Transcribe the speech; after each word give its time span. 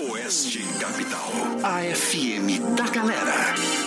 Oeste 0.00 0.62
Capital. 0.80 1.30
A 1.62 1.82
FM 1.84 2.58
da 2.76 2.88
galera. 2.88 3.85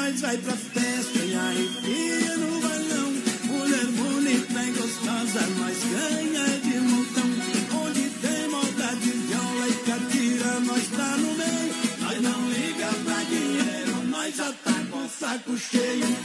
Nós 0.00 0.20
vai 0.22 0.36
pra 0.38 0.56
festa 0.56 1.18
e 1.18 1.34
arrepia 1.34 2.36
no 2.38 2.60
balão. 2.60 3.12
Mulher 3.44 3.86
bonita 3.86 4.62
e 4.62 4.70
gostosa, 4.70 5.46
nós 5.58 5.78
ganha 5.92 6.46
de 6.60 6.80
montão. 6.80 7.30
Onde 7.84 8.08
tem 8.22 8.48
maldade, 8.48 9.10
viola 9.10 9.68
e 9.68 9.74
catira, 9.84 10.60
nós 10.60 10.88
tá 10.88 11.16
no 11.18 11.34
meio. 11.34 11.74
Nós 12.00 12.22
não 12.22 12.50
liga 12.50 12.88
pra 13.04 13.24
dinheiro, 13.24 14.02
nós 14.08 14.34
já 14.34 14.50
tá 14.64 14.74
com 14.90 15.04
o 15.04 15.08
saco 15.08 15.58
cheio. 15.58 16.19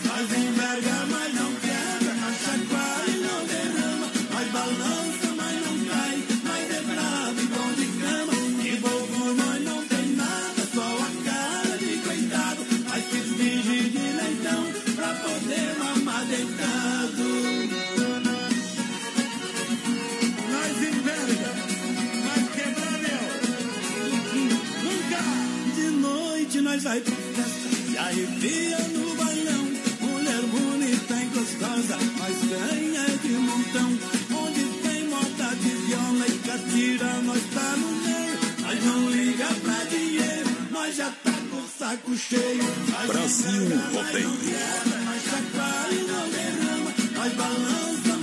Vai 26.85 27.01
pra 27.01 27.15
festa 27.15 27.91
e 27.91 27.97
arrepia 27.97 28.77
no 28.93 29.15
balão. 29.15 29.65
Mulher 30.01 30.41
bonita 30.53 31.15
e 31.15 31.25
gostosa, 31.33 31.97
nós 32.19 32.37
ganha 32.47 33.05
de 33.23 33.29
montão. 33.29 33.89
Onde 34.45 34.63
tem 34.83 35.07
moda 35.09 35.55
de 35.55 35.69
viola 35.69 36.25
e 36.27 36.37
catira, 36.47 37.11
nós 37.23 37.41
tá 37.55 37.75
no 37.77 37.91
meio. 38.05 38.37
Nós 38.61 38.85
não 38.85 39.09
liga 39.09 39.47
pra 39.63 39.83
dinheiro, 39.85 40.49
nós 40.69 40.95
já 40.95 41.09
tá 41.23 41.31
com 41.49 41.57
o 41.57 41.67
saco 41.79 42.15
cheio. 42.15 42.63
Nós 42.91 43.07
Brasil 43.07 43.69
mas 43.75 43.95
Rodeio. 43.95 44.31
quebra, 44.37 44.99
Nós 45.05 45.21
chacoalha 45.23 45.95
e 45.95 46.03
não 46.05 46.29
derrama, 46.29 46.93
nós 47.15 47.33
balança, 47.33 48.15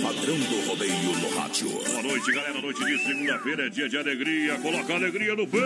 padrão 0.00 0.38
do 0.38 0.68
rodeio 0.68 1.18
no 1.18 1.28
rádio. 1.36 1.68
Boa 1.68 2.02
noite, 2.02 2.32
galera. 2.32 2.60
Noite 2.60 2.84
de 2.84 2.98
segunda-feira 3.04 3.66
é 3.66 3.68
dia 3.68 3.88
de 3.88 3.98
alegria. 3.98 4.58
Coloca 4.58 4.94
alegria 4.94 5.34
no 5.36 5.46
peito. 5.46 5.60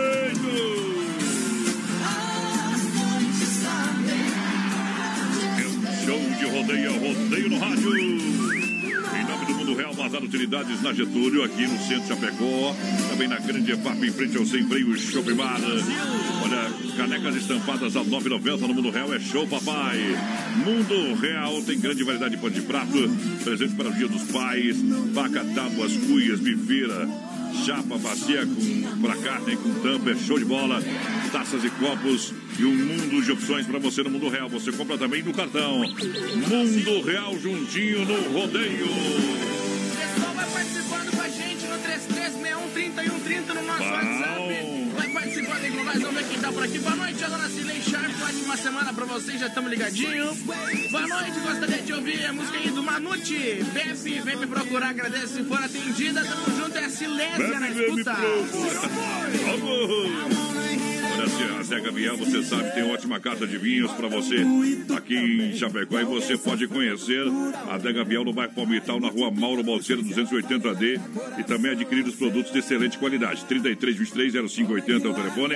É 5.57 6.05
Show 6.05 6.19
de 6.19 6.45
rodeio, 6.45 6.91
rodeio 6.93 7.49
no 7.49 7.59
rádio. 7.59 8.44
Do 9.75 9.81
Real, 9.81 9.93
Bazar 9.93 10.23
Utilidades 10.23 10.81
na 10.81 10.93
Getúlio, 10.93 11.43
aqui 11.43 11.67
no 11.67 11.77
centro 11.79 12.03
de 12.03 12.07
Chapecó. 12.07 12.73
Também 13.09 13.27
na 13.27 13.37
Grande 13.39 13.73
EFAP, 13.73 14.05
em 14.05 14.11
frente 14.11 14.37
ao 14.37 14.45
Sem 14.45 14.65
Freio 14.65 14.97
Shopping 14.97 15.33
Bar. 15.33 15.59
Olha, 16.43 16.95
canecas 16.95 17.35
estampadas 17.35 17.97
a 17.97 17.99
9,90 17.99 18.59
no 18.61 18.73
Mundo 18.73 18.89
Real. 18.89 19.13
É 19.13 19.19
show, 19.19 19.45
papai. 19.45 19.99
Mundo 20.63 21.19
Real 21.19 21.61
tem 21.63 21.77
grande 21.77 22.05
variedade 22.05 22.35
de 22.37 22.41
pano 22.41 22.53
de 22.53 22.61
prato. 22.61 23.09
Presente 23.43 23.75
para 23.75 23.89
o 23.89 23.93
Dia 23.93 24.07
dos 24.07 24.23
Pais. 24.31 24.81
Vaca, 25.11 25.43
tábuas, 25.53 25.91
cuias, 26.07 26.39
bifeira. 26.39 27.09
Chapa, 27.65 27.97
bacia 27.97 28.45
com, 28.45 29.01
pra 29.01 29.15
carne, 29.17 29.57
com 29.57 29.73
tampa, 29.81 30.11
é 30.11 30.15
show 30.15 30.39
de 30.39 30.45
bola. 30.45 30.81
Taças 31.33 31.65
e 31.65 31.69
copos 31.71 32.33
e 32.57 32.63
um 32.63 32.75
mundo 32.75 33.21
de 33.21 33.31
opções 33.31 33.65
para 33.65 33.79
você 33.79 34.03
no 34.03 34.09
Mundo 34.09 34.29
Real. 34.29 34.47
Você 34.47 34.71
compra 34.71 34.97
também 34.97 35.21
no 35.21 35.33
cartão. 35.33 35.79
Mundo 35.79 37.01
Real 37.05 37.37
juntinho 37.37 38.05
no 38.05 38.39
rodeio. 38.39 39.54
Aqui. 46.65 46.79
Boa 46.79 46.95
noite, 46.95 47.23
a 47.23 47.29
dona 47.29 47.49
Cilei 47.49 47.81
Sharp. 47.81 48.11
Ótima 48.23 48.57
semana 48.57 48.93
pra 48.93 49.05
vocês, 49.05 49.39
já 49.39 49.47
estamos 49.47 49.69
ligadinhos. 49.69 50.37
Boa 50.39 51.07
noite, 51.07 51.39
gostaria 51.39 51.81
de 51.81 51.93
ouvir 51.93 52.25
a 52.25 52.33
música 52.33 52.57
aí 52.57 52.69
do 52.71 52.83
Manute. 52.83 53.63
Pepe, 53.73 54.19
vem 54.21 54.37
me 54.37 54.47
procurar, 54.47 54.89
agradece 54.89 55.27
se 55.27 55.43
for 55.43 55.63
atendida. 55.63 56.25
Tamo 56.25 56.57
junto, 56.57 56.77
é 56.77 56.85
a 56.85 56.89
Silésia 56.89 57.59
na 57.59 57.69
escuta. 57.69 58.15
Vamos! 59.45 60.44
Se 61.35 61.43
a 61.43 61.63
Zé 61.63 61.81
Gabriel, 61.81 62.15
você 62.15 62.41
sabe, 62.43 62.71
tem 62.73 62.83
ótima 62.83 63.19
carta 63.19 63.45
de 63.45 63.57
vinhos 63.57 63.91
para 63.91 64.07
você 64.07 64.37
aqui 64.95 65.15
em 65.15 65.53
Chapecó. 65.53 65.99
E 65.99 66.05
você 66.05 66.37
pode 66.37 66.65
conhecer 66.67 67.25
a 67.67 67.75
Adega 67.75 68.05
Biel 68.05 68.23
no 68.23 68.31
bairro 68.31 68.53
Palmital, 68.53 68.99
na 69.01 69.09
rua 69.09 69.29
Mauro 69.29 69.61
Balseiro 69.61 70.01
280D. 70.01 70.99
E 71.37 71.43
também 71.43 71.71
adquirir 71.71 72.05
os 72.05 72.15
produtos 72.15 72.53
de 72.53 72.59
excelente 72.59 72.97
qualidade. 72.97 73.45
3323-0580 73.47 75.05
é 75.05 75.07
o 75.09 75.13
telefone. 75.13 75.55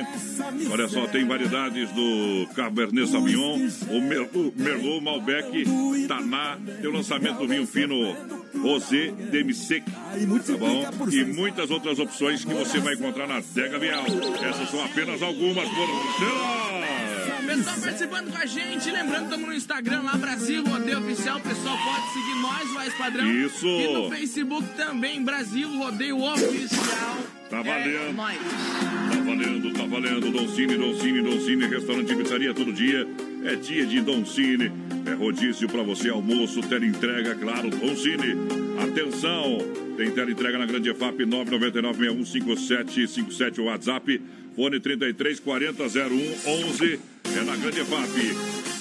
Olha 0.69 0.87
só, 0.89 1.07
tem 1.07 1.25
variedades 1.25 1.89
do 1.91 2.47
Cabernet 2.55 3.09
Sauvignon, 3.09 3.59
o 3.89 4.01
Merlot 4.01 5.01
Malbec, 5.01 5.63
Taná. 6.07 6.57
Tem 6.81 6.89
o 6.89 6.93
lançamento 6.93 7.37
do 7.37 7.47
vinho 7.47 7.65
fino 7.65 8.15
Rosé 8.57 9.11
Demi-Sec. 9.31 9.83
Tá 9.85 10.57
bom? 10.57 10.85
E 11.11 11.23
muitas 11.25 11.69
outras 11.71 11.99
opções 11.99 12.43
que 12.43 12.53
você 12.53 12.79
vai 12.79 12.93
encontrar 12.93 13.27
na 13.27 13.37
Adega 13.37 13.79
Biel. 13.79 14.03
Essas 14.41 14.69
são 14.69 14.83
apenas 14.83 15.21
algumas 15.21 15.67
por. 15.69 17.28
Pessoal 17.49 17.79
participando 17.79 18.31
com 18.31 18.37
a 18.37 18.45
gente, 18.45 18.91
lembrando, 18.91 19.23
estamos 19.23 19.47
no 19.47 19.53
Instagram 19.55 20.01
lá, 20.03 20.15
Brasil 20.17 20.63
Rodeio 20.63 20.99
Oficial. 20.99 21.39
Pessoal 21.39 21.75
pode 21.83 22.13
seguir 22.13 22.35
nós, 22.41 22.69
Voz 22.73 22.93
Padrão. 22.93 23.31
Isso. 23.31 23.65
E 23.67 23.91
no 23.93 24.09
Facebook 24.11 24.67
também, 24.77 25.23
Brasil 25.23 25.67
Rodeio 25.77 26.21
Oficial. 26.21 27.17
Tá 27.49 27.61
É 27.61 27.63
valendo. 27.63 28.13
nóis. 28.15 28.37
Tá 28.37 29.19
valendo, 29.25 29.73
tá 29.73 29.83
valendo. 29.87 30.29
Don 30.31 30.47
Cine, 30.49 30.77
Don 30.77 30.93
Cine, 30.99 31.21
Don 31.23 31.39
Cine, 31.41 31.65
restaurante 31.65 32.13
e 32.13 32.15
pizzaria 32.15 32.53
todo 32.53 32.71
dia. 32.71 33.07
É 33.43 33.55
dia 33.55 33.83
de 33.85 33.99
Don 34.01 34.23
Cine. 34.25 34.71
É 35.07 35.13
rodízio 35.15 35.67
para 35.67 35.81
você, 35.81 36.09
almoço, 36.09 36.61
entrega, 36.85 37.33
claro, 37.33 37.71
Cine. 37.95 38.35
Atenção, 38.79 39.57
tem 39.97 40.11
entrega 40.29 40.59
na 40.59 40.67
Grande 40.67 40.93
FAP 40.93 41.21
999-615757, 41.25 43.57
WhatsApp, 43.63 44.21
fone 44.59 44.79
33400111, 44.81 46.99
é 47.37 47.41
na 47.45 47.55
Grande 47.55 47.85
FAP. 47.85 48.35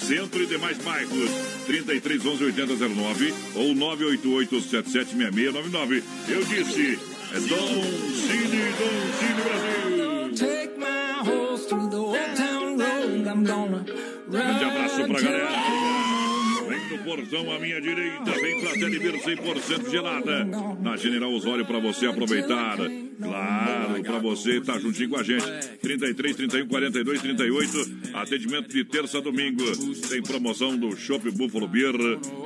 Centro 0.05 0.43
e 0.43 0.45
demais 0.45 0.77
bairros, 0.79 1.31
33 1.67 2.25
11 2.25 2.43
8009 2.45 3.33
ou 3.55 3.73
988 3.73 4.61
776699. 4.61 6.03
Eu 6.27 6.43
disse, 6.43 6.99
é 7.33 7.39
Dom 7.39 7.81
Cine, 8.11 8.73
Dom 8.77 9.13
Cine 9.19 9.41
Brasil. 9.45 10.35
Take 10.35 10.77
my 10.77 11.13
horse 11.23 11.65
through 11.67 11.89
the 11.89 11.95
old 11.95 12.35
town 12.35 12.77
road. 12.77 13.25
I'm 13.29 13.45
gonna 13.45 13.85
Grande 14.27 14.65
abraço 14.65 15.07
pra 15.07 15.21
galera. 15.21 16.08
No 16.89 16.97
portão 17.03 17.51
à 17.51 17.59
minha 17.59 17.79
direita, 17.79 18.31
vem 18.41 18.59
pra 18.61 18.71
Telebir 18.71 19.13
100% 19.21 19.89
gelada. 19.89 20.45
Na 20.81 20.97
General 20.97 21.31
Osório 21.31 21.65
pra 21.65 21.79
você 21.79 22.07
aproveitar. 22.07 22.77
Claro, 23.21 24.01
pra 24.01 24.19
você 24.19 24.61
tá 24.61 24.79
juntinho 24.79 25.09
com 25.09 25.17
a 25.17 25.23
gente. 25.23 25.45
33, 25.81 26.35
31, 26.35 26.67
42, 26.67 27.21
38. 27.21 27.99
Atendimento 28.13 28.69
de 28.69 28.83
terça 28.85 29.17
a 29.17 29.21
domingo. 29.21 29.63
Tem 30.07 30.21
promoção 30.21 30.77
do 30.77 30.95
Shop 30.95 31.29
Buffalo 31.31 31.67
Beer. 31.67 31.93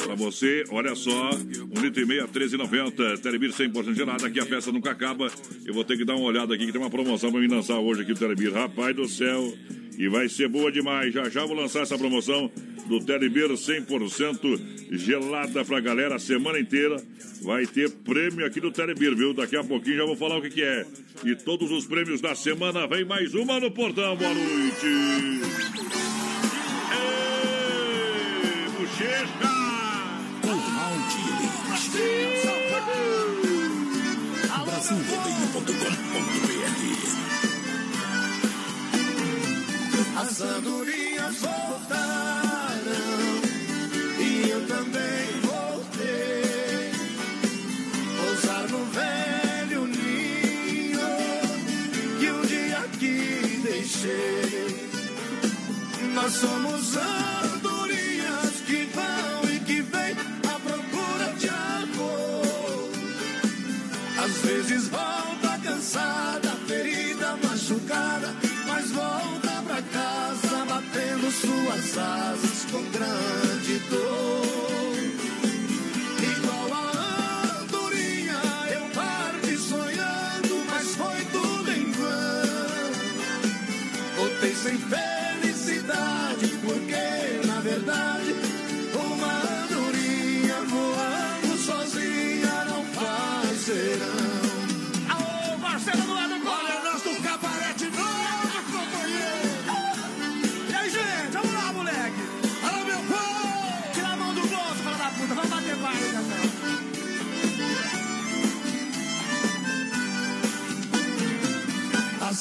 Pra 0.04 0.16
você, 0.16 0.63
olha 0.69 0.95
só, 0.95 1.31
um 1.31 1.81
litro 1.81 2.01
e 2.01 2.06
meio 2.06 2.25
a 2.25 2.28
13,90. 2.28 3.19
Telebir 3.22 3.51
100% 3.51 3.94
gelada. 3.94 4.28
Aqui 4.28 4.40
a 4.40 4.45
festa 4.45 4.72
nunca 4.72 4.92
acaba. 4.92 5.28
Eu 5.66 5.74
vou 5.74 5.84
ter 5.84 5.98
que 5.98 6.04
dar 6.04 6.16
uma 6.16 6.25
olhada 6.25 6.54
aqui 6.54 6.66
que 6.66 6.72
tem 6.72 6.81
uma 6.81 6.90
promoção 6.90 7.31
pra 7.31 7.40
me 7.40 7.48
lançar 7.48 7.80
hoje 7.80 8.01
aqui 8.01 8.12
no 8.12 8.18
Telebir. 8.18 8.51
Rapaz 8.51 8.95
do 8.95 9.07
céu. 9.07 9.54
E 9.98 10.07
vai 10.07 10.30
ser 10.30 10.48
boa 10.48 10.72
demais. 10.72 11.13
Já 11.13 11.30
já 11.30 11.45
vou 11.45 11.56
lançar 11.56 11.81
essa 11.81 11.98
promoção 11.98 12.51
do 12.88 13.04
Telebir 13.04 13.50
100% 13.50 14.62
gelada 14.92 15.63
pra 15.63 15.80
galera 15.80 16.16
a 16.16 16.19
semana 16.19 16.60
inteira. 16.60 16.98
Vai 17.42 17.66
ter 17.66 17.90
prêmio 17.90 18.45
aqui 18.45 18.60
do 18.60 18.72
Telebir, 18.72 19.16
viu? 19.16 19.34
Daqui 19.34 19.56
a 19.56 19.63
pouquinho 19.63 19.98
já 19.98 20.06
vou 20.06 20.16
falar 20.16 20.38
o 20.38 20.42
que, 20.42 20.50
que 20.50 20.63
é. 20.63 20.86
E 21.24 21.36
todos 21.36 21.72
os 21.72 21.86
prêmios 21.86 22.22
da 22.22 22.36
semana 22.36 22.88
vem 22.88 23.06
mais 23.06 23.34
uma 23.34 23.60
no 23.60 23.72
portão. 23.72 24.16
Boa 24.16 24.34
noite. 24.34 24.88
Ei, 26.92 28.69
bochecha! 28.78 29.54
Brasilrodeio.com.br 34.84 37.23
As 40.15 40.42
andorinhas 40.42 41.36
voltaram 41.38 42.83
e 44.19 44.50
eu 44.50 44.68
também 44.68 45.42
voltei. 45.42 46.92
Pousar 48.18 48.68
no 48.69 48.86
velho 48.86 49.88
ninho 49.88 51.00
que 52.19 52.31
um 52.31 52.42
dia 52.45 52.77
aqui 52.77 53.60
deixei. 53.63 54.89
Nós 56.13 56.31
somos 56.33 56.95
andorinhas 56.95 58.62
que 58.68 58.88
vão 58.94 59.51
e 59.51 59.59
que 59.62 59.81
vêm 59.81 60.16
à 60.48 60.59
procura 60.59 61.33
de 61.39 61.50
amor. 61.50 62.89
Às 64.24 64.38
vezes 64.38 64.88
volta 64.89 65.59
cansada, 65.63 66.50
ferida, 66.68 67.36
machucada, 67.44 68.43
suas 71.33 71.97
asas 71.97 72.65
com 72.71 72.83
grande 72.91 73.80
dor. 73.89 74.97
Igual 76.21 76.74
a 76.74 77.62
andorinha, 77.62 78.39
eu 78.71 78.83
parti 78.94 79.57
sonhando, 79.57 80.65
mas 80.69 80.95
foi 80.95 81.25
tudo 81.31 81.71
em 81.71 81.91
vão. 81.91 82.91
Voltei 84.15 84.56
sem 84.56 84.77
felicidade, 84.77 85.12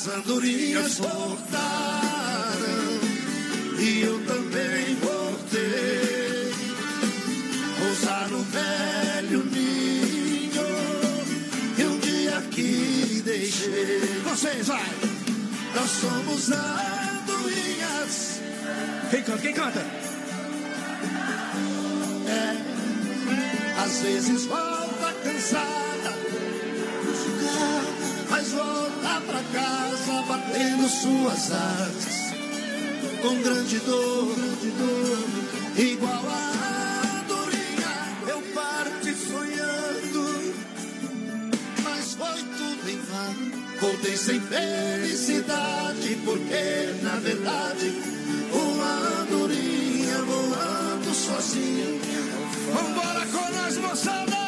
As 0.03 0.09
andorinhas 0.09 0.99
voltaram 0.99 2.59
e 3.79 4.01
eu 4.03 4.19
também 4.27 4.97
voltei. 4.97 6.53
Pousar 7.79 8.29
no 8.31 8.43
velho 8.43 9.45
ninho 9.45 10.67
e 11.79 11.85
um 11.85 11.99
dia 12.01 12.37
aqui 12.37 13.23
deixei. 13.25 14.01
Vocês, 14.25 14.67
vai! 14.67 14.91
Nós 15.73 15.91
somos 15.91 16.51
andorinhas. 16.51 18.41
Quem 19.09 19.23
canta? 19.23 19.39
Quem 19.39 19.55
canta? 19.55 19.87
É, 22.27 23.81
às 23.81 24.01
vezes 24.01 24.47
volta 24.47 24.82
batendo 30.53 30.89
suas 30.89 31.51
asas 31.51 32.33
com 33.23 33.43
grande 33.43 33.79
dor, 33.81 34.35
grande 34.35 34.71
dor, 34.71 35.85
igual 35.85 36.23
a 36.29 37.03
andorinha. 37.21 37.93
Eu 38.29 38.43
parti 38.55 39.15
sonhando, 39.15 40.55
mas 41.83 42.15
foi 42.15 42.43
tudo 42.59 42.91
em 42.91 42.99
vão. 42.99 43.63
Voltei 43.81 44.17
sem 44.17 44.41
felicidade, 44.41 46.19
porque 46.25 47.03
na 47.03 47.17
verdade 47.17 47.93
uma 48.53 49.23
andorinha 49.23 50.19
voando 50.23 51.15
sozinha. 51.15 52.01
Vambora 52.75 53.27
com 53.27 53.51
nós, 53.57 53.77
moçada! 53.79 54.43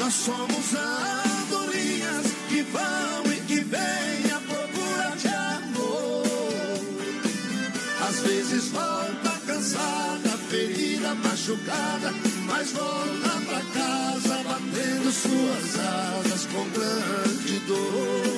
Nós 0.00 0.14
somos 0.14 0.74
andorinhas 0.74 2.26
que 2.48 2.62
vão 2.62 3.13
vezes 8.44 8.68
volta 8.70 9.30
cansada, 9.46 10.30
ferida, 10.50 11.14
machucada, 11.14 12.12
mas 12.46 12.72
volta 12.72 13.40
pra 13.46 13.60
casa 13.72 14.42
batendo 14.44 15.12
suas 15.12 15.78
asas 15.78 16.46
com 16.46 16.68
grande 16.70 17.58
dor. 17.66 18.33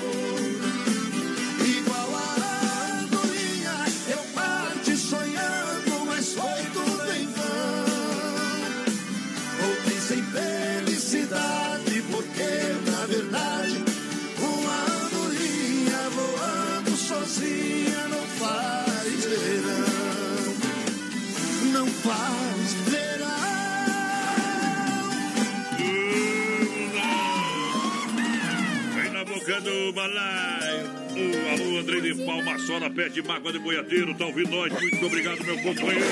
Do 29.61 29.93
balaio. 29.93 30.87
O 31.17 31.49
alô, 31.53 31.79
André 31.79 32.01
de 32.01 32.15
Palma 32.25 32.59
Sola, 32.59 32.91
pé 32.91 33.09
de 33.09 33.23
mágoa 33.23 33.53
de 33.53 33.59
boiadeiro. 33.59 34.15
Tá 34.15 34.27
ouvindo 34.27 34.51
nós? 34.51 34.73
Muito 34.73 35.07
obrigado, 35.07 35.45
meu 35.45 35.57
companheiro. 35.59 36.05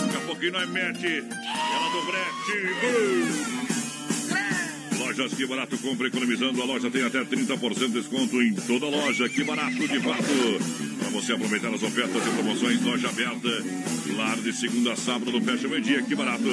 Daqui 0.00 0.16
a 0.16 0.20
pouquinho 0.20 0.52
nós 0.52 0.68
mete 0.68 1.06
ela 1.06 1.88
do 1.90 2.02
brete. 2.06 2.52
Uh! 2.86 3.52
Lojas 4.98 5.34
Que 5.34 5.46
Barato, 5.46 5.78
compra 5.78 6.08
economizando. 6.08 6.62
A 6.62 6.64
loja 6.64 6.90
tem 6.90 7.04
até 7.04 7.24
30% 7.24 7.74
de 7.74 7.88
desconto 7.88 8.42
em 8.42 8.54
toda 8.54 8.86
loja. 8.86 9.28
Que 9.28 9.44
Barato, 9.44 9.88
de 9.88 10.00
fato. 10.00 10.91
Você 11.12 11.32
aproveitar 11.34 11.68
as 11.68 11.82
ofertas 11.82 12.26
e 12.26 12.30
promoções, 12.30 12.82
loja 12.82 13.08
aberta, 13.08 13.48
lar 14.16 14.36
de 14.38 14.52
segunda 14.52 14.92
a 14.92 14.96
sábado 14.96 15.30
no 15.30 15.40
Fecha 15.42 15.68
Meio 15.68 15.82
Dia, 15.82 16.02
que 16.02 16.14
barato. 16.14 16.44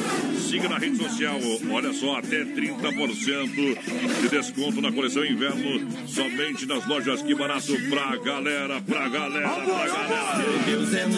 Siga 0.50 0.68
na 0.68 0.78
rede 0.78 0.98
social, 0.98 1.40
olha 1.72 1.94
só, 1.94 2.18
até 2.18 2.44
30% 2.44 4.22
de 4.22 4.30
desconto 4.30 4.82
na 4.82 4.92
coleção 4.92 5.26
inverno, 5.26 5.88
somente 6.08 6.66
nas 6.66 6.86
lojas, 6.86 7.22
que 7.22 7.34
barato 7.34 7.74
pra 7.90 8.18
galera, 8.18 8.82
pra 8.82 9.08
galera, 9.08 9.50
pra 9.50 9.88
galera. 9.88 10.40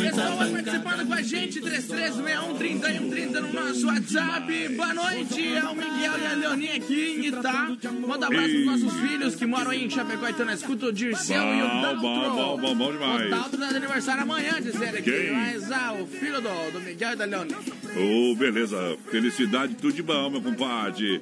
Pessoal, 0.01 0.37
vai 0.37 0.51
participando 0.51 1.07
com 1.07 1.13
a 1.13 1.21
gente, 1.21 1.61
3361-3130 1.61 3.31
no 3.39 3.53
nosso 3.53 3.87
WhatsApp. 3.87 4.69
Boa 4.69 4.93
noite, 4.93 5.55
é 5.55 5.63
o 5.63 5.75
Miguel 5.75 6.13
e 6.21 6.25
a 6.25 6.33
Leoninha 6.35 6.75
aqui 6.75 7.15
em 7.17 7.25
Itá. 7.25 7.71
Manda 8.07 8.27
abraço 8.27 8.49
pros 8.49 8.65
nossos 8.65 8.99
filhos 8.99 9.35
que 9.35 9.45
moram 9.45 9.71
aí 9.71 9.85
em 9.85 9.89
Chapecó 9.89 10.27
e 10.27 10.31
estão 10.31 10.45
na 10.45 10.53
escuta, 10.53 10.85
o 10.85 10.93
Dirceu 10.93 11.41
e 11.41 11.61
o 11.61 11.81
Daltro. 11.81 12.01
bom, 12.01 12.29
bom, 12.35 12.57
bom, 12.57 12.75
bom 12.75 12.91
demais. 12.91 13.30
O 13.31 13.33
Daltro 13.33 13.57
tá 13.57 13.69
de 13.69 13.75
aniversário 13.77 14.23
amanhã, 14.23 14.61
diz 14.61 14.75
ele 14.75 14.97
aqui. 14.97 15.09
Quem? 15.09 15.31
Mas 15.31 15.71
ah, 15.71 15.93
o 15.93 16.05
filho 16.05 16.41
do, 16.41 16.71
do 16.71 16.81
Miguel 16.81 17.13
e 17.13 17.15
da 17.15 17.23
Leoninha. 17.23 17.59
Ô, 17.95 18.35
beleza. 18.35 18.97
Felicidade, 19.09 19.75
tudo 19.75 19.93
de 19.93 20.03
bom, 20.03 20.29
meu 20.29 20.41
compadre. 20.41 21.21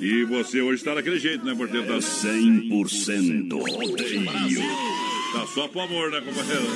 E 0.00 0.24
você 0.24 0.60
hoje 0.60 0.82
tá 0.82 0.94
daquele 0.94 1.20
jeito, 1.20 1.44
né, 1.44 1.54
porteiro? 1.54 1.86
Tá 1.86 1.98
100% 1.98 3.52
rodeio. 3.52 4.62
Tá 5.32 5.46
só 5.54 5.68
pro 5.68 5.82
amor, 5.82 6.10
né, 6.10 6.20
companheiro? 6.20 6.66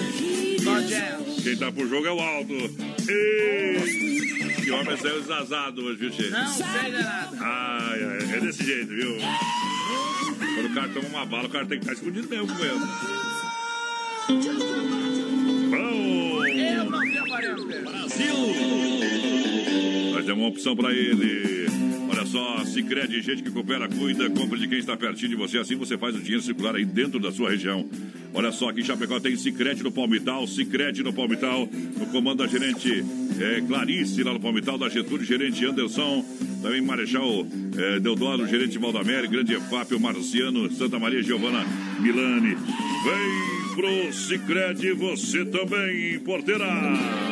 Quem 1.42 1.56
tá 1.56 1.72
pro 1.72 1.88
jogo 1.88 2.06
é 2.06 2.12
o 2.12 2.20
Aldo. 2.20 2.54
Ei! 3.08 4.60
Que 4.62 4.70
homem 4.70 4.96
saiu 4.98 5.20
desazado 5.20 5.82
hoje, 5.82 5.96
viu, 5.98 6.12
Che? 6.12 6.30
Não 6.30 6.46
sei 6.46 6.92
de 6.92 7.02
nada. 7.02 7.36
Ai, 7.40 8.04
ai, 8.04 8.36
é 8.36 8.40
desse 8.40 8.64
jeito, 8.64 8.94
viu? 8.94 9.16
Quando 10.54 10.70
o 10.70 10.74
cara 10.74 10.88
toma 10.90 11.08
uma 11.08 11.26
bala, 11.26 11.48
o 11.48 11.50
cara 11.50 11.66
tem 11.66 11.78
que 11.78 11.84
estar 11.84 11.94
escondido 11.94 12.28
mesmo, 12.28 12.46
companheiro. 12.46 12.78
Bom! 12.78 13.49
Uma 20.40 20.48
opção 20.48 20.74
pra 20.74 20.92
ele. 20.92 21.66
Olha 22.08 22.24
só, 22.24 22.64
Sicredi, 22.64 23.20
gente 23.20 23.42
que 23.42 23.50
coopera, 23.50 23.86
cuida, 23.88 24.28
compra 24.30 24.58
de 24.58 24.66
quem 24.66 24.78
está 24.78 24.96
pertinho 24.96 25.30
de 25.30 25.36
você. 25.36 25.58
Assim 25.58 25.76
você 25.76 25.98
faz 25.98 26.16
o 26.16 26.18
dinheiro 26.18 26.42
circular 26.42 26.74
aí 26.74 26.84
dentro 26.84 27.20
da 27.20 27.30
sua 27.30 27.50
região. 27.50 27.88
Olha 28.32 28.50
só, 28.50 28.70
aqui 28.70 28.80
em 28.80 28.84
Chapecó 28.84 29.20
tem 29.20 29.36
Sicredi 29.36 29.82
no 29.82 29.92
Palmital, 29.92 30.46
Sicredi 30.46 31.02
no 31.02 31.12
Palmital, 31.12 31.68
no 31.98 32.06
comando 32.06 32.38
da 32.38 32.46
gerente 32.46 33.04
é, 33.38 33.60
Clarice 33.60 34.22
lá 34.22 34.32
no 34.32 34.40
Palmital, 34.40 34.78
da 34.78 34.88
Getúlio, 34.88 35.24
gerente 35.24 35.64
Anderson, 35.64 36.24
também 36.62 36.80
Marechal 36.80 37.46
é, 37.76 38.00
Deodoro, 38.00 38.46
gerente 38.46 38.78
Valdamere, 38.78 39.28
Grande 39.28 39.54
EFAP, 39.54 39.94
o 39.94 40.00
Marciano, 40.00 40.70
Santa 40.72 40.98
Maria 40.98 41.22
Giovana 41.22 41.64
Milani. 42.00 42.54
Vem 42.54 43.59
pro 43.80 44.12
Sicredi, 44.12 44.92
você 44.92 45.42
também, 45.46 46.18
porteira! 46.18 47.29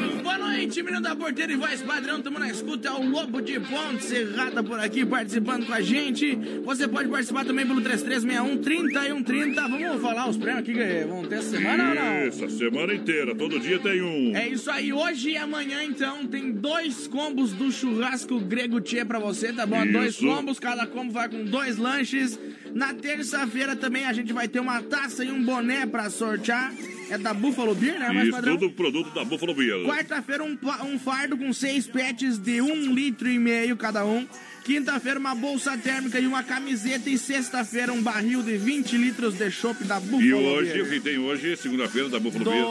Noite, 0.48 0.82
menino 0.82 1.02
da 1.02 1.14
porteira 1.14 1.52
e 1.52 1.56
voz 1.56 1.82
padrão. 1.82 2.22
Tamo 2.22 2.38
na 2.38 2.48
escuta. 2.48 2.88
É 2.88 2.92
o 2.92 3.06
Lobo 3.06 3.42
de 3.42 3.60
Ponte 3.60 4.02
Serrata 4.02 4.62
por 4.62 4.80
aqui 4.80 5.04
participando 5.04 5.66
com 5.66 5.74
a 5.74 5.82
gente. 5.82 6.36
Você 6.64 6.88
pode 6.88 7.06
participar 7.10 7.44
também 7.44 7.66
pelo 7.66 7.82
3361-3130. 7.82 9.54
Vamos 9.54 10.00
falar 10.00 10.26
os 10.26 10.38
prêmios 10.38 10.60
aqui 10.60 10.72
que 10.72 11.04
vão 11.06 11.22
ter 11.26 11.34
essa 11.36 11.50
semana 11.50 11.90
ou 11.90 11.94
não? 11.94 12.26
Isso, 12.26 12.46
a 12.46 12.48
semana 12.48 12.94
inteira, 12.94 13.34
todo 13.34 13.60
dia 13.60 13.78
tem 13.78 14.00
um. 14.00 14.34
É 14.34 14.48
isso 14.48 14.70
aí, 14.70 14.90
hoje 14.90 15.32
e 15.32 15.36
amanhã 15.36 15.84
então 15.84 16.26
tem 16.26 16.50
dois 16.50 17.06
combos 17.06 17.52
do 17.52 17.70
churrasco 17.70 18.40
grego 18.40 18.80
Tchê 18.80 19.04
pra 19.04 19.18
você, 19.18 19.52
tá 19.52 19.66
bom? 19.66 19.86
Dois 19.86 20.14
Isso. 20.14 20.26
combos, 20.26 20.58
cada 20.58 20.86
combo 20.86 21.12
vai 21.12 21.28
com 21.28 21.44
dois 21.44 21.76
lanches. 21.76 22.40
Na 22.72 22.94
terça-feira 22.94 23.76
também 23.76 24.06
a 24.06 24.14
gente 24.14 24.32
vai 24.32 24.48
ter 24.48 24.60
uma 24.60 24.80
taça 24.82 25.22
e 25.22 25.30
um 25.30 25.44
boné 25.44 25.84
pra 25.84 26.08
sortear. 26.08 26.72
É 27.10 27.16
da 27.18 27.32
Buffalo 27.32 27.74
Beer, 27.74 27.98
né? 27.98 28.08
Mais 28.10 28.24
Isso, 28.28 28.32
padrão? 28.36 28.56
tudo 28.58 28.72
produto 28.72 29.14
da 29.14 29.24
Buffalo 29.24 29.54
Beer. 29.54 29.82
Quarta-feira, 29.84 30.44
um, 30.44 30.58
um 30.84 30.98
fardo 30.98 31.36
com 31.36 31.52
seis 31.52 31.86
pets 31.86 32.38
de 32.38 32.60
um 32.60 32.92
litro 32.94 33.28
e 33.30 33.38
meio 33.38 33.76
cada 33.76 34.04
um. 34.04 34.26
Quinta-feira, 34.64 35.18
uma 35.18 35.34
bolsa 35.34 35.78
térmica 35.78 36.20
e 36.20 36.26
uma 36.26 36.42
camiseta. 36.42 37.08
E 37.08 37.16
sexta-feira, 37.16 37.90
um 37.92 38.02
barril 38.02 38.42
de 38.42 38.58
20 38.58 38.98
litros 38.98 39.34
de 39.34 39.50
chopp 39.50 39.82
da 39.84 39.98
Buffalo 39.98 40.20
E 40.22 40.34
hoje, 40.34 40.70
o 40.70 40.84
Beer. 40.84 40.88
que 40.90 41.00
tem 41.00 41.18
hoje, 41.18 41.56
segunda-feira 41.56 42.10
da 42.10 42.18
Buffalo 42.20 42.44
Do... 42.44 42.50
Beer. 42.50 42.66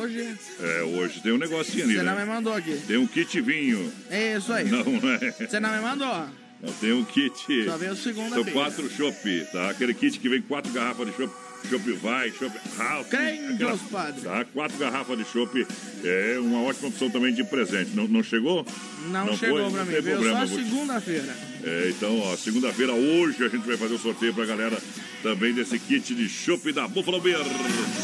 Hoje, 0.00 0.34
É, 0.60 0.82
hoje 0.82 1.20
tem 1.20 1.32
um 1.32 1.38
negocinho 1.38 1.84
ali, 1.84 1.94
você 1.96 2.02
não 2.02 2.12
me 2.12 2.18
né? 2.20 2.24
mandou 2.24 2.54
aqui. 2.54 2.80
Tem 2.86 2.96
um 2.96 3.06
kit 3.06 3.40
vinho. 3.42 3.92
É 4.10 4.36
isso 4.38 4.50
aí. 4.52 4.70
Não, 4.70 4.82
não 4.84 5.10
é? 5.10 5.30
Você 5.46 5.60
não 5.60 5.70
me 5.74 5.80
mandou? 5.82 6.26
Não, 6.62 6.72
tem 6.80 6.92
um 6.92 7.04
kit. 7.04 7.64
Só 7.66 7.76
veio 7.76 7.92
o 7.92 7.96
segundo 7.96 8.32
São 8.34 8.44
quatro 8.44 8.88
chopp, 8.88 9.46
tá? 9.52 9.68
Aquele 9.70 9.92
kit 9.92 10.18
que 10.18 10.28
vem 10.30 10.40
quatro 10.40 10.72
garrafas 10.72 11.06
de 11.10 11.16
chopp. 11.16 11.34
Chopp 11.68 11.92
vai, 12.02 12.30
chopp 12.32 12.56
Ralph. 12.76 13.08
Crem, 13.08 13.54
aquela- 13.54 13.78
Padre. 13.90 14.20
Tá? 14.22 14.44
Quatro 14.52 14.78
garrafas 14.78 15.18
de 15.18 15.24
chopp. 15.24 15.66
É 16.04 16.36
uma 16.40 16.62
ótima 16.62 16.88
opção 16.88 17.08
também 17.10 17.32
de 17.34 17.44
presente. 17.44 17.90
Não, 17.94 18.06
não 18.08 18.22
chegou? 18.22 18.66
Não, 19.10 19.26
Não 19.26 19.36
chegou 19.36 19.70
Não 19.70 19.84
mim. 19.84 20.00
Veio 20.00 20.22
só 20.22 20.46
segunda-feira. 20.46 21.36
É, 21.64 21.88
então, 21.90 22.18
ó, 22.20 22.36
segunda-feira, 22.36 22.92
hoje, 22.92 23.44
a 23.44 23.48
gente 23.48 23.66
vai 23.66 23.76
fazer 23.76 23.94
o 23.94 23.98
sorteio 23.98 24.34
pra 24.34 24.44
galera 24.44 24.76
também 25.22 25.52
desse 25.54 25.78
kit 25.78 26.14
de 26.14 26.28
chopp 26.28 26.72
da 26.72 26.88
Buffalo 26.88 27.20
Beer. 27.20 27.38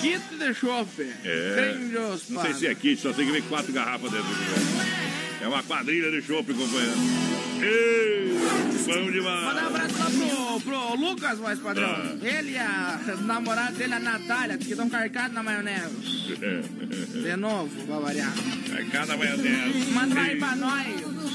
Kit 0.00 0.20
de 0.38 0.54
chopp. 0.54 0.88
É. 1.24 1.76
Deus 1.90 2.22
Não 2.30 2.42
sei 2.42 2.54
se 2.54 2.66
é 2.66 2.74
kit, 2.74 3.00
só 3.00 3.12
tem 3.12 3.26
que 3.26 3.32
ver 3.32 3.42
quatro 3.48 3.72
garrafas 3.72 4.10
dentro. 4.10 4.26
É 5.42 5.48
uma 5.48 5.62
quadrilha 5.62 6.10
de 6.10 6.26
chopp, 6.26 6.52
companheiro. 6.52 7.37
Ei, 7.60 8.32
bom 8.86 8.92
Mandar 8.92 9.00
um 9.08 9.12
demais. 9.12 9.66
abraço 9.66 9.98
lá 9.98 10.10
pro, 10.10 10.60
pro 10.60 10.96
Lucas, 10.96 11.38
mais 11.40 11.58
padrão. 11.58 11.88
Ah. 11.90 12.16
Ele 12.26 12.52
e 12.52 12.58
a 12.58 12.98
namorada 13.24 13.72
dele, 13.72 13.94
a 13.94 13.98
Natália, 14.00 14.56
que 14.58 14.70
estão 14.70 14.88
carcados 14.88 15.34
na 15.34 15.42
maionese. 15.42 16.18
De 17.22 17.36
novo, 17.36 17.70
pra 17.86 17.98
variar. 17.98 18.32
É 18.76 18.84
cada 18.90 19.16
maionese. 19.16 19.90
Manda 19.92 20.20
aí 20.20 20.36
pra 20.36 20.56
nós. 20.56 20.86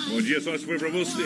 Bom 0.10 0.22
dia, 0.22 0.42
só 0.42 0.58
se 0.58 0.66
foi 0.66 0.78
pra 0.80 0.90
você. 0.90 1.24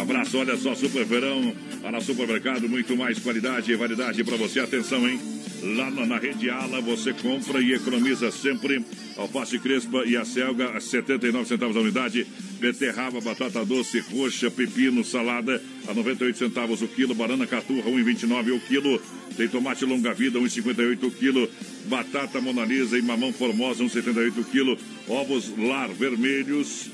Abraço, 0.00 0.38
olha 0.38 0.56
só, 0.56 0.74
Super 0.74 1.04
Verão. 1.04 1.54
Na 1.82 2.00
Supermercado, 2.00 2.68
muito 2.68 2.96
mais 2.96 3.18
qualidade 3.18 3.70
e 3.70 3.76
variedade 3.76 4.24
pra 4.24 4.36
você. 4.36 4.60
Atenção, 4.60 5.08
hein? 5.08 5.20
Lá 5.62 5.90
na, 5.90 6.06
na 6.06 6.18
Rede 6.18 6.50
Ala, 6.50 6.80
você 6.80 7.12
compra 7.12 7.60
e 7.60 7.72
economiza 7.72 8.30
sempre. 8.30 8.84
Alface 9.16 9.58
crespa 9.58 10.04
e 10.04 10.16
a 10.16 10.24
selga, 10.24 10.70
a 10.70 10.80
79 10.80 11.46
centavos 11.46 11.76
a 11.76 11.80
unidade. 11.80 12.26
Beterraba, 12.58 13.20
batata 13.20 13.64
doce, 13.64 14.00
roxa, 14.00 14.50
pepino, 14.50 15.04
salada, 15.04 15.62
a 15.86 15.94
98 15.94 16.36
centavos 16.38 16.82
o 16.82 16.88
quilo. 16.88 17.14
Banana 17.14 17.46
caturra, 17.46 17.90
1,29 17.90 18.56
o 18.56 18.60
quilo. 18.60 19.00
Tem 19.36 19.48
tomate 19.48 19.84
longa-vida, 19.84 20.38
1,58 20.38 21.04
o 21.04 21.10
quilo. 21.10 21.48
Batata 21.86 22.40
monalisa 22.40 22.98
e 22.98 23.02
mamão 23.02 23.32
formosa, 23.32 23.84
1,78 23.84 24.38
o 24.38 24.44
quilo. 24.44 24.78
Ovos 25.06 25.52
lar 25.56 25.88
vermelhos, 25.90 26.90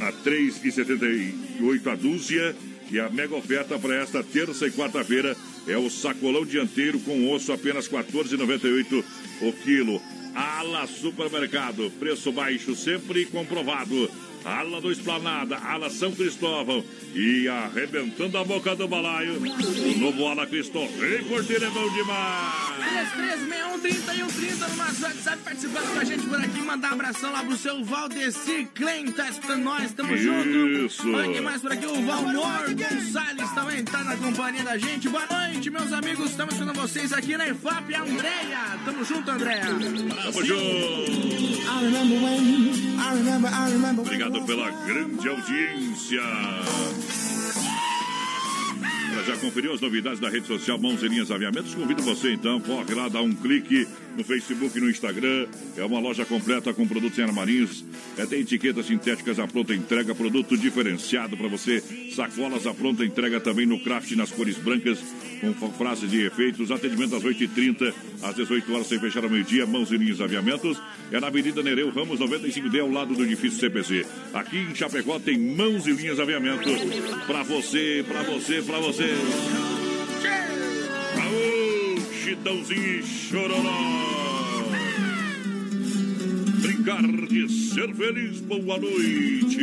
a 0.00 0.12
3,78 0.12 1.86
a 1.86 1.94
dúzia. 1.94 2.56
E 2.90 3.00
a 3.00 3.08
mega 3.08 3.34
oferta 3.34 3.78
para 3.78 3.94
esta 3.94 4.22
terça 4.22 4.66
e 4.66 4.70
quarta-feira 4.70 5.34
é 5.66 5.76
o 5.78 5.88
sacolão 5.88 6.44
dianteiro 6.44 7.00
com 7.00 7.32
osso 7.32 7.52
apenas 7.52 7.88
14,98 7.88 9.04
o 9.40 9.52
quilo. 9.52 10.02
Ala 10.34 10.86
Supermercado, 10.86 11.90
preço 11.98 12.32
baixo 12.32 12.74
sempre 12.74 13.24
comprovado. 13.26 14.10
Ala 14.44 14.80
do 14.80 14.90
Esplanada, 14.90 15.56
Ala 15.56 15.90
São 15.90 16.12
Cristóvão 16.12 16.84
e 17.14 17.48
arrebentando 17.48 18.38
a 18.38 18.44
boca 18.44 18.74
do 18.74 18.88
balaio, 18.88 19.34
o 19.38 19.98
novo 19.98 20.26
Ala 20.26 20.46
Cristóvão. 20.46 20.88
Ei, 21.04 21.22
porteiro, 21.24 21.64
é 21.64 21.70
bom 21.70 21.88
demais! 21.92 23.08
3361-3130 23.82 24.68
no 24.68 24.76
nosso 24.76 25.02
WhatsApp, 25.02 25.38
participando 25.44 25.92
com 25.92 25.98
a 26.00 26.04
gente 26.04 26.26
por 26.26 26.40
aqui. 26.40 26.60
Mandar 26.60 26.90
um 26.90 26.94
abração 26.94 27.32
lá 27.32 27.44
pro 27.44 27.56
seu 27.56 27.84
Valdeci 27.84 28.68
Klein, 28.74 29.12
tá 29.12 29.28
escutando 29.28 29.62
nós, 29.62 29.92
tamo 29.92 30.16
junto. 30.16 30.48
Isso. 30.86 31.12
Olha 31.12 31.32
quem 31.32 31.40
mais 31.40 31.60
por 31.60 31.72
aqui, 31.72 31.86
o 31.86 32.02
Valmor 32.02 32.74
Gonçalves 32.74 33.50
também 33.54 33.84
tá 33.84 34.04
na 34.04 34.16
companhia 34.16 34.62
da 34.62 34.78
gente. 34.78 35.08
Boa 35.08 35.26
noite, 35.26 35.70
meus 35.70 35.92
amigos, 35.92 36.30
estamos 36.30 36.54
escutando 36.54 36.76
vocês 36.76 37.12
aqui 37.12 37.36
na 37.36 37.48
EFAP, 37.48 37.94
Andréia. 37.94 38.78
Tamo 38.84 39.04
junto, 39.04 39.30
Andréia. 39.30 39.66
Tamo 39.66 40.44
junto! 40.44 41.22
Obrigado 44.00 44.31
pela 44.40 44.70
grande 44.86 45.28
audiência. 45.28 46.22
Já 49.26 49.36
conferiu 49.36 49.72
as 49.72 49.80
novidades 49.80 50.18
da 50.18 50.28
rede 50.28 50.46
social 50.46 50.78
Mãos 50.78 51.02
e 51.02 51.08
Linhas 51.08 51.30
Aviamentos? 51.30 51.74
Convido 51.74 52.02
você 52.02 52.32
então, 52.32 52.58
corre 52.60 52.94
lá, 52.94 53.08
dá 53.08 53.20
um 53.20 53.32
clique 53.32 53.86
no 54.16 54.24
Facebook 54.24 54.76
e 54.76 54.80
no 54.80 54.90
Instagram. 54.90 55.46
É 55.76 55.84
uma 55.84 56.00
loja 56.00 56.24
completa 56.24 56.72
com 56.72 56.86
produtos 56.86 57.18
em 57.18 57.22
armarinhos. 57.22 57.84
É, 58.16 58.26
tem 58.26 58.40
etiquetas 58.40 58.86
sintéticas 58.86 59.38
à 59.38 59.46
pronta 59.46 59.74
entrega, 59.74 60.14
produto 60.14 60.56
diferenciado 60.56 61.36
para 61.36 61.48
você. 61.48 61.82
Sacolas 62.14 62.66
à 62.66 62.74
pronta 62.74 63.04
entrega 63.04 63.40
também 63.40 63.66
no 63.66 63.80
craft 63.80 64.12
nas 64.12 64.30
cores 64.30 64.56
brancas, 64.56 64.98
com 65.58 65.72
frases 65.72 66.10
de 66.10 66.26
efeitos. 66.26 66.70
Atendimento 66.70 67.16
às 67.16 67.22
8h30, 67.22 67.92
às 68.22 68.34
18 68.34 68.74
horas 68.74 68.86
sem 68.86 68.98
fechar 68.98 69.24
ao 69.24 69.30
meio-dia. 69.30 69.66
Mãos 69.66 69.90
e 69.90 69.96
Linhas 69.96 70.20
Aviamentos. 70.20 70.80
É 71.10 71.20
na 71.20 71.26
Avenida 71.26 71.62
Nereu 71.62 71.90
Ramos 71.90 72.20
95D, 72.20 72.80
ao 72.80 72.90
lado 72.90 73.14
do 73.14 73.24
edifício 73.24 73.58
CPC. 73.58 74.06
Aqui 74.32 74.58
em 74.58 74.74
Chapecó 74.74 75.18
tem 75.18 75.38
Mãos 75.38 75.86
e 75.86 75.92
Linhas 75.92 76.20
Aviamento. 76.20 76.68
Para 77.26 77.42
você, 77.42 78.04
para 78.06 78.22
você, 78.22 78.62
para 78.62 78.78
você. 78.78 79.71
Chitãozinho 82.32 83.00
e 83.00 83.02
Chororó. 83.02 84.64
Brincar 86.62 87.02
de 87.28 87.46
ser 87.46 87.94
feliz, 87.94 88.40
boa 88.40 88.78
noite. 88.78 89.60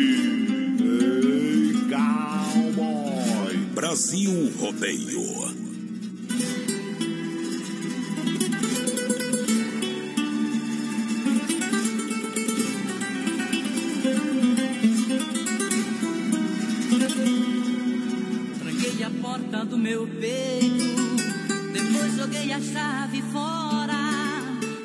Ei, 0.79 1.73
cowboy. 1.89 3.57
Brasil 3.73 4.51
Rodeio. 4.59 5.49
Tranquei 18.59 19.03
a 19.03 19.09
porta 19.21 19.65
do 19.65 19.77
meu 19.79 20.07
peito, 20.07 20.48
chave 22.71 23.21
fora. 23.33 23.99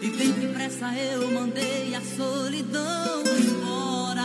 E 0.00 0.10
bem 0.10 0.32
depressa 0.32 0.86
eu 0.94 1.30
mandei 1.30 1.94
a 1.94 2.00
solidão 2.00 3.22
embora. 3.26 4.22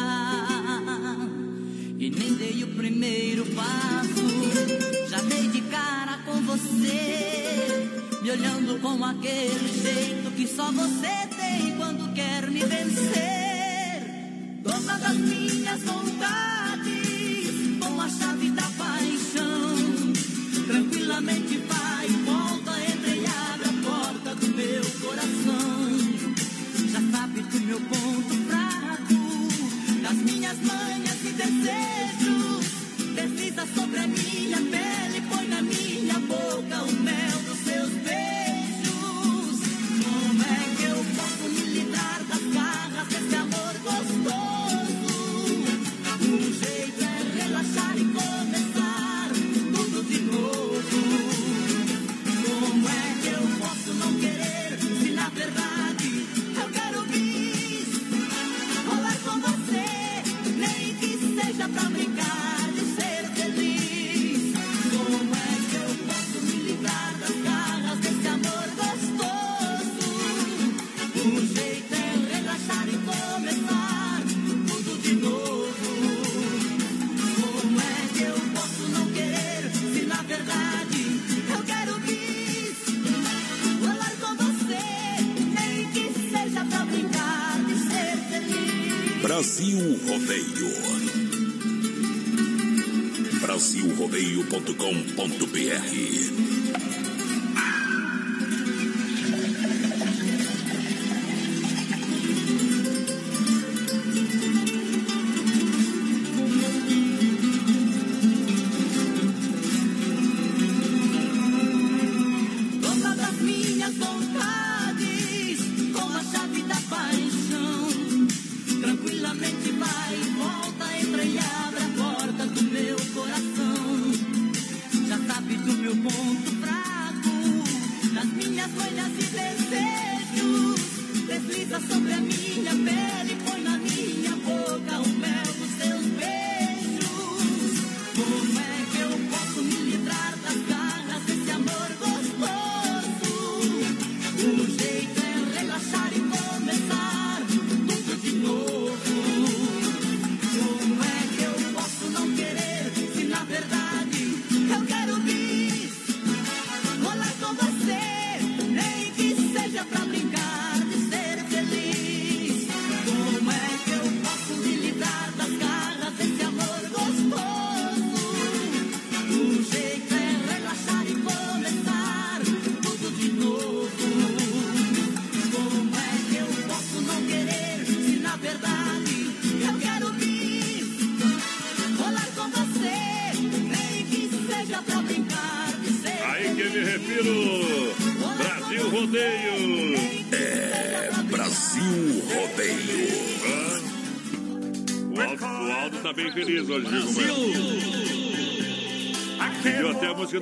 E 1.98 2.10
nem 2.10 2.34
dei 2.36 2.64
o 2.64 2.68
primeiro 2.76 3.46
passo, 3.48 5.10
já 5.10 5.22
dei 5.22 5.48
de 5.50 5.62
cara 5.62 6.18
com 6.26 6.42
você. 6.42 7.90
Me 8.22 8.32
olhando 8.32 8.80
com 8.82 9.04
aquele 9.04 9.70
jeito 9.82 10.32
que 10.32 10.48
só 10.48 10.72
você 10.72 11.28
tem 11.38 11.76
quando 11.78 12.14
quer 12.14 12.50
me 12.50 12.64
vencer. 12.64 14.62
Dona 14.64 14.98
das 14.98 15.18
minhas 15.18 15.82
vontades, 15.84 16.49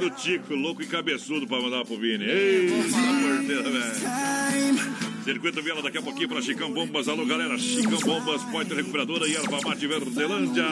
a 0.08 0.10
do 0.10 0.16
Tico, 0.16 0.56
louco 0.56 0.82
e 0.82 0.88
cabeçudo, 0.88 1.46
pra 1.48 1.60
mandar 1.62 1.84
pro 1.86 1.98
Vini. 1.98 2.26
Ei, 2.26 2.70
porteira, 2.70 3.70
velho. 3.70 5.08
Circuito 5.24 5.62
Viela 5.62 5.82
daqui 5.82 5.98
a 5.98 6.02
pouquinho 6.02 6.30
para 6.30 6.42
Chicão 6.42 6.72
Bombas. 6.72 7.08
Alô, 7.10 7.26
galera. 7.26 7.58
Chicão 7.58 8.00
Bombas, 8.00 8.42
Poitra 8.46 8.76
Recuperadora 8.78 9.28
e 9.28 9.36
Erva 9.36 9.60
Mate 9.62 9.86
Verdelândia. 9.86 10.64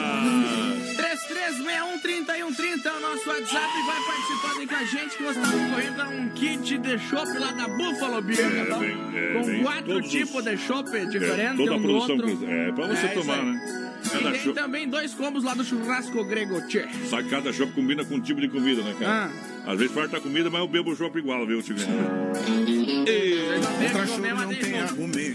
3361-3130 0.96 2.86
é 2.86 2.92
o 2.96 3.00
nosso 3.00 3.28
WhatsApp 3.28 3.68
e 3.78 3.86
vai 3.86 4.00
participando 4.06 4.68
com 4.68 4.74
a 4.74 4.84
gente 4.84 5.16
que 5.16 5.22
você 5.22 5.40
tá 5.40 5.50
concorrendo 5.52 6.02
a 6.02 6.08
um 6.08 6.28
kit 6.30 6.78
de 6.78 6.98
chopp 6.98 7.38
lá 7.38 7.52
da 7.52 7.68
Buffalo 7.68 8.22
Beer, 8.22 8.66
tá 8.66 8.74
bom? 8.74 8.80
bem, 8.80 8.96
é, 9.14 9.32
Com 9.34 9.42
bem, 9.46 9.62
quatro 9.62 9.84
todos 9.86 10.06
os- 10.06 10.12
tipos 10.12 10.44
de 10.44 10.56
chopp 10.56 11.06
diferentes, 11.06 11.56
toda 11.58 11.72
a 11.72 11.74
um 11.74 11.82
do 11.82 11.82
produção 11.82 12.16
outro. 12.16 12.38
que- 12.38 12.46
é, 12.46 12.72
pra 12.72 12.86
você 12.86 13.06
isso 13.06 13.14
tomar, 13.20 13.42
né? 13.44 13.85
Cada 14.10 14.36
E 14.36 14.38
tem 14.38 14.52
também 14.52 14.88
dois 14.88 15.14
combos 15.14 15.44
lá 15.44 15.54
do 15.54 15.64
churrasco 15.64 16.24
grego 16.24 16.60
Tchê. 16.68 16.86
Só 17.08 17.22
que 17.22 17.28
cada 17.28 17.52
chopp 17.52 17.72
combina 17.72 18.04
com 18.04 18.14
um 18.14 18.20
tipo 18.20 18.40
de 18.40 18.48
comida, 18.48 18.82
né, 18.82 18.94
cara? 18.98 19.30
Às 19.66 19.78
vezes 19.78 19.92
falta 19.94 20.20
comida, 20.20 20.48
mas 20.48 20.60
eu 20.60 20.68
bebo 20.68 20.92
o 20.92 20.96
chopp 20.96 21.18
igual, 21.18 21.46
viu, 21.46 21.60
tem 21.60 21.76
chopp. 21.76 21.90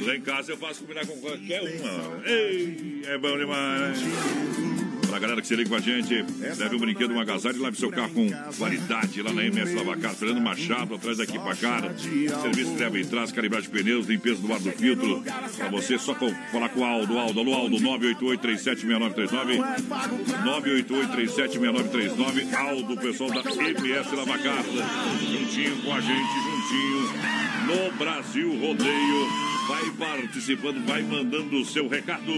Lá 0.06 0.16
em 0.16 0.22
casa 0.22 0.52
eu 0.52 0.58
faço 0.58 0.82
combinar 0.82 1.06
com 1.06 1.18
qualquer 1.18 1.62
uma. 1.62 2.26
Ei, 2.26 3.02
é 3.06 3.18
bom 3.18 3.38
demais. 3.38 4.00
Pra 5.12 5.20
galera 5.20 5.42
que 5.42 5.48
se 5.48 5.56
liga 5.58 5.68
com 5.70 5.76
a 5.76 5.80
gente, 5.82 6.24
leve 6.58 6.74
um 6.74 6.80
brinquedo, 6.80 7.14
um 7.14 7.20
agasalho 7.20 7.58
e 7.58 7.60
leve 7.60 7.78
seu 7.78 7.92
carro 7.92 8.12
com 8.14 8.30
qualidade 8.58 9.22
lá 9.22 9.34
na 9.34 9.44
MS 9.44 9.76
Lavacar. 9.76 10.16
Fernando 10.16 10.40
Machado, 10.42 10.96
atrás 10.96 11.18
daqui 11.18 11.38
pra 11.38 11.54
cara. 11.54 11.94
Serviço 11.98 12.76
leva 12.80 12.98
e 12.98 13.04
traz, 13.06 13.30
calibragem 13.34 13.70
de 13.70 13.78
pneus, 13.78 14.08
limpeza 14.08 14.42
do 14.42 14.54
ar 14.54 14.60
do 14.62 14.72
filtro. 14.72 15.22
Pra 15.58 15.70
você, 15.70 15.98
só 16.00 16.16
com- 16.16 16.34
falar 16.50 16.70
com 16.70 16.80
o 16.80 16.86
Aldo. 16.86 17.20
Aldo, 17.20 17.42
alô, 17.42 17.54
Aldo, 17.54 17.76
988-376939. 17.78 19.58
988-376939. 20.46 22.54
Aldo, 22.56 22.96
pessoal 22.96 23.32
da 23.32 23.42
MS 23.52 24.16
Lavacar. 24.16 24.64
Juntinho 24.64 25.76
com 25.82 25.94
a 25.94 26.00
gente, 26.00 26.34
juntinho 26.46 27.12
no 27.68 27.92
Brasil 27.98 28.50
Rodeio. 28.60 29.28
Vai 29.68 29.92
participando, 29.92 30.86
vai 30.86 31.02
mandando 31.04 31.58
o 31.58 31.66
seu 31.66 31.90
recado. 31.90 32.32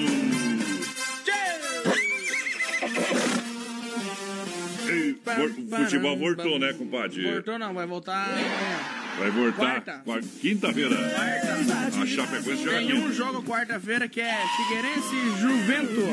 Futebol 5.13 6.17
voltou, 6.17 6.59
né, 6.59 6.73
compadre? 6.73 7.31
Voltou 7.31 7.59
não, 7.59 7.73
vai 7.73 7.85
voltar 7.85 8.25
amanhã. 8.25 8.79
Vai 9.19 9.31
voltar 9.31 10.03
quinta-feira. 10.41 10.95
Quarta. 10.95 12.01
A 12.01 12.05
Chapecoense 12.05 12.63
joga 12.63 12.77
Tem 12.77 12.93
um 12.93 13.13
jogo 13.13 13.43
quarta-feira 13.43 14.07
que 14.07 14.19
é 14.19 14.35
Figueirense 14.57 15.15
e 15.15 15.39
Juventus. 15.39 16.03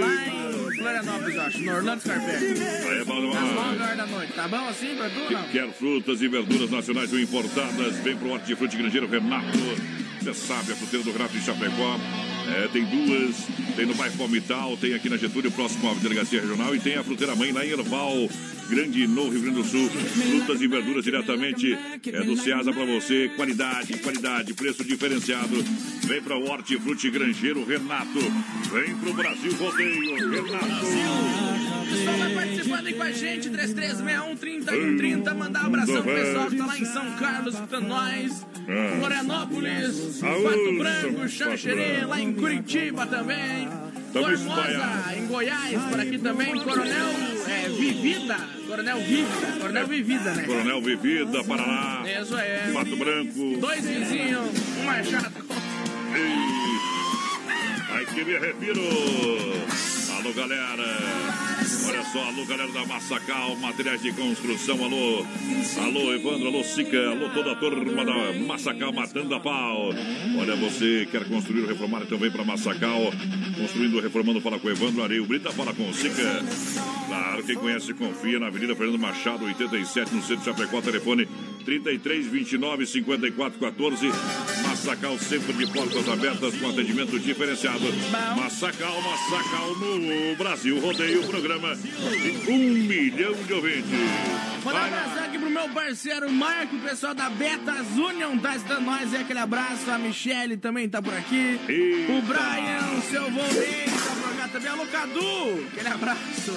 Lá 0.00 0.26
em 0.26 0.76
Florianópolis, 0.76 1.38
acho, 1.38 1.62
no 1.62 1.72
Orlando 1.72 2.00
Scarpelli. 2.00 2.60
Aí 2.60 3.00
é 3.00 3.04
bom 3.04 3.30
Às 3.30 3.38
demais. 3.38 3.54
9 3.54 3.82
horas 3.82 3.96
da 3.96 4.06
noite. 4.06 4.32
Tá 4.32 4.48
bom 4.48 4.68
assim 4.68 4.94
não? 4.94 5.48
Quer 5.50 5.68
frutas 5.72 6.20
e 6.20 6.28
verduras 6.28 6.70
nacionais 6.70 7.12
ou 7.12 7.20
importadas? 7.20 7.96
Vem 7.98 8.16
pro 8.16 8.30
Hortifruti 8.30 8.76
Grangeiro 8.76 9.06
Renato. 9.06 9.58
Você 10.22 10.34
sabe, 10.34 10.72
a 10.72 10.76
fruteira 10.76 11.04
do 11.04 11.10
Renato 11.10 11.36
de 11.36 11.44
Chapecó. 11.44 11.98
É, 12.48 12.68
tem 12.68 12.84
duas, 12.84 13.36
tem 13.74 13.86
no 13.86 13.94
bairro 13.94 14.16
Palmital, 14.16 14.76
tem 14.76 14.94
aqui 14.94 15.08
na 15.08 15.16
Getúlio, 15.16 15.50
próximo 15.50 15.90
à 15.90 15.94
Delegacia 15.94 16.40
Regional, 16.40 16.74
e 16.74 16.80
tem 16.80 16.96
a 16.96 17.02
fruteira 17.02 17.34
mãe 17.34 17.50
em 17.50 17.70
Erval, 17.70 18.28
Grande 18.68 19.06
no 19.06 19.28
Rio 19.28 19.42
Grande 19.42 19.62
do 19.62 19.64
Sul. 19.64 19.88
Frutas 19.90 20.60
e 20.60 20.68
verduras 20.68 21.04
diretamente 21.04 21.72
é 21.74 22.22
do 22.22 22.36
Ceasa 22.36 22.72
para 22.72 22.84
você. 22.86 23.30
Qualidade, 23.36 23.98
qualidade, 23.98 24.54
preço 24.54 24.84
diferenciado. 24.84 25.62
Vem 26.04 26.22
para 26.22 26.38
o 26.38 26.48
Hortifruti 26.48 27.10
Grangeiro 27.10 27.64
Renato. 27.64 28.20
Vem 28.72 28.96
pro 28.96 29.12
Brasil 29.12 29.54
Rodeio, 29.56 30.30
Renato. 30.30 30.86
O 30.86 31.71
pessoal 31.92 32.18
vai 32.18 32.34
participando 32.34 32.86
aí 32.86 32.94
com 32.94 33.02
a 33.02 33.12
gente, 33.12 33.50
3361-3030. 33.50 35.34
Mandar 35.34 35.62
um 35.64 35.66
abração 35.66 36.02
pro 36.02 36.14
pessoal 36.14 36.46
que 36.48 36.56
tá 36.56 36.66
lá 36.66 36.78
em 36.78 36.84
São 36.84 37.10
Carlos, 37.12 37.54
escutando 37.54 37.88
nós. 37.88 38.46
Ah. 38.68 38.96
Florianópolis, 38.98 40.20
Pato 40.20 40.78
Branco, 40.78 41.28
Xanxerê, 41.28 42.04
lá 42.06 42.20
em 42.20 42.32
Curitiba 42.32 43.06
também. 43.06 43.68
Formosa, 44.12 45.16
em 45.16 45.26
Goiás, 45.26 45.82
por 45.90 46.00
aqui 46.00 46.18
também. 46.18 46.54
Coronel 46.60 47.08
é, 47.48 47.68
Vivida. 47.68 48.36
Coronel 48.66 48.98
Vivida. 48.98 49.58
Coronel 49.58 49.86
Vivida, 49.86 50.34
né? 50.34 50.42
Coronel 50.44 50.82
Vivida, 50.82 51.44
Paraná, 51.44 52.02
Isso 52.20 52.36
é. 52.36 52.70
Pato 52.72 52.96
Branco. 52.96 53.56
Dois 53.58 53.84
vizinhos, 53.84 54.50
um 54.80 54.84
machado. 54.84 55.32
Ei, 56.14 56.52
Aí 57.96 58.06
que 58.06 58.24
me 58.24 58.38
refiro. 58.38 60.01
Alô, 60.22 60.32
galera. 60.34 60.84
Olha 61.88 62.04
só, 62.04 62.22
alô, 62.22 62.46
galera 62.46 62.70
da 62.70 62.86
Massacal, 62.86 63.56
materiais 63.56 64.00
de 64.00 64.12
construção, 64.12 64.76
alô. 64.84 65.26
Alô, 65.78 66.14
Evandro, 66.14 66.46
alô, 66.46 66.62
Sica, 66.62 67.08
alô, 67.08 67.28
toda 67.30 67.50
a 67.50 67.56
turma 67.56 68.04
da 68.04 68.32
Massacal 68.34 68.92
matando 68.92 69.34
a 69.34 69.40
pau. 69.40 69.88
Olha, 70.38 70.54
você 70.54 71.08
quer 71.10 71.24
construir 71.24 71.62
ou 71.62 71.66
reformar, 71.66 72.02
então 72.02 72.16
vem 72.18 72.30
pra 72.30 72.44
Massacal. 72.44 73.12
Construindo 73.58 73.96
ou 73.96 74.00
reformando, 74.00 74.40
fala 74.40 74.60
com 74.60 74.70
Evandro 74.70 75.02
Areio 75.02 75.26
Brita, 75.26 75.50
fala 75.50 75.74
com 75.74 75.92
Sica. 75.92 76.44
Claro, 77.08 77.42
quem 77.42 77.56
conhece, 77.56 77.92
confia 77.92 78.38
na 78.38 78.46
Avenida 78.46 78.76
Fernando 78.76 79.00
Machado, 79.00 79.44
87, 79.44 80.14
no 80.14 80.22
centro 80.22 80.38
de 80.38 80.44
Chapecó, 80.44 80.80
telefone 80.80 81.26
33 81.64 82.28
29 82.28 82.86
54 82.86 83.58
14. 83.58 84.06
Massacal 84.82 85.16
sempre 85.16 85.52
de 85.52 85.66
portas 85.68 86.08
abertas 86.08 86.56
com 86.56 86.68
atendimento 86.68 87.16
diferenciado. 87.20 87.84
Massacal, 88.10 89.00
Massacal 89.00 89.76
no 89.76 90.34
Brasil. 90.34 90.80
Rodeio 90.80 91.22
o 91.22 91.26
programa 91.28 91.76
de 91.76 92.50
um 92.50 92.58
milhão 92.58 93.32
de 93.32 93.52
ouvintes. 93.52 93.88
Mandar 94.64 94.82
um 94.82 94.86
abraço 94.86 95.18
aqui 95.20 95.38
pro 95.38 95.50
meu 95.50 95.68
parceiro 95.68 96.32
Marco, 96.32 96.74
o 96.74 96.80
pessoal 96.80 97.14
da 97.14 97.30
Betas 97.30 97.86
Union 97.96 98.36
tá 98.38 98.56
dando 98.56 98.80
nós 98.80 99.14
aí 99.14 99.20
aquele 99.20 99.38
abraço. 99.38 99.88
A 99.88 99.98
Michelle 99.98 100.56
também 100.56 100.88
tá 100.88 101.00
por 101.00 101.14
aqui. 101.14 101.60
Eita. 101.68 102.12
O 102.12 102.22
Brian, 102.22 102.98
o 102.98 103.02
seu 103.02 103.30
Volney 103.30 103.84
tá 103.86 104.14
por 104.20 104.22
cá 104.22 104.31
também. 104.52 104.70
Alô, 104.70 104.86
Cadu, 104.86 105.66
aquele 105.72 105.88
abraço. 105.88 106.52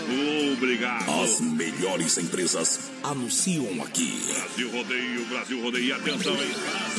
Obrigado. 0.53 1.09
As 1.23 1.39
melhores 1.39 2.17
empresas 2.17 2.91
anunciam 3.01 3.81
aqui. 3.81 4.19
Brasil 4.33 4.69
Rodeio, 4.69 5.25
Brasil 5.25 5.61
Rodeio. 5.61 5.85
E 5.85 5.93
atenção, 5.93 6.33
hein? 6.33 6.51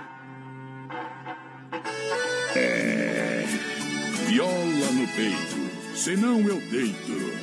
Viola 4.29 4.91
no 4.93 5.07
peito, 5.09 5.93
senão 5.93 6.39
eu 6.39 6.61
deito. 6.71 7.36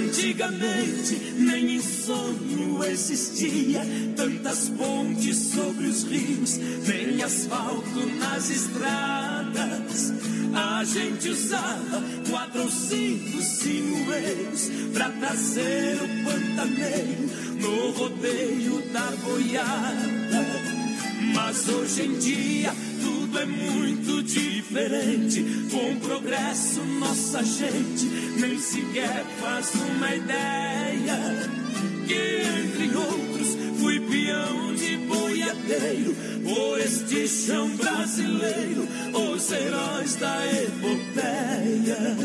Antigamente 0.00 1.34
nem 1.36 1.76
em 1.76 1.82
sonho 1.82 2.82
existia 2.84 3.82
tantas 4.16 4.70
pontes 4.70 5.36
sobre 5.36 5.86
os 5.88 6.04
rios, 6.04 6.56
nem 6.86 7.22
asfalto 7.22 8.06
nas 8.18 8.48
estradas. 8.48 10.12
A 10.54 10.82
gente 10.84 11.28
usava 11.28 12.02
quatro 12.30 12.62
ou 12.62 12.70
cinco 12.70 13.42
sinueiros 13.42 14.70
pra 14.94 15.10
trazer 15.10 15.98
o 16.02 16.24
pantaneiro 16.24 17.30
no 17.60 17.90
rodeio 17.92 18.82
da 18.92 19.10
boiada. 19.22 20.46
Mas 21.34 21.68
hoje 21.68 22.06
em 22.06 22.18
dia 22.18 22.74
tudo 23.30 23.38
é 23.38 23.46
muito 23.46 24.22
diferente. 24.24 25.44
Com 25.70 25.92
o 25.92 26.00
progresso, 26.00 26.82
nossa 26.84 27.42
gente 27.44 28.04
nem 28.38 28.58
sequer 28.58 29.24
faz 29.40 29.72
uma 29.74 30.14
ideia. 30.14 31.18
Que 32.06 32.42
entre 32.60 32.96
outros 32.96 33.56
fui 33.78 34.00
peão 34.00 34.74
de 34.74 34.96
boiadeiro. 34.96 36.16
Por 36.42 36.80
este 36.80 37.28
chão 37.28 37.68
brasileiro, 37.76 38.88
os 39.14 39.52
heróis 39.52 40.16
da 40.16 40.46
epopeia. 40.46 42.16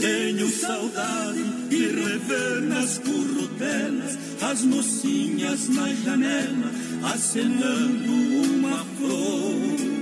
Tenho 0.00 0.50
saudade 0.50 1.55
de 1.68 1.86
rever 1.88 2.62
nas 2.62 2.98
currutelas 2.98 4.18
as 4.40 4.62
mocinhas 4.62 5.68
na 5.68 5.92
janela 5.94 6.70
acenando 7.12 8.12
uma 8.12 8.84
flor. 8.98 9.96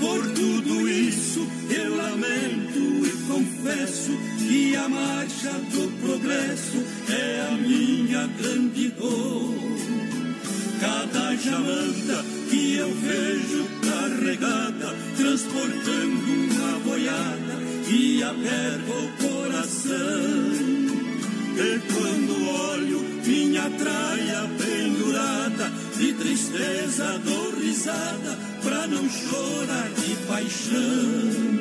Por 0.00 0.32
tudo 0.32 0.88
isso 0.88 1.46
eu 1.68 1.96
lamento 1.96 2.78
e 2.78 3.10
confesso 3.28 4.12
que 4.38 4.76
a 4.76 4.88
marcha 4.88 5.52
do 5.72 6.00
progresso 6.02 6.82
é 7.08 7.48
a 7.48 7.56
minha 7.56 8.26
grande 8.38 8.88
dor. 8.90 9.54
Cada 10.80 11.36
jamanta 11.36 12.24
que 12.48 12.76
eu 12.76 12.92
vejo 12.94 13.68
carregada, 13.82 14.96
transportando 15.16 16.32
uma 16.32 16.78
boiada, 16.80 17.60
e 17.88 18.22
aperta 18.22 18.92
o 18.92 19.08
coração. 19.22 20.79
E 21.62 21.78
quando 21.92 22.48
olho 22.48 23.00
minha 23.26 23.68
traia 23.70 24.48
pendurada, 24.56 25.70
de 25.98 26.14
tristeza 26.14 27.18
dou 27.18 27.54
risada, 27.54 28.38
pra 28.62 28.86
não 28.86 29.06
chorar 29.08 29.90
de 29.90 30.16
paixão. 30.26 31.60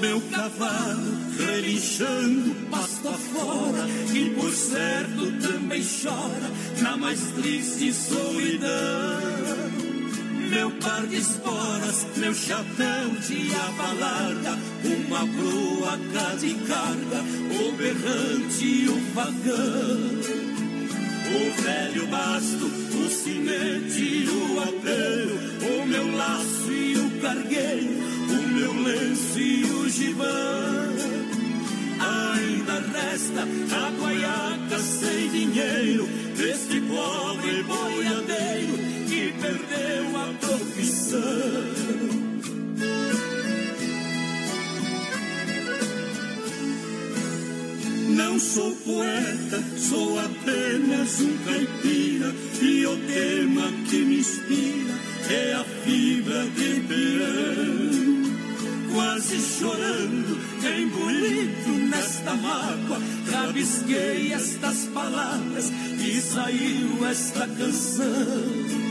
Meu 0.00 0.18
cavalo 0.32 1.19
relinchando 1.40 2.54
pasto 2.70 3.08
afora, 3.08 3.86
e 4.14 4.30
por 4.30 4.52
certo 4.52 5.32
também 5.40 5.82
chora 5.82 6.50
na 6.82 6.96
mais 6.96 7.20
triste 7.32 7.92
solidão. 7.92 9.20
Meu 10.50 10.70
par 10.72 11.06
de 11.06 11.16
esporas, 11.16 12.06
meu 12.16 12.34
chapéu 12.34 13.10
de 13.26 13.54
abalarda, 13.54 14.58
uma 14.84 15.20
proa 15.20 15.98
cá 16.12 16.34
de 16.34 16.54
carga, 16.66 17.22
o 17.54 17.72
berrante 17.72 18.64
e 18.64 18.88
o 18.88 19.00
vagão. 19.14 20.50
O 21.32 21.62
velho 21.62 22.06
basto, 22.08 22.66
o 22.66 23.08
sinete 23.08 24.02
e 24.02 24.28
o 24.28 24.60
apelo, 24.60 25.38
o 25.72 25.86
meu 25.86 26.16
laço 26.16 26.72
e 26.72 26.96
o 26.98 27.20
cargueiro, 27.20 27.94
o 28.28 28.48
meu 28.48 28.72
lenço 28.82 29.38
e 29.38 29.64
o 29.64 29.88
gibão. 29.88 31.19
Ainda 33.20 33.44
resta 33.44 33.76
a 33.76 33.90
guaiaca 33.90 34.78
sem 34.78 35.28
dinheiro 35.30 36.08
deste 36.36 36.80
pobre 36.80 37.62
boiadeiro 37.64 38.78
que 39.08 39.34
perdeu 39.40 40.16
a 40.16 40.34
profissão. 40.40 41.20
Não 48.08 48.38
sou 48.38 48.74
poeta, 48.76 49.62
sou 49.76 50.18
apenas 50.18 51.20
um 51.20 51.36
caipira 51.44 52.34
e 52.62 52.86
o 52.86 52.96
tema 53.06 53.70
que 53.88 53.96
me 53.96 54.20
inspira 54.20 54.94
é 55.28 55.52
a 55.54 55.64
fibra 55.64 56.46
de 56.56 56.80
peão. 56.88 58.09
Quase 58.92 59.38
chorando, 59.38 60.36
engolido 60.64 61.70
nesta 61.88 62.34
mágoa, 62.34 62.98
rabisquei 63.30 64.32
estas 64.32 64.86
palavras 64.86 65.70
e 65.98 66.20
saiu 66.20 67.06
esta 67.06 67.46
canção. 67.46 68.90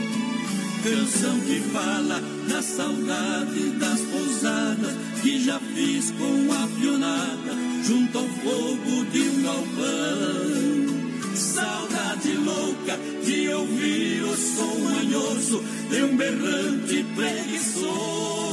Canção 0.82 1.38
que 1.40 1.60
fala 1.72 2.18
da 2.48 2.62
saudade 2.62 3.70
das 3.78 4.00
pousadas 4.00 4.94
que 5.20 5.44
já 5.44 5.60
fiz 5.60 6.10
com 6.12 6.52
a 6.52 6.66
pionada 6.80 7.52
junto 7.84 8.18
ao 8.18 8.24
fogo 8.24 9.04
de 9.12 9.20
um 9.20 9.42
galpão. 9.42 11.00
Saudade 11.34 12.32
louca 12.36 12.98
de 13.22 13.48
ouvir 13.50 14.24
o 14.24 14.36
som 14.36 14.78
manhoso 14.78 15.62
de 15.90 16.02
um 16.02 16.16
berrante 16.16 17.04
preguiçoso. 17.14 18.49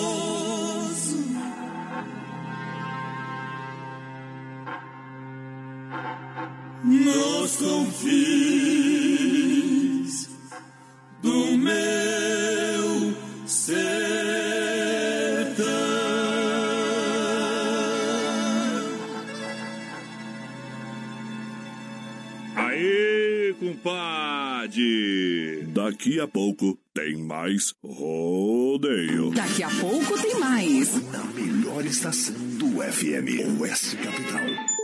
Nos 7.07 7.55
confins 7.55 7.87
do 11.21 11.57
meu 11.57 13.15
sertão. 13.45 13.77
Aê, 22.57 23.55
compadre! 23.57 25.63
Daqui 25.67 26.19
a 26.19 26.27
pouco 26.27 26.77
tem 26.93 27.15
mais 27.15 27.73
rodeio. 27.81 29.31
Daqui 29.31 29.63
a 29.63 29.69
pouco 29.69 30.21
tem 30.21 30.37
mais. 30.37 31.01
Na 31.09 31.23
melhor 31.23 31.85
estação 31.85 32.35
do 32.57 32.81
FM, 32.81 33.61
Oeste 33.61 33.95
Capital. 33.95 34.76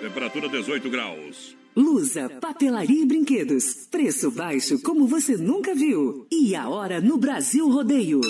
Temperatura 0.00 0.48
18 0.48 0.90
graus. 0.90 1.56
Lusa, 1.74 2.28
papelaria 2.40 3.02
e 3.02 3.06
brinquedos. 3.06 3.86
Preço 3.90 4.30
baixo 4.30 4.80
como 4.82 5.06
você 5.06 5.36
nunca 5.36 5.74
viu. 5.74 6.26
E 6.30 6.54
a 6.54 6.68
hora 6.68 7.00
no 7.00 7.16
Brasil 7.16 7.68
Rodeio. 7.68 8.20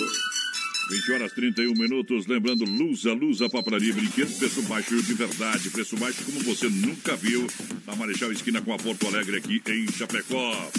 20 0.89 1.11
horas 1.11 1.33
31 1.33 1.73
minutos. 1.73 2.25
Lembrando, 2.27 2.63
Lusa, 2.63 3.11
Lusa, 3.13 3.49
papelaria 3.49 3.93
brinquedos. 3.93 4.37
Preço 4.37 4.61
baixo 4.63 5.03
de 5.03 5.13
verdade. 5.13 5.69
Preço 5.69 5.97
baixo 5.97 6.23
como 6.23 6.39
você 6.41 6.69
nunca 6.69 7.15
viu. 7.17 7.45
Na 7.85 7.95
Marechal 7.95 8.31
Esquina 8.31 8.61
com 8.61 8.73
a 8.73 8.77
Porto 8.77 9.05
Alegre 9.07 9.37
aqui 9.37 9.61
em 9.67 9.91
Chapecó. 9.91 10.71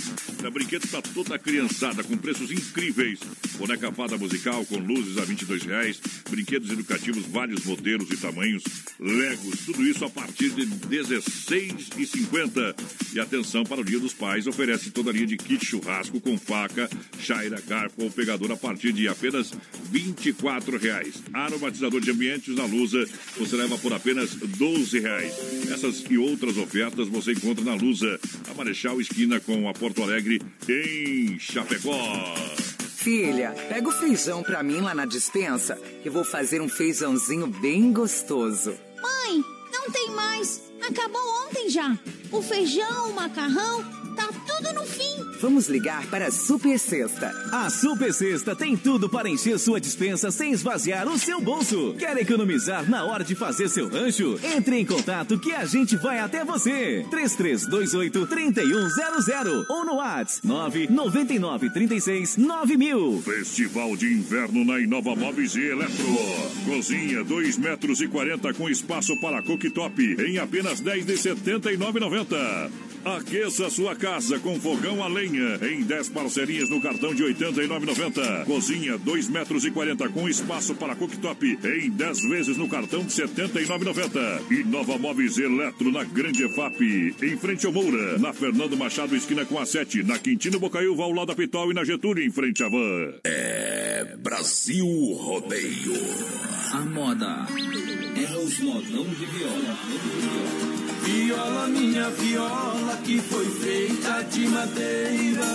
É 0.42 0.50
brinquedos 0.50 0.90
para 0.90 1.02
toda 1.02 1.38
criançada 1.38 2.02
com 2.02 2.16
preços 2.16 2.50
incríveis. 2.50 3.20
Boneca 3.58 3.92
fada 3.92 4.16
musical 4.16 4.64
com 4.66 4.78
luzes 4.78 5.18
a 5.18 5.24
22 5.24 5.62
reais. 5.64 6.00
Brinquedos 6.30 6.70
educativos, 6.70 7.26
vários 7.26 7.64
modelos 7.64 8.10
e 8.10 8.16
tamanhos. 8.16 8.64
Legos, 8.98 9.66
tudo 9.66 9.82
isso 9.82 10.04
a 10.04 10.10
partir 10.10 10.50
de 10.50 10.66
16,50. 10.66 12.74
E 13.14 13.20
atenção 13.20 13.64
para 13.64 13.80
o 13.80 13.84
Dia 13.84 13.98
dos 13.98 14.14
Pais, 14.14 14.46
oferece 14.46 14.90
toda 14.90 15.10
a 15.10 15.12
linha 15.12 15.26
de 15.26 15.36
kit 15.36 15.64
churrasco 15.64 16.20
com 16.20 16.38
faca, 16.38 16.88
chaira, 17.20 17.60
garfo 17.66 18.02
ou 18.02 18.10
pegador 18.10 18.52
a 18.52 18.56
partir 18.56 18.92
de 18.92 19.08
apenas 19.08 19.52
R$ 19.92 19.97
24 19.98 20.78
reais. 20.78 21.22
Aromatizador 21.32 22.00
de 22.00 22.10
ambientes 22.10 22.54
na 22.54 22.64
Lusa, 22.64 23.04
você 23.36 23.56
leva 23.56 23.76
por 23.78 23.92
apenas 23.92 24.34
12 24.34 25.00
reais. 25.00 25.34
Essas 25.72 26.04
e 26.08 26.16
outras 26.16 26.56
ofertas 26.56 27.08
você 27.08 27.32
encontra 27.32 27.64
na 27.64 27.74
Lusa, 27.74 28.18
a 28.48 28.54
Marechal 28.54 29.00
Esquina 29.00 29.40
com 29.40 29.68
a 29.68 29.72
Porto 29.72 30.02
Alegre 30.02 30.40
em 30.68 31.38
Chapecó. 31.38 32.34
Filha, 32.96 33.54
pega 33.68 33.88
o 33.88 33.92
feijão 33.92 34.42
pra 34.42 34.62
mim 34.62 34.80
lá 34.80 34.94
na 34.94 35.04
dispensa, 35.04 35.76
que 36.02 36.08
eu 36.08 36.12
vou 36.12 36.24
fazer 36.24 36.60
um 36.60 36.68
feijãozinho 36.68 37.46
bem 37.46 37.92
gostoso. 37.92 38.74
Mãe, 39.02 39.42
não 39.72 39.90
tem 39.90 40.10
mais. 40.10 40.67
Acabou 40.86 41.46
ontem 41.46 41.70
já. 41.70 41.96
O 42.30 42.42
feijão, 42.42 43.08
o 43.10 43.14
macarrão, 43.14 43.82
tá 44.14 44.28
tudo 44.46 44.74
no 44.74 44.84
fim. 44.84 45.08
Vamos 45.40 45.68
ligar 45.68 46.04
para 46.06 46.26
a 46.26 46.32
Super 46.32 46.76
Sexta. 46.80 47.32
A 47.52 47.70
Super 47.70 48.12
Sexta 48.12 48.56
tem 48.56 48.76
tudo 48.76 49.08
para 49.08 49.28
encher 49.28 49.56
sua 49.56 49.80
dispensa 49.80 50.32
sem 50.32 50.50
esvaziar 50.52 51.06
o 51.06 51.16
seu 51.16 51.40
bolso. 51.40 51.94
Quer 51.96 52.16
economizar 52.18 52.90
na 52.90 53.04
hora 53.04 53.22
de 53.22 53.36
fazer 53.36 53.68
seu 53.68 53.88
rancho? 53.88 54.36
Entre 54.42 54.80
em 54.80 54.84
contato 54.84 55.38
que 55.38 55.52
a 55.52 55.64
gente 55.64 55.94
vai 55.96 56.18
até 56.18 56.44
você. 56.44 57.06
3328-3100 57.08 59.64
ou 59.68 59.84
no 59.84 59.94
WhatsApp 59.94 60.88
999369000. 60.88 63.22
Festival 63.22 63.96
de 63.96 64.12
Inverno 64.12 64.64
na 64.64 64.80
Inova 64.80 65.14
Móveis 65.14 65.54
e 65.54 65.62
Eletro. 65.62 66.04
Cozinha 66.66 67.22
2 67.22 67.58
metros 67.58 68.00
e 68.00 68.08
40 68.08 68.52
com 68.54 68.68
espaço 68.68 69.14
para 69.20 69.40
cooktop 69.40 70.02
em 70.20 70.38
apenas 70.38 70.67
10 70.76 71.06
de 71.06 71.14
79,90. 71.14 72.70
Aqueça 73.04 73.70
sua 73.70 73.96
casa 73.96 74.38
com 74.38 74.60
fogão 74.60 75.02
a 75.02 75.08
lenha 75.08 75.58
em 75.62 75.82
10 75.82 76.10
parcelinhas 76.10 76.68
no 76.68 76.80
cartão 76.80 77.14
de 77.14 77.22
89,90. 77.24 78.44
Cozinha 78.44 78.98
2 78.98 79.28
metros 79.28 79.64
e 79.64 79.70
40 79.70 80.08
com 80.10 80.28
espaço 80.28 80.74
para 80.74 80.94
cooktop 80.94 81.58
em 81.64 81.90
10 81.90 82.20
vezes 82.28 82.56
no 82.56 82.68
cartão 82.68 83.02
de 83.04 83.12
79,90. 83.12 84.42
E 84.50 84.64
Nova 84.64 84.98
Móveis 84.98 85.38
Eletro 85.38 85.90
na 85.90 86.04
Grande 86.04 86.44
EFAP, 86.44 87.14
em 87.22 87.36
frente 87.38 87.66
ao 87.66 87.72
Moura, 87.72 88.18
na 88.18 88.32
Fernando 88.32 88.76
Machado, 88.76 89.16
esquina 89.16 89.44
com 89.46 89.58
a 89.58 89.64
7, 89.64 90.02
na 90.02 90.18
Quintino 90.18 90.60
Bocaiúva, 90.60 91.04
ao 91.04 91.12
lado 91.12 91.28
da 91.28 91.34
Pitol 91.34 91.70
e 91.70 91.74
na 91.74 91.84
Getúlio, 91.84 92.24
em 92.24 92.30
frente 92.30 92.62
à 92.62 92.68
Van. 92.68 93.14
É 93.24 94.16
Brasil 94.18 94.86
Rodeio. 95.14 95.94
A 96.72 96.80
moda 96.80 97.46
é 98.16 98.36
os 98.36 98.58
modão 98.58 99.04
de 99.04 99.26
viola. 99.26 99.78
Viola, 101.08 101.66
minha 101.68 102.10
viola, 102.10 102.96
que 103.02 103.18
foi 103.18 103.46
feita 103.46 104.22
de 104.24 104.46
madeira. 104.46 105.46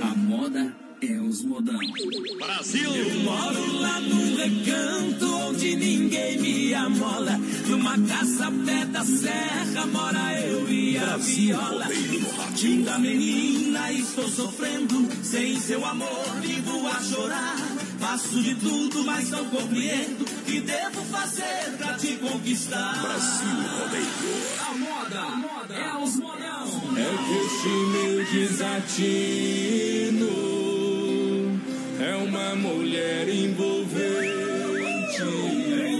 A 0.00 0.14
moda 0.16 0.74
é 1.02 1.20
os 1.20 1.44
modão. 1.44 1.78
Eu 1.82 3.20
moro 3.20 3.72
lá 3.78 4.00
no 4.00 4.36
recanto 4.36 5.34
onde 5.48 5.76
ninguém 5.76 6.38
me 6.38 6.72
amola. 6.72 7.38
Numa 7.68 7.98
casa 8.08 8.50
pé 8.64 8.86
da 8.86 9.04
serra 9.04 9.84
mora 9.92 10.40
eu 10.40 10.66
e 10.66 10.96
a 10.96 11.18
viola. 11.18 11.88
Linda 12.62 12.98
menina, 12.98 13.92
estou 13.92 14.28
sofrendo. 14.28 15.06
Sem 15.22 15.60
seu 15.60 15.84
amor, 15.84 16.40
vivo 16.40 16.88
a 16.88 17.02
chorar. 17.02 17.75
Faço 17.98 18.42
de 18.42 18.54
tudo, 18.56 19.04
mas 19.04 19.30
não 19.30 19.44
compreendo. 19.46 20.24
Que 20.44 20.60
devo 20.60 21.02
fazer 21.06 21.76
pra 21.78 21.94
te 21.94 22.16
conquistar? 22.16 23.00
Brasil 23.00 23.48
Rodeio. 23.78 24.06
A 24.60 24.74
moda, 24.74 25.20
a 25.20 25.36
moda 25.36 25.74
é 25.74 25.96
os 25.96 26.16
modão. 26.16 26.36
É 26.96 27.10
que 27.24 27.36
este 27.46 27.68
meu 27.68 28.24
desatino 28.24 29.26
é 32.00 32.16
uma 32.16 32.54
mulher 32.56 33.28
envolvente. 33.28 34.36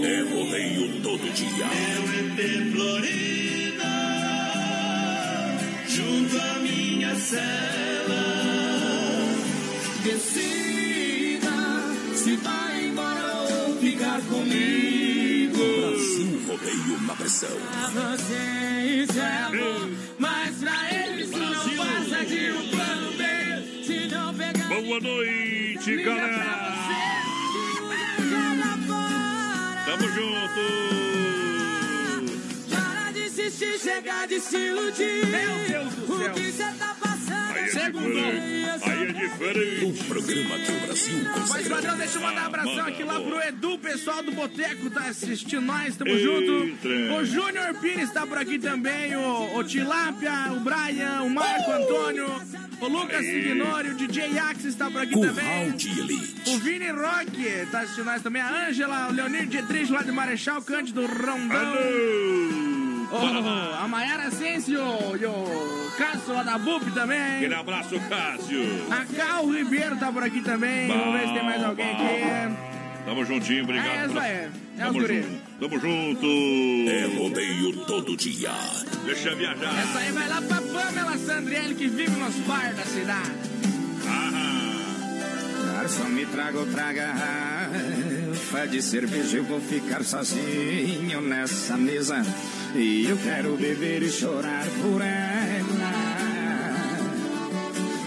É 0.03 0.21
rodeio 0.21 1.01
todo 1.01 1.33
dia. 1.33 1.65
ET 2.17 2.71
Florida, 2.71 3.91
junto 5.87 6.39
à 6.39 6.59
minha 6.59 7.15
cela. 7.15 8.23
Decida 10.03 10.66
se 12.17 12.35
vai 12.37 12.85
embora 12.85 13.33
ou 13.67 13.75
ficar 13.77 14.21
comigo. 14.21 15.57
Brasil 15.57 16.41
Rodeio. 16.47 16.99
diversão. 16.99 17.49
Você 17.93 19.03
isso 19.03 19.19
é 19.19 19.37
amor, 19.43 19.89
mas 20.19 20.55
pra 20.57 20.93
eles 20.93 21.29
isso 21.29 21.37
não 21.37 21.75
passa 21.77 22.25
de 22.25 22.51
um 22.51 22.69
plano 22.69 23.11
B. 23.17 23.23
Se 23.83 24.07
não 24.07 24.33
pegar. 24.33 24.67
Boa 24.67 24.99
noite, 24.99 25.91
liga 25.95 26.15
pra 26.15 26.27
galera. 26.27 26.73
você, 26.77 28.29
joga 28.29 28.77
fora. 28.87 29.81
Tamo 29.85 30.07
junto. 30.13 30.63
Para 32.69 33.11
de 33.11 33.25
insistir, 33.27 33.79
chega 33.79 34.25
de 34.25 34.39
se 34.41 34.57
iludir. 34.57 35.25
Meu 35.27 35.67
Deus 35.67 35.93
do 35.93 36.13
O 36.13 36.17
céu. 36.19 36.33
que 36.33 36.51
você 36.51 36.63
tá 36.63 36.95
passando? 36.99 37.06
É 37.29 37.57
é. 37.59 37.65
O 39.85 39.93
programa 40.05 40.59
que 40.59 40.71
o 40.71 40.79
Brasil 40.79 41.25
Mas, 41.49 41.67
padrão, 41.67 41.97
deixa 41.97 42.17
eu 42.17 42.21
mandar 42.21 42.43
um 42.43 42.45
abração 42.45 42.85
aqui 42.85 43.03
lá 43.03 43.19
pro 43.19 43.41
Edu, 43.41 43.77
pessoal 43.79 44.23
do 44.23 44.31
Boteco, 44.31 44.89
tá 44.89 45.07
assistindo 45.07 45.61
nós, 45.61 45.95
tamo 45.95 46.17
junto. 46.17 46.77
O 47.19 47.25
Júnior 47.25 47.73
Pires 47.75 48.11
tá 48.11 48.25
por 48.25 48.37
aqui 48.37 48.59
também, 48.59 49.15
o, 49.15 49.57
o 49.57 49.63
Tilápia, 49.63 50.51
o 50.51 50.59
Brian, 50.59 51.23
o 51.23 51.29
Marco 51.29 51.71
Antônio, 51.71 52.27
o 52.79 52.87
Lucas. 52.87 53.25
Signori, 53.25 53.89
o 53.89 53.95
DJ 53.95 54.37
Axis 54.39 54.75
tá 54.75 54.89
por 54.89 55.01
aqui 55.01 55.19
também. 55.19 55.73
O 56.47 56.59
Vini 56.59 56.91
Rock 56.91 57.67
tá 57.71 57.81
assistindo 57.81 58.05
nós 58.05 58.21
também, 58.21 58.41
a 58.41 58.67
Ângela, 58.67 59.09
o 59.09 59.13
Leonir 59.13 59.47
Dietrich 59.47 59.91
lá 59.91 60.01
de 60.01 60.11
Marechal, 60.11 60.61
Cândido 60.61 61.05
Rondão. 61.05 61.57
Alô. 61.57 62.86
Oh, 63.09 63.83
a 63.83 63.87
Maiara 63.87 64.23
Asensio 64.27 64.79
e 65.19 65.25
o 65.25 65.91
Cássio 65.97 66.33
lá 66.33 66.43
da 66.43 66.57
BUP 66.57 66.91
também. 66.93 67.37
Aquele 67.37 67.53
abraço, 67.55 67.99
Cássio. 68.09 68.61
A 68.91 69.05
Cal 69.15 69.47
Ribeiro 69.49 69.95
tá 69.97 70.11
por 70.11 70.23
aqui 70.23 70.41
também. 70.41 70.87
Vamos 70.87 71.13
ver 71.19 71.27
se 71.27 71.33
tem 71.33 71.43
mais 71.43 71.63
alguém 71.63 71.91
aqui. 71.91 72.55
Tamo 73.05 73.23
juntinho, 73.23 73.63
obrigado. 73.63 73.87
É, 73.87 74.05
essa 74.05 74.27
é. 74.27 74.49
É 74.77 74.83
Tamo 74.83 74.99
guri. 74.99 75.21
junto. 75.23 75.41
Tamo 75.59 75.79
junto. 75.79 76.27
É 76.89 77.17
rodeio 77.17 77.77
todo 77.85 78.17
dia. 78.17 78.51
Deixa 79.05 79.29
eu 79.29 79.37
viajar. 79.37 79.79
Essa 79.79 79.99
aí 79.99 80.11
vai 80.11 80.27
lá 80.27 80.41
pra 80.41 80.61
Pamela 80.61 81.17
Sandriele, 81.17 81.75
que 81.75 81.87
vive 81.87 82.11
nos 82.19 82.35
bar 82.45 82.73
da 82.75 82.83
cidade. 82.83 83.31
Ah, 84.05 85.73
Garçom, 85.77 86.09
me 86.09 86.25
traga 86.25 86.59
outra 86.59 86.91
garrafa 86.91 87.69
de 88.69 88.81
cerveja. 88.81 89.37
Eu 89.37 89.43
vou 89.43 89.59
ficar 89.59 90.03
sozinho 90.03 91.21
nessa 91.21 91.77
mesa. 91.77 92.25
E 92.75 93.05
eu 93.05 93.17
quero 93.17 93.57
beber 93.57 94.01
e 94.01 94.09
chorar 94.09 94.65
por 94.81 95.01
ela. 95.01 96.17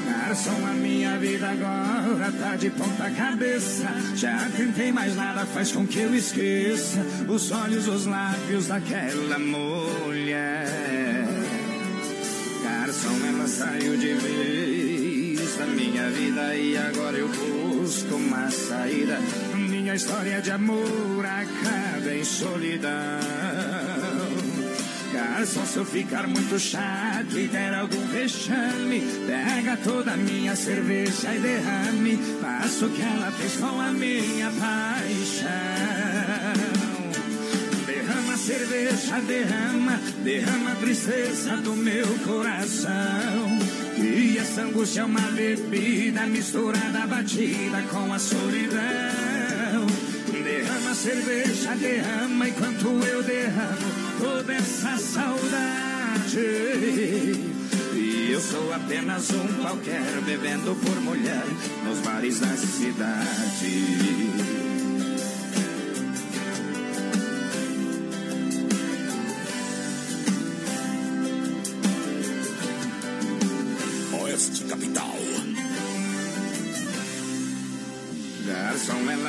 Garçom, 0.07 0.67
a 0.67 0.73
minha 0.75 1.19
vida 1.19 1.51
agora 1.51 2.33
tá 2.33 2.57
de 2.57 2.71
ponta 2.71 3.11
cabeça. 3.11 3.89
Já 4.17 4.49
tentei, 4.57 4.91
mas 4.93 5.15
nada 5.15 5.45
faz 5.47 5.73
com 5.73 5.87
que 5.87 5.99
eu 5.99 6.15
esqueça 6.15 7.05
os 7.29 7.51
olhos, 7.51 7.87
os 7.87 8.07
lábios 8.07 8.69
daquela 8.69 9.39
mulher. 9.39 10.67
Garçom, 12.63 13.27
ela 13.29 13.47
saiu 13.47 13.97
de 13.97 14.15
vez 14.15 15.57
da 15.57 15.67
minha 15.67 16.09
vida 16.11 16.55
e 16.55 16.77
agora 16.79 17.19
eu 17.19 17.29
busco 17.29 18.15
uma 18.15 18.51
saída. 18.51 19.19
Minha 19.91 19.97
história 19.97 20.41
de 20.41 20.53
amor 20.53 21.27
acaba 21.27 22.15
em 22.15 22.23
solidão. 22.23 22.91
Garçom, 25.13 25.67
se 25.67 25.79
eu 25.79 25.85
ficar 25.85 26.29
muito 26.29 26.61
chato 26.61 27.37
e 27.37 27.49
der 27.49 27.75
algum 27.75 28.07
vexame, 28.07 29.01
pega 29.27 29.77
toda 29.79 30.13
a 30.13 30.17
minha 30.17 30.55
cerveja 30.55 31.35
e 31.35 31.41
derrame. 31.41 32.17
Faça 32.41 32.87
o 32.87 32.91
que 32.91 33.03
ela 33.03 33.33
fez 33.33 33.57
com 33.57 33.81
a 33.81 33.91
minha 33.91 34.53
paixão. 34.53 35.51
Derrama 37.85 38.37
cerveja, 38.37 39.21
derrama, 39.23 40.01
derrama 40.23 40.71
a 40.71 40.77
tristeza 40.77 41.57
do 41.57 41.75
meu 41.75 42.07
coração. 42.25 43.59
E 43.99 44.39
essa 44.39 44.63
angústia 44.63 45.01
é 45.01 45.05
uma 45.05 45.33
bebida 45.33 46.27
misturada, 46.27 47.09
batida 47.09 47.83
com 47.91 48.13
a 48.15 48.21
solidão. 48.21 49.41
Derrama 50.81 50.95
cerveja, 50.95 51.75
derrama 51.77 52.49
enquanto 52.49 52.87
eu 53.07 53.23
derramo 53.23 54.17
toda 54.19 54.55
essa 54.55 54.97
saudade. 54.97 56.39
E 57.95 58.31
eu 58.33 58.41
sou 58.41 58.73
apenas 58.73 59.31
um 59.31 59.47
qualquer 59.61 60.23
bebendo 60.25 60.75
por 60.77 61.01
mulher 61.03 61.45
nos 61.85 61.99
bares 61.99 62.41
da 62.41 62.57
cidade. 62.57 63.91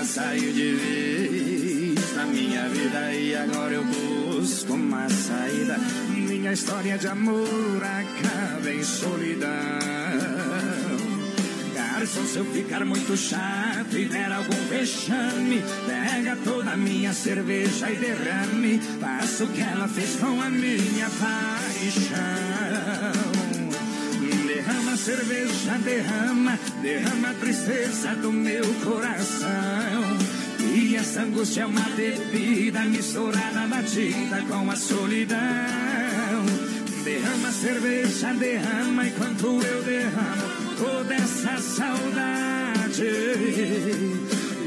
Ela 0.02 0.06
saiu 0.06 0.52
de 0.52 0.74
vez 0.74 2.14
da 2.16 2.26
minha 2.26 2.68
vida 2.70 3.14
e 3.14 3.36
agora 3.36 3.74
eu 3.76 3.84
busco 3.84 4.74
uma 4.74 5.08
saída. 5.08 5.78
Minha 6.10 6.54
história 6.54 6.98
de 6.98 7.08
amor 7.08 7.84
acaba 7.84 8.72
em 8.72 8.84
solidão. 8.84 9.50
Garçom, 11.76 12.26
se 12.26 12.38
eu 12.38 12.46
ficar 12.46 12.84
muito 12.84 13.16
chato 13.16 13.96
e 13.96 14.06
der 14.06 14.32
algum 14.32 14.68
vexame, 14.70 15.64
pega 15.86 16.36
toda 16.44 16.72
a 16.72 16.78
minha 16.78 17.14
cerveja 17.14 17.92
e 17.92 17.96
derrame. 17.98 18.82
Faça 19.00 19.44
o 19.44 19.48
que 19.50 19.62
ela 19.62 19.88
fez 19.88 20.16
com 20.16 20.42
a 20.42 20.50
minha 20.50 21.10
paixão. 21.12 22.71
Cerveja, 25.04 25.80
derrama, 25.84 26.60
derrama 26.80 27.32
a 27.32 27.34
tristeza 27.34 28.14
do 28.18 28.32
meu 28.32 28.64
coração. 28.86 29.50
E 30.60 30.96
essa 30.96 31.24
angústia 31.24 31.64
é 31.64 31.66
uma 31.66 31.90
bebida 31.90 32.82
misturada, 32.82 33.66
batida 33.68 34.44
com 34.48 34.70
a 34.70 34.76
solidão. 34.76 35.40
Derrama 37.04 37.52
cerveja, 37.52 38.32
derrama 38.34 39.08
enquanto 39.08 39.48
eu 39.48 39.82
derramo 39.82 40.76
toda 40.78 41.16
essa 41.16 41.58
saudade. 41.58 43.04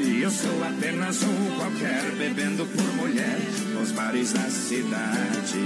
E 0.05 0.21
eu 0.21 0.31
sou 0.33 0.65
apenas 0.65 1.23
um 1.23 1.57
qualquer 1.57 2.11
bebendo 2.19 2.67
por 2.67 2.97
mulher 2.97 3.39
nos 3.73 3.93
bares 3.93 4.33
da 4.33 4.51
cidade. 4.51 5.61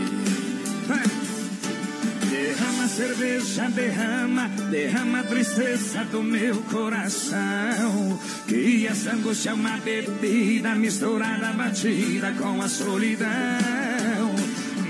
Cerveja, 2.88 3.68
derrama, 3.68 4.48
derrama 4.70 5.20
a 5.20 5.22
tristeza 5.22 6.04
do 6.04 6.22
meu 6.22 6.56
coração. 6.62 8.18
Que 8.48 8.86
essa 8.86 9.12
angústia 9.12 9.50
é 9.50 9.52
uma 9.54 9.76
bebida 9.76 10.74
misturada, 10.74 11.52
batida 11.52 12.32
com 12.32 12.60
a 12.60 12.68
solidão. 12.68 13.28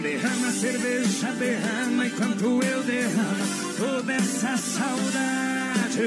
Derrama 0.00 0.52
cerveja, 0.52 1.32
derrama 1.32 2.06
enquanto 2.06 2.62
eu 2.62 2.82
derramo 2.84 3.74
toda 3.76 4.12
essa 4.14 4.56
saudade. 4.56 6.00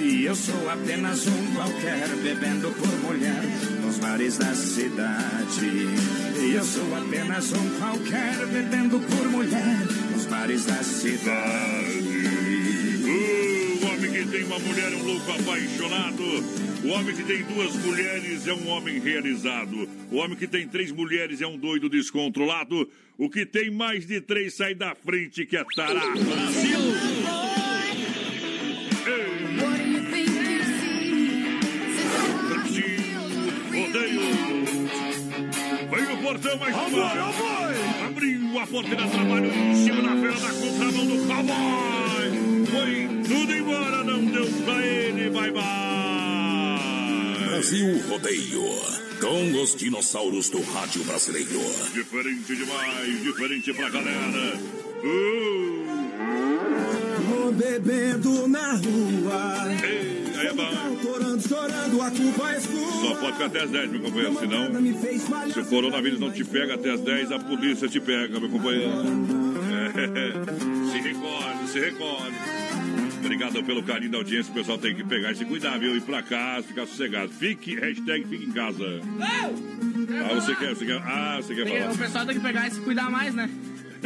E 0.00 0.24
eu 0.24 0.36
sou 0.36 0.70
apenas 0.70 1.26
um 1.26 1.54
qualquer 1.54 2.08
bebendo 2.22 2.70
por 2.70 3.10
mulher 3.10 3.42
nos 3.84 3.98
bares 3.98 4.38
da 4.38 4.54
cidade. 4.54 5.88
E 6.40 6.54
eu 6.54 6.64
sou 6.64 6.96
apenas 6.96 7.52
um 7.52 7.70
qualquer 7.80 8.46
bebendo 8.46 9.00
por 9.00 9.28
mulher 9.28 10.05
nos 10.26 10.30
bares 10.30 10.66
da 10.66 10.82
cidade. 10.82 12.16
O 13.80 13.86
homem 13.86 14.12
que 14.12 14.26
tem 14.30 14.44
uma 14.44 14.58
mulher 14.58 14.92
é 14.92 14.96
um 14.96 15.04
louco 15.04 15.30
apaixonado. 15.30 16.22
O 16.84 16.88
homem 16.88 17.14
que 17.14 17.22
tem 17.22 17.42
duas 17.44 17.74
mulheres 17.76 18.46
é 18.46 18.52
um 18.54 18.68
homem 18.68 18.98
realizado. 18.98 19.88
O 20.10 20.16
homem 20.16 20.36
que 20.36 20.46
tem 20.46 20.66
três 20.68 20.90
mulheres 20.90 21.40
é 21.40 21.46
um 21.46 21.56
doido 21.56 21.88
descontrolado. 21.88 22.88
O 23.16 23.30
que 23.30 23.46
tem 23.46 23.70
mais 23.70 24.06
de 24.06 24.20
três 24.20 24.54
sai 24.54 24.74
da 24.74 24.94
frente 24.94 25.46
que 25.46 25.56
é 25.56 25.64
tarado. 25.74 26.12
Brasil! 26.12 26.24
Brasil! 26.24 26.85
Portão 36.38 36.58
mais 36.58 36.76
uma! 36.92 38.06
Abriu 38.06 38.58
a 38.58 38.66
porteira, 38.66 39.08
trabalho 39.08 39.46
em 39.46 39.84
cima 39.84 40.02
da 40.02 40.10
feira 40.16 40.38
da 40.38 40.48
contramão 40.50 41.06
do 41.06 41.26
cowboy! 41.26 42.66
Foi 42.66 43.08
tudo 43.26 43.52
embora, 43.54 44.04
não 44.04 44.24
deu 44.24 44.46
pra 44.64 44.86
ele, 44.86 45.30
bye 45.30 45.50
bye! 45.50 45.64
Brasil 47.48 48.02
Rodeio. 48.08 49.06
Com 49.20 49.62
os 49.62 49.74
dinossauros 49.74 50.50
do 50.50 50.60
rádio 50.62 51.02
brasileiro. 51.04 51.58
Diferente 51.94 52.54
demais, 52.54 53.22
diferente 53.22 53.72
pra 53.72 53.88
galera. 53.88 54.60
Uh, 55.02 55.86
Vou 57.30 57.50
bebendo 57.52 58.46
na 58.46 58.72
rua. 58.74 59.74
ei, 59.82 60.15
aí 60.40 60.46
é 60.46 60.52
bom. 60.52 60.62
É. 60.62 60.76
Só 62.60 63.14
pode 63.16 63.32
ficar 63.32 63.46
até 63.46 63.62
as 63.62 63.70
10, 63.70 63.90
meu 63.90 64.00
companheiro. 64.00 64.38
Senão, 64.38 64.68
se 65.52 65.60
o 65.60 65.64
coronavírus 65.66 66.20
não 66.20 66.30
te 66.30 66.44
pega 66.44 66.74
até 66.74 66.90
as 66.92 67.00
10, 67.00 67.32
a 67.32 67.38
polícia 67.38 67.88
te 67.88 68.00
pega, 68.00 68.38
meu 68.40 68.48
companheiro. 68.48 68.90
É, 69.96 70.92
se 70.92 70.98
recolhe, 70.98 71.68
se 71.68 71.80
recolhe. 71.80 72.34
Obrigado 73.18 73.64
pelo 73.64 73.82
carinho 73.82 74.12
da 74.12 74.18
audiência. 74.18 74.50
O 74.52 74.54
pessoal 74.54 74.78
tem 74.78 74.94
que 74.94 75.02
pegar 75.04 75.32
e 75.32 75.36
se 75.36 75.44
cuidar, 75.44 75.78
viu? 75.78 75.96
Ir 75.96 76.00
pra 76.02 76.22
casa, 76.22 76.62
ficar 76.66 76.86
sossegado. 76.86 77.28
Fique, 77.32 77.74
hashtag 77.74 78.24
fique 78.28 78.44
em 78.46 78.52
casa. 78.52 79.00
Ah, 79.20 80.34
você 80.34 80.54
quer, 80.54 80.74
você 80.74 80.86
quer, 80.86 81.02
ah, 81.02 81.36
você 81.42 81.54
quer 81.54 81.66
falar? 81.66 81.92
O 81.92 81.98
pessoal 81.98 82.26
tem 82.26 82.36
que 82.36 82.42
pegar 82.42 82.68
e 82.68 82.70
se 82.70 82.80
cuidar 82.80 83.10
mais, 83.10 83.34
né? 83.34 83.50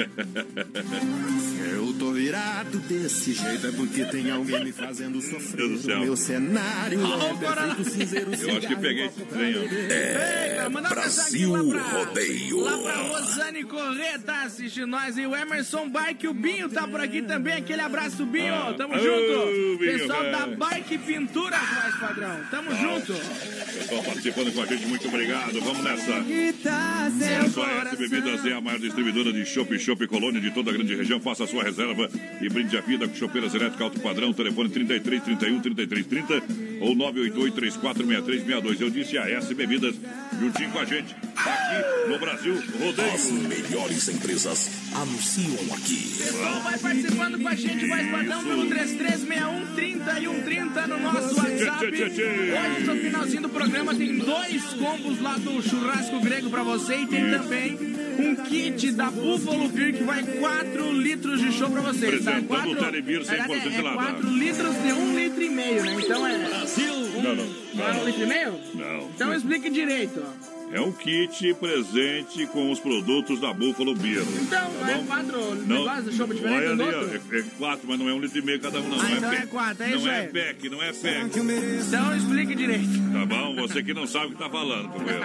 Eu 1.73 1.93
tô 1.99 2.13
virado 2.13 2.79
desse 2.81 3.33
jeito 3.33 3.67
é 3.67 3.73
porque 3.73 4.05
tem 4.07 4.31
alguém 4.31 4.65
me 4.65 4.73
fazendo 4.73 5.21
sofrer. 5.21 5.57
Deus 5.69 5.81
do 5.83 5.87
céu. 5.87 5.99
O 5.99 6.01
meu 6.01 6.17
cenário 6.17 7.01
é 7.01 7.35
perfeito, 7.35 7.85
cinzeiro, 7.91 8.31
Eu 8.35 8.57
acho 8.59 8.67
que 8.67 8.77
peguei 8.77 9.07
esse 9.07 9.21
trem. 9.23 9.55
É 9.91 10.69
Manda 10.71 10.89
um 10.89 10.91
Brasil 10.91 11.51
lá 11.53 11.65
pra- 11.83 11.99
Rodeio. 11.99 12.61
Lá 12.61 12.79
pra 12.79 12.95
Rosane 12.95 13.65
Corrêa 13.65 14.19
tá 14.19 14.43
assistindo 14.45 14.87
nós 14.87 15.17
e 15.19 15.27
o 15.27 15.35
Emerson 15.35 15.89
Bike, 15.89 16.29
o 16.29 16.35
Binho 16.35 16.69
tá 16.69 16.87
por 16.87 17.01
aqui 17.01 17.23
também. 17.23 17.55
Aquele 17.55 17.81
abraço, 17.83 18.25
Binho. 18.27 18.55
Ah. 18.55 18.75
Tamo 18.77 18.95
Ô, 18.95 18.99
junto. 18.99 19.79
Binho, 19.79 19.99
Pessoal 19.99 20.23
velho. 20.23 20.33
da 20.39 20.47
Bike 20.47 20.99
Pintura, 20.99 21.59
mais 21.59 21.97
padrão. 21.97 22.41
Tamo 22.51 22.71
junto. 22.77 23.13
Pessoal 23.15 24.03
participando 24.05 24.53
com 24.53 24.63
a 24.63 24.67
gente, 24.67 24.87
muito 24.87 25.09
obrigado. 25.09 25.61
Vamos 25.61 25.83
nessa. 25.85 26.13
Olha 26.13 27.49
só, 27.51 27.65
a 27.65 27.89
S 27.89 27.97
Bebidas 27.97 28.47
é 28.47 28.53
a 28.53 28.61
maior 28.61 28.79
distribuidora 28.79 29.33
de 29.33 29.45
chopp, 29.47 29.79
chopp 29.91 30.07
colônia 30.07 30.41
de 30.41 30.51
toda 30.53 30.71
a 30.71 30.73
grande 30.73 30.95
região. 30.95 31.21
Faça 31.21 31.45
a 31.45 31.47
sua 31.47 31.65
reserva 31.65 32.09
e 32.41 32.49
brinde 32.49 32.77
a 32.77 32.81
vida 32.81 33.09
com 33.09 33.15
chopeiras 33.15 33.55
elétricas 33.55 33.83
alto 33.83 34.01
padrão. 34.01 34.33
Telefone 34.33 34.69
33 34.69 35.23
31 35.23 35.61
33 35.61 36.07
30 36.07 36.35
ou 36.81 36.95
988 36.95 37.55
34 37.55 38.07
63 38.07 38.43
62. 38.43 38.81
Eu 38.81 38.91
disse 38.91 39.19
a 39.19 39.29
S 39.29 39.53
Bebidas, 39.53 39.97
juntinho 40.39 40.71
com 40.71 40.79
a 40.79 40.85
gente, 40.85 41.15
aqui 41.35 42.09
no 42.09 42.19
Brasil 42.19 42.55
As 42.55 42.81
Rodeio. 42.81 43.49
melhores 43.49 44.09
empresas 44.09 44.71
anunciam 44.95 45.75
aqui. 45.75 46.15
Pessoal, 46.19 46.61
vai 46.61 46.79
participando 46.79 47.39
com 47.41 47.49
a 47.49 47.55
gente, 47.55 47.87
mais 47.87 48.11
padrão, 48.11 48.45
pelo 48.45 48.67
3361 48.67 49.75
30 49.75 50.21
e 50.21 50.27
130 50.27 50.87
no 50.87 51.01
nosso 51.01 51.37
WhatsApp. 51.37 51.79
Tchê, 51.79 51.93
tchê, 51.93 52.11
tchê. 52.11 52.23
Hoje, 52.23 52.85
no 52.87 52.97
finalzinho 52.97 53.43
do 53.43 53.49
programa, 53.49 53.95
tem 53.95 54.19
dois 54.19 54.63
combos 54.75 55.21
lá 55.21 55.37
do 55.37 55.63
churrasco 55.63 56.21
grego 56.21 56.49
pra 56.49 56.63
você 56.63 56.97
e 56.97 57.07
tem 57.07 57.31
também 57.31 57.90
um 58.21 58.37
kit 58.37 58.93
da 58.93 59.11
Buffalo 59.11 59.69
Beer 59.69 59.95
que 59.95 60.03
vai 60.05 60.23
4 60.23 60.93
litros 60.93 61.41
de 61.41 61.53
show 61.53 61.71
pra 61.71 61.81
você. 61.81 62.01
Tá? 62.01 62.07
Apresentando 62.09 62.47
Quatro- 62.49 62.71
o 62.73 62.77
Telebir 62.77 63.21
100% 63.23 63.67
é, 63.67 63.71
gelada. 63.71 63.97
4 63.97 64.31
litros 64.31 64.75
de 64.83 64.93
1 64.93 65.15
litro 65.17 65.43
e 65.43 65.49
meio, 65.51 65.83
né? 65.85 65.97
Então 66.01 66.27
é. 66.27 66.39
Não, 66.39 67.35
não. 67.37 67.47
Não 67.75 67.89
é 67.89 67.93
um 67.93 68.05
litro 68.05 68.23
e 68.23 68.27
meio? 68.27 68.53
Não. 68.75 69.09
Então 69.15 69.35
explique 69.35 69.71
direito, 69.71 70.23
ó. 70.25 70.61
É 70.73 70.81
um 70.81 70.93
kit 70.93 71.53
presente 71.55 72.47
com 72.47 72.71
os 72.71 72.79
produtos 72.79 73.41
da 73.41 73.53
Buffalo 73.53 73.93
Beer. 73.97 74.23
Então, 74.41 74.71
não 74.81 74.89
é 74.89 75.03
quatro 75.05 75.55
Não, 75.67 75.79
negócios 75.79 76.05
de 76.13 76.17
show 76.17 76.27
diferente 76.29 76.59
olha 76.59 76.69
um 76.69 76.73
ali, 76.87 76.95
outro? 76.95 77.21
é, 77.33 77.39
é 77.41 77.43
quatro, 77.59 77.89
mas 77.89 77.99
não 77.99 78.09
é 78.09 78.15
um 78.15 78.21
litro 78.21 78.39
e 78.39 78.43
meio 78.43 78.61
cada 78.61 78.79
um, 78.79 78.89
não. 78.89 79.01
Ah, 79.01 79.03
não 79.09 79.17
então 79.17 79.33
é 79.33 79.37
é 79.37 79.47
quatro, 79.47 79.83
é 79.83 79.89
não 79.91 79.97
isso 79.99 80.09
é 80.09 80.21
aí. 80.21 80.27
pack, 80.29 80.69
não 80.69 80.81
é 80.81 80.93
pack. 80.93 81.39
Então 81.89 82.17
explique 82.17 82.55
direito. 82.55 82.89
Tá 83.13 83.27
bom? 83.27 83.57
Você 83.57 83.83
que 83.83 83.93
não 83.93 84.07
sabe 84.07 84.27
o 84.27 84.31
que 84.31 84.37
tá 84.39 84.49
falando, 84.49 84.89
companheiro. 84.91 85.25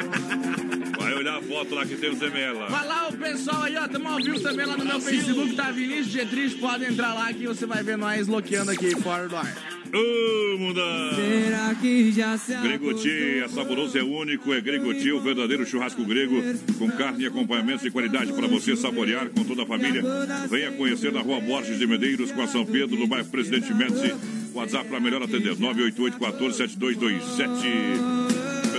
Vai 1.16 1.22
olhar 1.22 1.38
a 1.38 1.42
foto 1.42 1.76
lá 1.76 1.86
que 1.86 1.96
tem 1.96 2.10
os 2.10 2.22
ML 2.22 2.60
lá. 2.60 2.68
Vai 2.68 2.88
lá 2.88 3.08
o 3.08 3.14
pessoal 3.14 3.64
aí, 3.64 3.78
ó. 3.78 3.88
Tamo 3.88 4.10
ao 4.10 4.18
vivo 4.18 4.40
também 4.42 4.66
lá 4.66 4.76
no 4.76 4.84
meu 4.84 5.00
Facebook, 5.00 5.56
tá 5.56 5.72
Vinícius 5.72 6.08
Getrich. 6.08 6.56
Pode 6.56 6.84
entrar 6.84 7.14
lá 7.14 7.32
que 7.32 7.48
você 7.48 7.66
vai 7.66 7.82
ver 7.84 7.98
nós 7.98 8.28
loqueando 8.28 8.72
aqui 8.72 8.92
fora 9.02 9.30
do 9.30 9.38
ar. 9.38 9.56
Ô, 9.94 10.58
mundão! 10.58 11.14
Será 11.16 11.74
que 11.76 12.12
já 12.12 12.38
se 12.38 12.54
Gregoti 12.56 13.40
é 13.44 13.48
saboroso, 13.48 13.98
é 13.98 14.04
único, 14.04 14.54
é 14.54 14.60
Gregoti, 14.60 15.10
o 15.14 15.22
verdadeiro 15.22 15.66
churrasco 15.66 16.04
grego, 16.04 16.36
com 16.78 16.92
carne 16.92 17.24
e 17.24 17.28
acompanhamentos 17.28 17.84
de 17.84 17.92
qualidade 17.92 18.34
para 18.34 18.48
você 18.48 18.76
saborear 18.76 19.30
com 19.30 19.46
toda 19.46 19.64
a 19.64 19.66
família. 19.66 20.04
Venha 20.50 20.74
conhecer 20.74 21.14
na 21.14 21.22
rua 21.22 21.40
Borges 21.40 21.80
de 21.80 21.88
Medeiros, 21.88 22.30
com 22.34 22.42
a 22.42 22.48
São 22.48 22.66
Pedro, 22.66 23.00
no 23.00 23.08
bairro 23.08 23.30
Presidente 23.30 23.74
Médici. 23.74 24.14
WhatsApp 24.54 24.90
para 24.90 25.00
melhor 25.00 25.24
atender, 25.24 25.58
988 25.58 26.18
14 26.18 26.58
7227. 26.58 28.15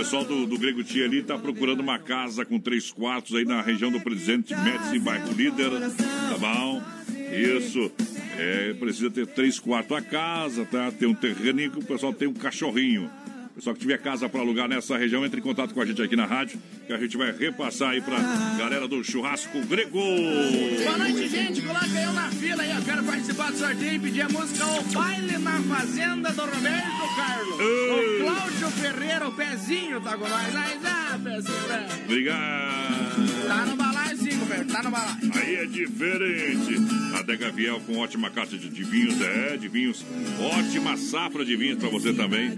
Pessoal 0.07 0.23
do, 0.23 0.45
do 0.45 0.57
Grego 0.57 0.85
Tia 0.85 1.03
ali 1.03 1.17
está 1.19 1.37
procurando 1.37 1.81
uma 1.81 1.99
casa 1.99 2.45
com 2.45 2.57
três 2.57 2.89
quartos 2.89 3.35
aí 3.35 3.43
na 3.43 3.61
região 3.61 3.91
do 3.91 3.99
Presidente 3.99 4.55
Médici, 4.55 4.99
bairro 4.99 5.33
Líder. 5.33 5.69
Tá 5.69 6.37
bom? 6.39 6.81
Isso. 7.29 7.91
É, 8.37 8.73
precisa 8.75 9.11
ter 9.11 9.27
três 9.27 9.59
quartos 9.59 9.97
a 9.97 10.01
casa, 10.01 10.63
tá? 10.63 10.93
Tem 10.93 11.09
um 11.09 11.13
terreninho 11.13 11.71
que 11.71 11.79
o 11.79 11.83
pessoal 11.83 12.13
tem 12.13 12.25
um 12.25 12.33
cachorrinho. 12.33 13.11
Pessoal 13.53 13.73
que 13.73 13.81
tiver 13.81 13.97
casa 13.97 14.29
para 14.29 14.39
alugar 14.39 14.69
nessa 14.69 14.97
região, 14.97 15.25
entre 15.25 15.41
em 15.41 15.43
contato 15.43 15.73
com 15.73 15.81
a 15.81 15.85
gente 15.85 16.01
aqui 16.01 16.15
na 16.15 16.25
rádio, 16.25 16.57
que 16.87 16.93
a 16.93 16.97
gente 16.97 17.17
vai 17.17 17.31
repassar 17.33 17.89
aí 17.89 18.01
pra 18.01 18.17
galera 18.57 18.87
do 18.87 19.03
churrasco 19.03 19.59
grego. 19.65 19.99
Boa 19.99 20.97
noite, 20.97 21.27
gente. 21.27 21.61
Coloca 21.61 21.85
eu 21.85 22.13
na 22.13 22.31
fila 22.31 22.63
aí. 22.63 22.71
Eu 22.71 22.81
quero 22.81 23.03
participar 23.03 23.51
do 23.51 23.57
sorteio 23.57 23.93
e 23.95 23.99
pedir 23.99 24.21
a 24.21 24.29
música 24.29 24.65
O 24.65 24.83
Baile 24.93 25.37
na 25.37 25.61
Fazenda 25.63 26.31
do 26.31 26.41
Roberto 26.41 27.15
Carlos. 27.15 27.59
O 27.59 28.23
Cláudio 28.23 28.69
Ferreira, 28.69 29.27
o 29.27 29.35
pezinho, 29.35 29.99
tá 30.01 30.17
com 30.17 30.29
nós. 30.29 30.55
Aí, 30.55 30.79
pezinho, 31.23 31.67
velho. 31.67 32.03
Obrigado. 32.05 33.47
Tá 33.47 33.65
no 33.65 33.75
balaio 33.75 34.17
sim, 34.17 34.39
Roberto. 34.39 34.71
Tá 34.71 34.83
no 34.83 34.91
balaio. 34.91 35.31
Aí 35.33 35.55
é 35.55 35.65
diferente. 35.65 36.75
Adega 37.19 37.51
Viel 37.51 37.79
com 37.81 37.97
ótima 37.97 38.29
caixa 38.29 38.57
de, 38.57 38.83
vinhos, 38.83 39.21
é, 39.21 39.57
de 39.57 39.67
vinhos. 39.67 40.05
Ótima 40.39 40.95
safra 40.95 41.43
de 41.43 41.55
vinhos 41.57 41.79
para 41.79 41.89
você 41.89 42.13
também. 42.13 42.55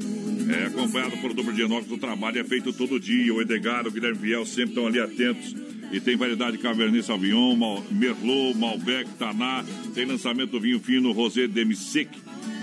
É 0.49 0.65
acompanhado 0.65 1.15
por 1.17 1.33
duplo 1.33 1.53
de 1.53 1.61
inox. 1.61 1.89
O 1.91 1.97
trabalho 1.97 2.39
é 2.39 2.43
feito 2.43 2.73
todo 2.73 2.99
dia. 2.99 3.33
O 3.33 3.41
Edgar, 3.41 3.87
o 3.87 3.91
Guilherme 3.91 4.18
Viel 4.19 4.45
sempre 4.45 4.69
estão 4.71 4.87
ali 4.87 4.99
atentos. 4.99 5.55
E 5.91 5.99
tem 5.99 6.15
variedade 6.15 6.57
de 6.57 6.61
Cabernet 6.63 7.03
Sauvignon, 7.03 7.55
Mal- 7.55 7.83
Merlot, 7.89 8.55
Malbec, 8.57 9.09
Taná. 9.17 9.65
Tem 9.95 10.05
lançamento 10.05 10.51
do 10.51 10.59
vinho 10.59 10.79
fino 10.79 11.11
Rosé 11.11 11.47
Demi-Sec. 11.47 12.09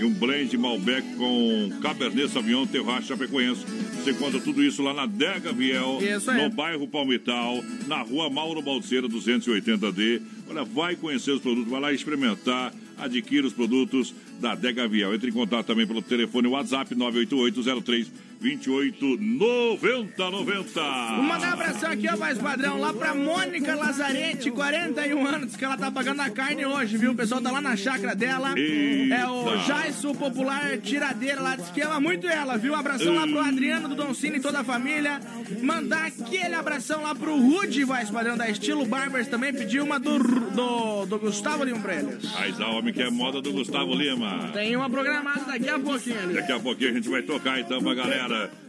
E 0.01 0.05
um 0.05 0.13
blend 0.13 0.57
Malbec 0.59 1.03
com 1.17 1.71
Cabernet 1.83 2.29
Sauvignon, 2.31 2.67
Terroir 2.67 3.03
Chapecoense. 3.03 3.65
Você 3.97 4.13
encontra 4.13 4.39
tudo 4.39 4.63
isso 4.63 4.81
lá 4.83 4.95
na 4.95 5.07
Dega 5.07 5.53
Viel, 5.53 5.99
no 6.45 6.51
bairro 6.51 6.87
Palmital, 6.87 7.65
na 7.89 8.03
rua 8.03 8.31
Mauro 8.31 8.63
Balseira 8.63 9.09
280D. 9.09 10.21
Olha, 10.49 10.63
vai 10.65 10.95
conhecer 10.95 11.33
os 11.33 11.41
produtos, 11.41 11.69
vai 11.69 11.81
lá 11.81 11.93
experimentar, 11.93 12.73
adquira 12.97 13.45
os 13.47 13.53
produtos 13.53 14.15
da 14.41 14.55
Dega 14.55 14.87
Viel. 14.87 15.13
Entre 15.13 15.31
em 15.31 15.33
contato 15.33 15.67
também 15.67 15.87
pelo 15.87 16.01
telefone 16.03 16.47
WhatsApp 16.47 16.95
98803 16.95 18.13
289090. 18.41 20.81
Vou 21.17 21.25
mandar 21.25 21.49
um 21.49 21.53
abração 21.53 21.91
aqui, 21.91 22.09
ó, 22.09 22.17
mais 22.17 22.39
padrão, 22.39 22.79
lá 22.79 22.93
pra 22.93 23.15
Mônica 23.15 23.75
Lazarete, 23.75 24.51
41 24.51 25.27
anos, 25.27 25.57
que 25.57 25.65
ela 25.65 25.77
tá 25.77 25.91
pagando 25.91 26.21
a 26.23 26.31
carne 26.31 26.65
hoje, 26.67 26.97
viu? 26.97 27.13
O 27.13 27.15
pessoal 27.15 27.41
tá 27.41 27.51
lá 27.51 27.61
na 27.61 27.77
chácara 27.77 28.15
dela. 28.15 28.59
Eita. 28.59 29.15
É 29.15 29.27
o 29.29 29.57
Jaisso 29.67 30.15
Popular 30.15 30.79
Tiradeira 30.79 31.41
lá, 31.41 31.57
diz 31.57 31.69
que 31.71 31.81
ama 31.83 32.01
muito 32.01 32.27
ela, 32.27 32.57
viu? 32.57 32.73
Um 32.73 32.77
abração 32.77 33.15
lá 33.15 33.27
pro 33.27 33.39
Adriano 33.41 33.89
do 33.89 33.95
Doncini 33.95 34.39
e 34.39 34.41
toda 34.41 34.61
a 34.61 34.65
família. 34.65 35.21
Mandar 35.63 36.07
aquele 36.07 36.55
abração 36.55 37.03
lá 37.03 37.15
pro 37.15 37.37
Rude, 37.37 37.85
mais 37.85 38.11
padrão, 38.11 38.37
da 38.37 38.49
Estilo 38.49 38.85
Barbers 38.87 39.29
também, 39.29 39.53
pediu 39.53 39.85
uma 39.85 39.99
do, 39.99 40.19
do, 40.19 41.07
do 41.07 41.19
Gustavo 41.19 41.65
Lima 41.65 41.81
pra 41.81 41.95
eles. 41.97 42.25
Mas 42.33 42.61
a 42.61 42.69
homem 42.69 42.93
que 42.93 43.03
é 43.03 43.11
moda 43.11 43.41
do 43.41 43.53
Gustavo 43.53 43.95
Lima. 43.95 44.51
Tem 44.53 44.77
uma 44.77 44.89
programada 44.91 45.45
daqui 45.45 45.69
a 45.69 45.79
pouquinho 45.79 46.21
ali. 46.23 46.35
Daqui 46.35 46.53
a 46.53 46.61
pouquinho 46.61 46.91
a 46.91 46.95
gente 46.95 47.09
vai 47.09 47.23
tocar 47.23 47.61
então 47.61 47.83
pra 47.83 47.95
galera. 47.95 48.26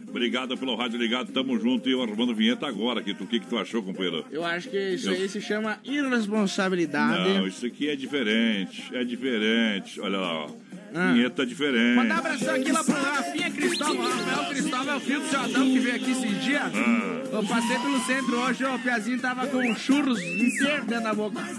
Obrigado 0.09 0.57
pelo 0.57 0.73
rádio 0.75 0.97
ligado, 0.97 1.31
tamo 1.33 1.59
junto. 1.59 1.89
E 1.89 1.91
eu 1.91 2.01
arrumando 2.01 2.33
vinheta 2.33 2.65
agora 2.65 3.01
aqui. 3.01 3.13
Tu- 3.13 3.25
O 3.25 3.27
que, 3.27 3.41
que 3.41 3.47
tu 3.47 3.57
achou, 3.57 3.83
companheiro? 3.83 4.25
Eu 4.31 4.45
acho 4.45 4.69
que 4.69 4.79
isso 4.93 5.09
Eu- 5.09 5.13
aí 5.13 5.27
se 5.27 5.41
chama 5.41 5.77
irresponsabilidade. 5.83 7.29
Não, 7.29 7.45
isso 7.47 7.65
aqui 7.65 7.89
é 7.89 7.95
diferente. 7.95 8.85
É 8.93 9.03
diferente. 9.03 9.99
Olha 9.99 10.17
lá, 10.17 10.33
ó. 10.45 10.49
Ah. 10.95 11.11
Vinheta 11.11 11.45
diferente. 11.45 11.97
Mandar 11.97 12.19
abração 12.19 12.55
aqui 12.55 12.71
lá 12.71 12.81
pro 12.83 12.93
Rafinha 12.93 13.51
Cristóvão. 13.51 14.09
Rafael 14.09 14.49
Cristóvão 14.49 14.93
é 14.93 14.97
o 14.97 14.99
filho 15.01 15.19
do 15.19 15.29
Jordão 15.29 15.65
que 15.65 15.79
veio 15.79 15.95
aqui 15.95 16.11
esses 16.11 16.43
dias. 16.43 16.61
Ah. 16.73 17.23
Eu 17.33 17.43
passei 17.43 17.77
pelo 17.79 17.99
centro 18.05 18.39
hoje, 18.39 18.63
o 18.63 18.79
Piazinho 18.79 19.19
tava 19.19 19.45
com 19.47 19.75
churros 19.75 20.21
inteiro 20.21 20.85
dentro 20.85 21.03
da 21.03 21.13
boca. 21.13 21.41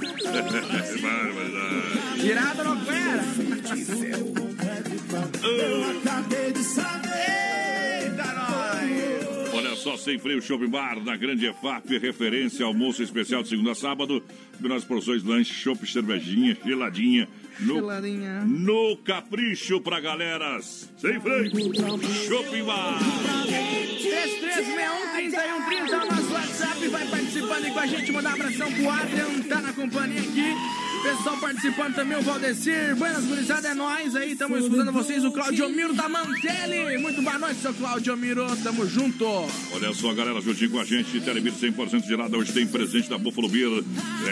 Barbaridade. 1.02 1.02
Tirado 2.20 2.64
não 2.64 2.80
era. 2.90 3.22
Acabei 6.00 6.52
de 6.52 6.64
saber. 6.64 7.67
Olha 9.58 9.74
só, 9.74 9.96
sem 9.96 10.16
freio 10.20 10.40
Shopping 10.40 10.68
Bar, 10.68 11.02
na 11.02 11.16
grande 11.16 11.44
EFAP, 11.46 11.98
referência 11.98 12.64
almoço 12.64 13.02
especial 13.02 13.42
de 13.42 13.48
segunda 13.48 13.72
a 13.72 13.74
sábado. 13.74 14.22
Menores 14.60 14.84
porções, 14.84 15.24
lanche, 15.24 15.52
chopp, 15.52 15.84
cervejinha, 15.90 16.56
geladinha, 16.64 17.28
No, 17.58 17.74
Geladinha. 17.74 18.44
no 18.44 18.96
capricho 18.98 19.80
pra 19.80 19.98
galera. 19.98 20.60
Sem 20.62 21.20
freio. 21.20 21.50
Shopping 22.28 22.62
Bar. 22.62 23.00
3361-3130 23.48 25.92
é 25.92 25.96
o 25.96 26.06
nosso 26.06 26.32
WhatsApp. 26.32 26.86
Vai 26.88 27.08
participando 27.08 27.64
aí 27.64 27.72
com 27.72 27.80
a 27.80 27.86
gente. 27.86 28.12
Mandar 28.12 28.30
um 28.30 28.34
abração 28.34 28.72
pro 28.72 28.90
Adrian, 28.90 29.40
tá 29.48 29.60
na 29.60 29.72
companhia 29.72 30.20
aqui. 30.20 30.54
Pessoal 31.02 31.36
participando 31.38 31.94
também, 31.94 32.18
o 32.18 32.22
Valdecir. 32.22 32.94
Buenas, 32.96 33.24
gurizada, 33.24 33.68
é 33.68 33.74
nóis 33.74 34.14
aí. 34.16 34.32
Estamos 34.32 34.62
escutando 34.62 34.92
vocês, 34.92 35.24
o 35.24 35.30
Claudio 35.30 35.68
Miro 35.70 35.94
da 35.94 36.08
Mantelli. 36.08 36.98
Muito 36.98 37.22
boa 37.22 37.38
noite, 37.38 37.60
seu 37.60 37.72
Claudio 37.72 38.16
Miro. 38.16 38.44
Tamo 38.62 38.86
junto. 38.86 39.24
Olha 39.24 39.92
só, 39.94 40.12
galera, 40.12 40.40
juntinho 40.40 40.70
com 40.70 40.80
a 40.80 40.84
gente. 40.84 41.20
Telebir 41.20 41.52
100% 41.52 42.04
gelada. 42.04 42.36
Hoje 42.36 42.52
tem 42.52 42.66
presente 42.66 43.08
da 43.08 43.16
Buffalo 43.16 43.48
Beer. 43.48 43.84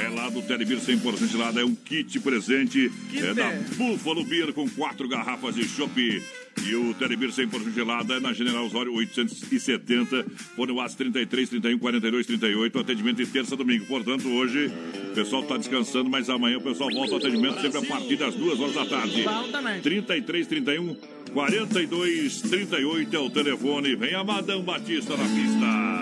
É 0.05 0.09
lá 0.09 0.29
do 0.29 0.43
Telebir 0.43 0.79
100% 0.79 1.29
gelada. 1.29 1.61
É 1.61 1.65
um 1.65 1.75
kit 1.75 2.19
presente. 2.21 2.91
É 3.15 3.33
da 3.33 3.51
Buffalo 3.77 4.25
Beer 4.25 4.53
com 4.53 4.69
quatro 4.69 5.09
garrafas 5.09 5.55
de 5.55 5.65
chopp. 5.65 6.23
E 6.65 6.75
o 6.75 6.95
Telebir 6.95 7.31
100% 7.31 7.75
gelada 7.75 8.15
é 8.15 8.21
na 8.21 8.33
General 8.33 8.65
Osório 8.65 8.93
870. 8.95 10.25
Fone 10.57 10.73
WhatsApp 10.73 10.97
33 11.05 11.49
31 11.51 11.79
42 11.79 12.27
38. 12.27 12.79
Atendimento 12.79 13.17
de 13.19 13.27
terça 13.27 13.55
a 13.55 13.59
domingo. 13.59 13.85
Portanto, 13.87 14.29
hoje 14.29 14.73
o 15.11 15.15
pessoal 15.15 15.43
está 15.43 15.57
descansando, 15.57 16.09
mas 16.09 16.31
amanhã 16.31 16.56
o 16.57 16.61
pessoal 16.61 16.91
volta 16.91 17.13
ao 17.13 17.19
atendimento 17.19 17.61
sempre 17.61 17.79
a 17.79 17.83
partir 17.83 18.17
das 18.17 18.35
duas 18.35 18.59
horas 18.59 18.75
da 18.75 18.87
tarde. 18.87 19.23
Bom 19.23 19.49
também. 19.51 19.81
33 19.81 20.47
31 20.47 20.97
42 21.33 22.41
38 22.43 23.17
é 23.17 23.19
o 23.19 23.31
telefone. 23.31 23.97
Vem 23.97 24.15
a 24.15 24.25
Madame 24.25 24.63
Batista 24.63 25.17
na 25.17 25.25
pista. 25.25 25.97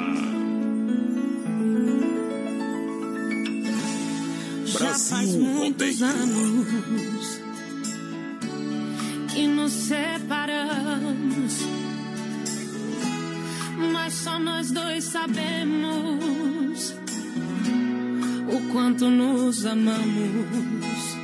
Já 4.79 4.95
faz 4.95 5.35
muitos 5.37 6.03
anos 6.03 7.41
que 9.33 9.47
nos 9.47 9.73
separamos, 9.73 11.59
mas 13.93 14.15
só 14.15 14.39
nós 14.39 14.71
dois 14.71 15.05
sabemos 15.05 16.95
o 18.49 18.73
quanto 18.73 19.09
nos 19.09 19.67
amamos. 19.67 21.15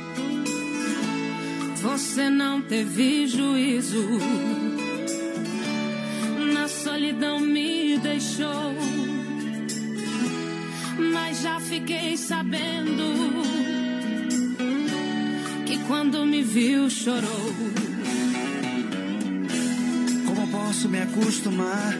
Você 1.81 2.29
não 2.29 2.61
teve 2.61 3.27
juízo, 3.27 4.07
na 6.53 6.67
solidão 6.67 7.39
me 7.39 7.97
deixou 7.97 8.75
mas 11.01 11.41
já 11.41 11.59
fiquei 11.59 12.15
sabendo 12.15 13.03
que 15.65 15.77
quando 15.87 16.25
me 16.25 16.43
viu 16.43 16.89
chorou. 16.89 17.53
Como 20.25 20.47
posso 20.47 20.87
me 20.87 20.99
acostumar? 21.01 21.93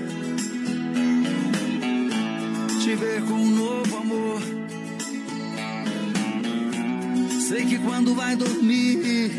Te 2.84 2.96
ver 2.96 3.22
com 3.24 3.34
um 3.34 3.50
novo 3.56 3.98
amor. 3.98 4.61
Sei 7.52 7.66
que 7.66 7.78
quando 7.80 8.16
vai 8.16 8.34
dormir, 8.34 9.30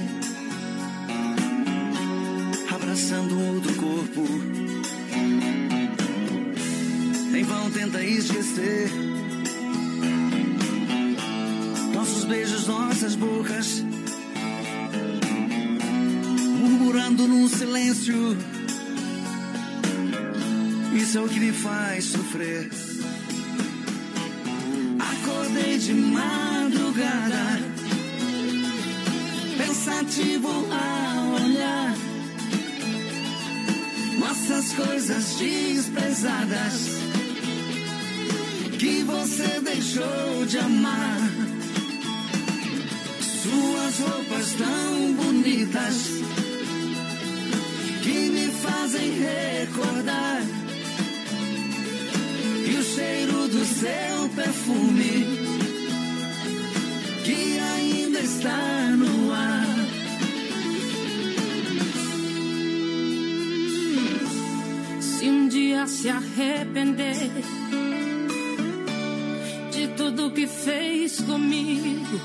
abraçando 2.70 3.34
um 3.34 3.54
outro 3.54 3.74
corpo, 3.76 4.26
em 7.34 7.42
vão 7.42 7.70
tenta 7.70 8.04
esquecer. 8.04 8.90
Nossos 11.94 12.24
beijos, 12.26 12.66
nossas 12.66 13.14
bocas, 13.14 13.82
murmurando 16.60 17.26
num 17.26 17.48
silêncio. 17.48 18.36
Isso 20.94 21.16
é 21.16 21.20
o 21.22 21.28
que 21.30 21.40
me 21.40 21.52
faz 21.52 22.04
sofrer. 22.04 22.70
Acordei 25.00 25.78
de 25.78 25.94
madrugada, 25.94 27.71
pensativo 29.72 30.48
a 30.70 31.42
olhar 31.42 31.94
nossas 34.18 34.72
coisas 34.72 35.36
desprezadas 35.36 36.88
que 38.78 39.02
você 39.02 39.60
deixou 39.60 40.46
de 40.46 40.58
amar. 40.58 41.20
Suas 43.42 43.98
roupas 44.00 44.52
tão 44.58 45.14
bonitas 45.14 45.94
que 48.02 48.28
me 48.28 48.48
fazem 48.48 49.10
recordar. 49.20 50.42
E 52.68 52.76
o 52.76 52.82
cheiro 52.82 53.48
do 53.48 53.64
seu 53.64 54.28
perfume 54.36 55.52
que 57.24 57.58
ainda 57.58 58.01
está 58.22 58.90
no 58.96 59.32
ar. 59.32 59.66
Se 65.00 65.28
um 65.28 65.48
dia 65.48 65.86
se 65.86 66.08
arrepender 66.08 67.30
de 69.72 69.88
tudo 69.96 70.30
que 70.30 70.46
fez 70.46 71.20
comigo, 71.20 72.20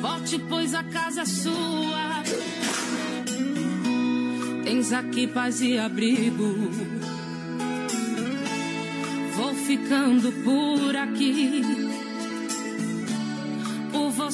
volte, 0.00 0.38
pois 0.48 0.74
a 0.74 0.82
casa 0.82 1.22
é 1.22 1.26
sua. 1.26 2.22
Tens 4.64 4.92
aqui 4.92 5.26
paz 5.26 5.60
e 5.62 5.78
abrigo. 5.78 6.70
Vou 9.36 9.54
ficando 9.54 10.32
por 10.42 10.96
aqui, 10.96 11.85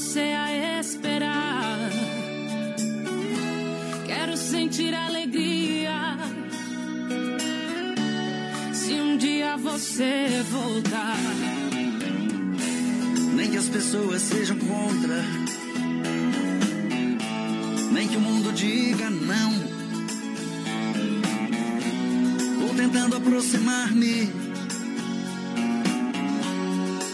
você 0.03 0.21
a 0.21 0.81
esperar. 0.81 1.79
Quero 4.05 4.37
sentir 4.37 4.93
alegria. 4.93 6.19
Se 8.73 8.95
um 8.95 9.17
dia 9.17 9.57
você 9.57 10.43
voltar, 10.51 11.17
Nem 13.37 13.51
que 13.51 13.57
as 13.57 13.69
pessoas 13.69 14.23
sejam 14.23 14.59
contra, 14.59 15.25
nem 17.93 18.09
que 18.09 18.17
o 18.17 18.21
mundo 18.21 18.53
diga 18.53 19.09
não. 19.09 19.53
Vou 22.61 22.75
tentando 22.75 23.17
aproximar-me, 23.17 24.31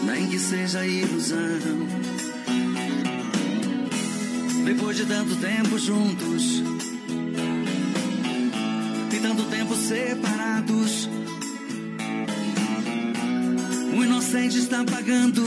nem 0.03 0.27
que 0.27 0.39
seja 0.39 0.85
ilusão. 0.85 2.28
Depois 4.69 4.95
de 4.95 5.03
tanto 5.03 5.35
tempo 5.37 5.79
juntos 5.79 6.61
e 9.11 9.19
tanto 9.19 9.43
tempo 9.45 9.75
separados, 9.75 11.09
o 13.97 14.03
inocente 14.03 14.59
está 14.59 14.83
pagando 14.83 15.41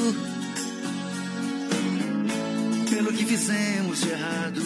pelo 2.90 3.12
que 3.12 3.24
fizemos 3.24 4.00
de 4.00 4.10
errado. 4.10 4.60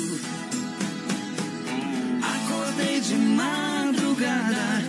Acordei 2.22 3.00
de 3.02 3.14
madrugada, 3.14 4.84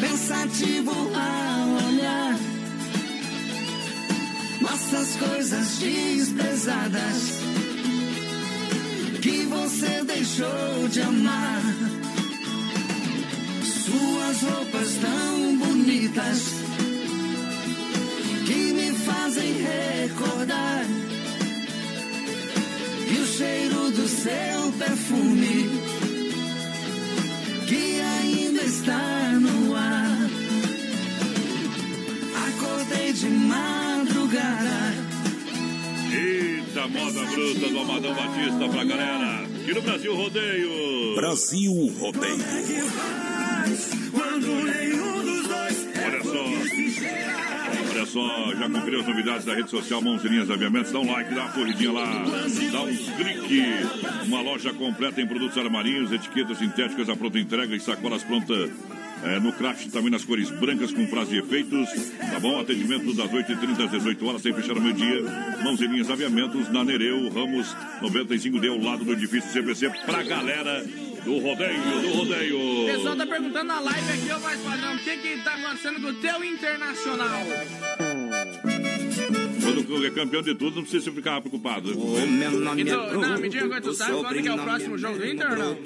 pensativo 0.00 0.92
a 1.14 1.86
olhar 1.86 2.38
nossas 4.62 5.16
coisas 5.16 5.76
desprezadas 5.78 7.45
que 9.26 9.44
você 9.46 10.04
deixou 10.04 10.88
de 10.88 11.00
amar. 11.00 11.62
Suas 13.84 14.40
roupas 14.42 14.88
tão 15.00 15.56
bonitas 15.58 16.38
que 18.46 18.72
me 18.72 18.92
fazem 18.92 19.52
recordar. 19.52 20.84
E 23.10 23.18
o 23.18 23.26
cheiro 23.26 23.90
do 23.90 24.06
seu 24.06 24.72
perfume 24.78 25.95
Eita, 36.76 36.88
moda 36.88 37.24
bruta 37.24 37.68
do 37.70 37.78
Amadão 37.78 38.14
Batista 38.14 38.68
pra 38.68 38.84
galera. 38.84 39.44
Aqui 39.44 39.72
no 39.72 39.80
Brasil 39.80 40.14
Rodeio. 40.14 41.14
Brasil 41.14 41.72
Rodeio. 41.98 42.44
Olha 46.04 46.22
só. 46.22 46.44
Olha 47.92 48.06
só, 48.06 48.54
já 48.54 48.68
conferiu 48.68 49.00
as 49.00 49.06
novidades 49.06 49.46
da 49.46 49.54
rede 49.54 49.70
social 49.70 50.02
Mãos 50.02 50.22
e 50.22 50.28
Linhas 50.28 50.50
Aviamentos? 50.50 50.92
Dá 50.92 50.98
um 50.98 51.10
like, 51.10 51.34
dá 51.34 51.44
uma 51.44 51.52
corridinha 51.52 51.92
lá, 51.92 52.24
dá 52.70 52.82
um 52.82 52.94
clique. 52.94 53.64
Uma 54.26 54.42
loja 54.42 54.74
completa 54.74 55.22
em 55.22 55.26
produtos 55.26 55.56
armarinhos, 55.56 56.12
etiquetas 56.12 56.58
sintéticas, 56.58 57.08
a 57.08 57.16
pronta 57.16 57.38
entrega 57.38 57.74
e 57.74 57.80
sacolas 57.80 58.22
prontas 58.22 58.70
é, 59.24 59.38
no 59.40 59.52
craft 59.52 59.88
também 59.90 60.10
nas 60.10 60.24
cores 60.24 60.50
brancas 60.50 60.92
com 60.92 61.06
prazo 61.06 61.30
de 61.30 61.38
efeitos. 61.38 61.88
Tá 62.30 62.38
bom? 62.40 62.60
Atendimento 62.60 63.12
das 63.14 63.30
8h30 63.30 63.84
às 63.84 63.90
18 63.90 64.26
horas, 64.26 64.42
sem 64.42 64.52
fechar 64.54 64.76
ao 64.76 64.80
meio-dia. 64.82 65.22
Mãos 65.62 65.80
e 65.80 65.86
linhas 65.86 66.10
aviamentos 66.10 66.68
na 66.70 66.84
Nereu, 66.84 67.28
Ramos 67.30 67.66
95D, 68.02 68.68
ao 68.70 68.78
lado 68.78 69.04
do 69.04 69.12
edifício 69.12 69.50
CPC, 69.52 69.90
pra 70.04 70.22
galera 70.22 70.84
do 71.24 71.38
rodeio, 71.38 71.80
do 71.82 72.08
O 72.08 72.16
rodeio. 72.18 72.86
pessoal 72.86 73.16
tá 73.16 73.26
perguntando 73.26 73.64
na 73.64 73.80
live 73.80 74.12
aqui, 74.12 74.32
ô 74.32 74.40
mais 74.40 74.60
padrão, 74.60 74.94
o 74.94 74.98
que 74.98 75.16
que 75.16 75.36
tá 75.42 75.54
acontecendo 75.54 76.00
com 76.00 76.08
o 76.08 76.14
teu 76.14 76.44
internacional? 76.44 77.40
Quando 79.86 80.06
é 80.06 80.10
campeão 80.10 80.42
de 80.42 80.54
tudo, 80.54 80.76
não 80.76 80.82
precisa 80.82 81.12
ficar 81.12 81.40
preocupado. 81.40 81.90
E 81.90 81.94
tu, 81.94 82.60
não, 82.60 83.38
me 83.38 83.48
diga, 83.48 83.80
tu 83.80 83.94
sabe 83.94 84.12
quando 84.12 84.42
que 84.42 84.48
é 84.48 84.54
o 84.54 84.58
próximo 84.58 84.98
jogo 84.98 85.18
do 85.18 85.26
Inter 85.26 85.50
ou 85.50 85.56
não? 85.56 85.76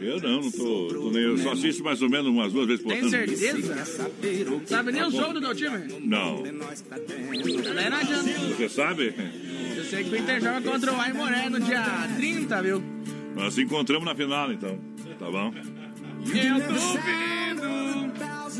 Eu 0.00 0.20
não, 0.20 0.40
não 0.42 0.50
tô, 0.50 0.88
tô 0.88 1.10
nem, 1.10 1.22
eu 1.22 1.38
só 1.38 1.52
assisto 1.52 1.82
mais 1.82 2.00
ou 2.02 2.08
menos 2.08 2.26
umas 2.28 2.52
duas 2.52 2.66
vezes 2.66 2.82
por 2.82 2.92
Tem 2.92 3.00
ano. 3.00 3.10
certeza? 3.10 3.84
Sabe 4.66 4.92
nem 4.92 5.02
o 5.02 5.10
jogo 5.10 5.34
do 5.34 5.40
teu 5.40 5.54
time? 5.54 5.78
Não. 6.00 6.42
Daí 6.42 6.52
não 6.52 7.98
adianta. 7.98 8.30
Você 8.56 8.68
sabe? 8.68 9.14
Eu 9.76 9.84
sei 9.84 10.04
que 10.04 10.10
o 10.10 10.16
Inter 10.16 10.40
joga 10.40 10.60
contra 10.60 10.92
o 10.92 11.00
Aimoré 11.00 11.48
no 11.48 11.60
dia 11.60 11.84
30, 12.16 12.62
viu? 12.62 12.82
Nós 13.34 13.56
nos 13.56 13.58
encontramos 13.58 14.04
na 14.04 14.14
final, 14.14 14.52
então. 14.52 14.78
Tá 15.18 15.30
bom? 15.30 15.52
Eu 16.26 16.60
duvido. 16.60 17.64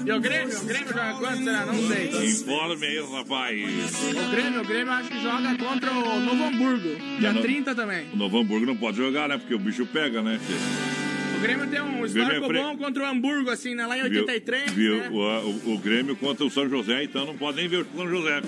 E 0.06 0.12
o 0.12 0.20
Grêmio? 0.20 0.58
O 0.60 0.64
Grêmio 0.66 0.88
joga 0.88 1.14
quanto? 1.14 1.44
Será? 1.44 1.66
Não 1.66 1.88
sei. 1.88 2.26
Informe 2.26 2.86
aí, 2.86 3.00
rapaz. 3.10 3.60
O 4.02 4.30
Grêmio, 4.30 4.60
o 4.60 4.64
Grêmio 4.64 4.92
acho 4.92 5.08
que 5.08 5.22
joga 5.22 5.56
contra 5.56 5.90
o 5.92 6.20
Novo 6.20 6.44
Hamburgo. 6.44 6.88
Dia 7.18 7.32
não. 7.32 7.40
30 7.42 7.74
também. 7.74 8.06
O 8.12 8.16
Novo 8.16 8.38
Hamburgo 8.38 8.66
não 8.66 8.76
pode 8.76 8.98
jogar, 8.98 9.28
né? 9.28 9.38
Porque 9.38 9.54
o 9.54 9.58
bicho 9.58 9.86
pega, 9.86 10.20
né? 10.20 10.38
O 11.36 11.40
Grêmio 11.40 11.66
tem 11.68 11.80
um 11.80 12.04
histórico 12.04 12.52
é 12.52 12.62
bom 12.62 12.76
contra 12.76 13.02
o 13.02 13.06
Hamburgo, 13.06 13.50
assim, 13.50 13.74
né? 13.74 13.86
Lá 13.86 13.96
em 13.98 14.02
83. 14.02 14.70
Viu? 14.72 14.96
né? 14.98 15.08
O, 15.10 15.16
o- 15.70 15.74
o 15.74 15.78
Grêmio 15.78 16.14
contra 16.16 16.44
o 16.44 16.50
São 16.50 16.68
José, 16.68 17.04
então 17.04 17.24
não 17.24 17.36
pode 17.36 17.56
nem 17.56 17.68
ver 17.68 17.78
o 17.82 17.86
São 17.96 18.06
José. 18.08 18.42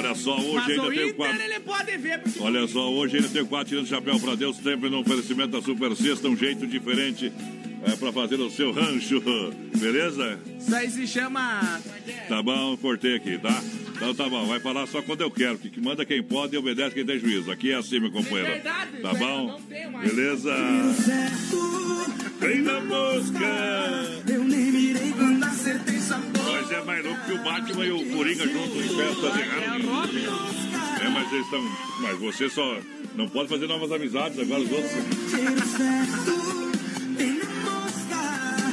Olha 0.00 0.14
só, 0.14 0.36
hoje 0.36 0.54
Mas 0.54 0.68
ainda 0.70 0.82
o 0.82 0.88
tem 0.90 1.02
Inter, 1.02 1.14
quatro. 1.14 1.42
ele 1.42 1.60
pode 1.60 1.96
ver, 1.98 2.18
porque... 2.20 2.40
Olha 2.40 2.66
só, 2.68 2.90
hoje 2.92 3.16
ainda 3.16 3.28
tem 3.28 3.44
quatro 3.44 3.68
tirando 3.68 3.86
chapéu 3.86 4.18
pra 4.18 4.34
Deus, 4.34 4.56
sempre 4.56 4.88
no 4.88 5.00
oferecimento 5.00 5.48
da 5.50 5.62
Super 5.62 5.94
Sexta, 5.94 6.28
um 6.28 6.36
jeito 6.36 6.66
diferente 6.66 7.30
é, 7.86 7.90
pra 7.96 8.12
fazer 8.12 8.36
o 8.40 8.50
seu 8.50 8.72
rancho. 8.72 9.20
Beleza? 9.76 10.38
Isso 10.58 10.74
aí 10.74 10.90
se 10.90 11.06
chama... 11.06 11.80
Tá 12.28 12.42
bom, 12.42 12.76
cortei 12.78 13.16
aqui, 13.16 13.38
tá? 13.38 13.62
Então 13.96 14.14
tá 14.14 14.28
bom, 14.30 14.46
vai 14.46 14.58
falar 14.60 14.86
só 14.86 15.02
quando 15.02 15.20
eu 15.20 15.30
quero, 15.30 15.58
que 15.58 15.68
que 15.68 15.80
manda 15.80 16.06
quem 16.06 16.22
pode 16.22 16.54
e 16.54 16.58
obedece 16.58 16.94
quem 16.94 17.04
tem 17.04 17.18
juízo. 17.18 17.50
Aqui 17.50 17.70
é 17.70 17.74
assim, 17.76 18.00
meu 18.00 18.10
companheiro. 18.10 18.46
verdade, 18.50 18.96
Tá 19.02 19.12
bom? 19.12 19.46
não 19.48 19.60
tenho 19.62 19.92
mais. 19.92 20.10
Beleza? 20.10 20.54
Vem 22.40 22.62
na 22.62 22.80
mosca! 22.80 24.22
Eu 24.26 24.44
nem 24.44 24.72
mirei 24.72 25.12
quando 25.12 25.44
acertei 25.70 26.00
sua 26.00 26.18
Nós 26.18 26.70
é 26.70 26.84
mais 26.84 27.04
louco 27.04 27.20
que 27.24 27.32
o 27.32 27.38
Batman 27.42 27.86
e 27.86 27.92
o 27.92 28.16
Coringa 28.16 28.46
juntos 28.46 28.76
em 28.76 28.88
festa 28.88 29.30
de 29.30 29.42
Halloween. 29.42 30.26
É, 31.00 31.08
mas 31.08 31.32
eles 31.32 31.44
estão. 31.44 31.62
Mas 32.00 32.18
você 32.18 32.48
só 32.48 32.78
não 33.14 33.28
pode 33.28 33.48
fazer 33.48 33.66
novas 33.66 33.92
amizades, 33.92 34.38
agora 34.38 34.60
os 34.62 34.72
outros. 34.72 34.90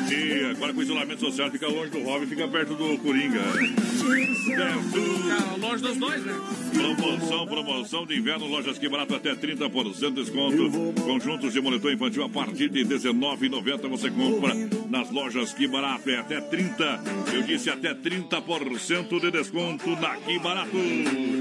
E 0.09 0.45
agora 0.51 0.73
com 0.73 0.79
o 0.79 0.83
isolamento 0.83 1.19
social 1.19 1.51
fica 1.51 1.67
longe 1.67 1.91
do 1.91 1.99
Robin, 2.03 2.25
fica 2.27 2.47
perto 2.47 2.73
do 2.75 2.97
Coringa. 2.99 3.41
Fica 4.43 5.57
longe 5.59 5.83
dos 5.83 5.97
dois, 5.97 6.25
né? 6.25 6.33
Promoção, 6.73 7.47
promoção 7.47 8.05
de 8.05 8.17
inverno, 8.17 8.47
lojas 8.47 8.77
que 8.77 8.87
barato 8.87 9.15
até 9.15 9.35
30% 9.35 10.09
de 10.09 10.11
desconto. 10.11 10.93
Conjuntos 11.01 11.53
de 11.53 11.61
monitor 11.61 11.91
infantil 11.91 12.23
a 12.23 12.29
partir 12.29 12.69
de 12.69 12.83
R$19,90 12.83 13.87
você 13.89 14.09
compra 14.09 14.53
nas 14.89 15.11
lojas 15.11 15.53
que 15.53 15.67
barato. 15.67 16.09
É 16.09 16.17
até 16.17 16.39
30%, 16.39 17.33
eu 17.33 17.43
disse 17.43 17.69
até 17.69 17.93
30% 17.93 19.19
de 19.19 19.31
desconto 19.31 19.89
na 19.99 20.15
que 20.17 20.39
barato. 20.39 20.71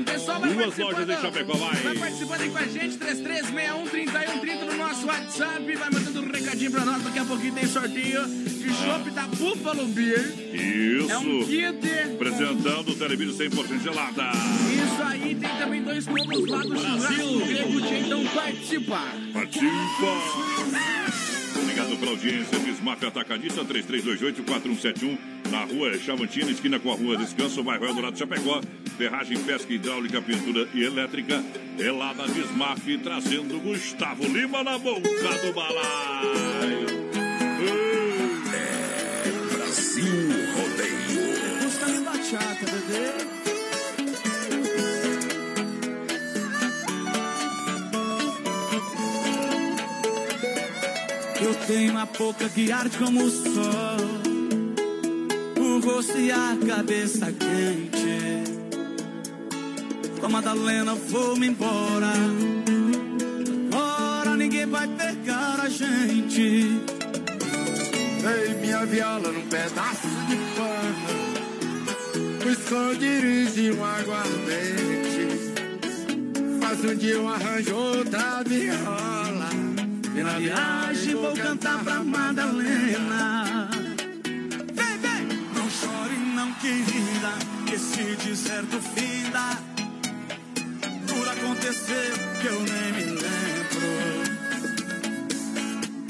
Pessoal, 0.05 0.41
vai 0.41 0.55
Duas 0.55 0.79
lojas 0.79 1.09
em. 1.09 1.17
Chapecó, 1.21 1.53
Vai 1.55 1.75
vai. 1.83 1.95
participando 1.97 2.41
aí 2.41 2.51
com 2.51 2.59
a 2.59 2.67
gente, 2.67 2.99
3361-3130 2.99 4.65
no 4.65 4.77
nosso 4.77 5.07
WhatsApp. 5.07 5.77
Vai 5.77 5.91
mandando 5.91 6.21
um 6.23 6.31
recadinho 6.33 6.71
pra 6.71 6.85
nós. 6.85 7.03
Daqui 7.03 7.19
a 7.19 7.25
pouquinho 7.25 7.55
tem 7.55 7.67
sorteio 7.67 8.21
de 8.67 8.75
chopp 8.75 9.11
da 9.11 9.23
Buffalo 9.29 9.87
Beer. 9.87 10.35
Isso. 10.53 11.11
É 11.11 11.19
um 11.19 11.45
kit. 11.45 12.15
Apresentando 12.15 12.91
o 12.91 12.95
televisão 12.95 13.47
100% 13.47 13.83
gelada. 13.83 14.31
Isso 14.33 15.03
aí, 15.03 15.35
tem 15.35 15.51
também 15.59 15.83
dois 15.83 16.07
combos 16.07 16.49
lá 16.49 16.63
do 16.63 16.77
churrasco 16.77 17.47
grego. 17.47 17.81
Então 17.95 18.25
participa. 18.27 19.01
Participa! 19.33 20.77
Obrigado 21.59 21.97
pela 21.99 22.11
audiência. 22.11 22.59
Desmaf 22.59 23.05
Atacadista 23.05 23.65
3328-4171. 23.65 25.19
Na 25.51 25.65
rua 25.65 25.97
Chavantina, 25.99 26.51
esquina 26.51 26.81
com 26.81 26.91
a 26.91 26.97
rua 26.97 27.17
Descanso, 27.17 27.63
bairro 27.63 27.87
Eldorado 27.87 28.19
Chapecó. 28.19 28.61
Ferragem, 28.99 29.39
pesca 29.39 29.73
hidráulica, 29.73 30.21
pintura 30.21 30.69
e 30.75 30.83
elétrica. 30.83 31.43
É 31.79 31.91
lá 31.91 32.13
na 32.15 32.27
Desmaf, 32.27 32.99
trazendo 32.99 33.61
Gustavo 33.61 34.25
Lima 34.25 34.65
na 34.65 34.79
boca 34.79 35.01
do 35.01 35.53
balaio. 35.53 36.97
Bachata, 42.27 42.67
bebê. 42.67 43.13
Eu 51.41 51.55
tenho 51.67 51.93
uma 51.93 52.07
boca 52.07 52.49
que 52.49 52.73
arde 52.73 52.99
como 52.99 53.23
o 53.23 53.31
sol, 53.31 53.53
o 55.57 55.81
rosto 55.81 56.19
e 56.19 56.33
a 56.33 56.57
cabeça 56.67 57.27
quente. 57.27 58.17
Com 60.19 60.27
a 60.27 60.29
Madalena 60.29 60.95
vou-me 60.95 61.49
embora. 61.49 62.13
Agora 63.73 64.37
ninguém 64.37 64.67
vai 64.67 64.89
pegar 64.89 65.61
a 65.61 65.69
gente. 65.69 66.81
Dei 68.23 68.55
minha 68.61 68.85
viola 68.85 69.31
num 69.31 69.47
pedaço 69.47 70.09
de 70.29 70.37
pano. 70.57 71.26
O 72.47 72.49
esconderijo 72.49 73.75
um 73.75 73.85
aguardente. 73.85 75.27
Mas 76.63 76.85
um 76.85 76.95
dia 76.95 77.15
eu 77.15 77.29
arranjo 77.29 77.75
outra 77.75 78.45
viola. 78.45 79.51
E 80.15 80.23
na 80.23 80.39
viagem 80.39 81.17
vou 81.17 81.35
cantar 81.35 81.83
pra 81.83 82.05
Madalena. 82.05 83.69
Vem, 84.75 84.99
vem! 84.99 85.27
Não 85.57 85.69
chore, 85.69 86.17
não, 86.37 86.53
querida. 86.55 87.33
Que 87.67 87.75
esse 87.75 88.15
deserto 88.25 88.81
finda. 88.95 89.59
Por 91.09 91.29
acontecer 91.29 92.13
que 92.41 92.47
eu 92.47 92.61
nem 92.61 92.93
me 92.93 93.07
lembro. 93.23 93.89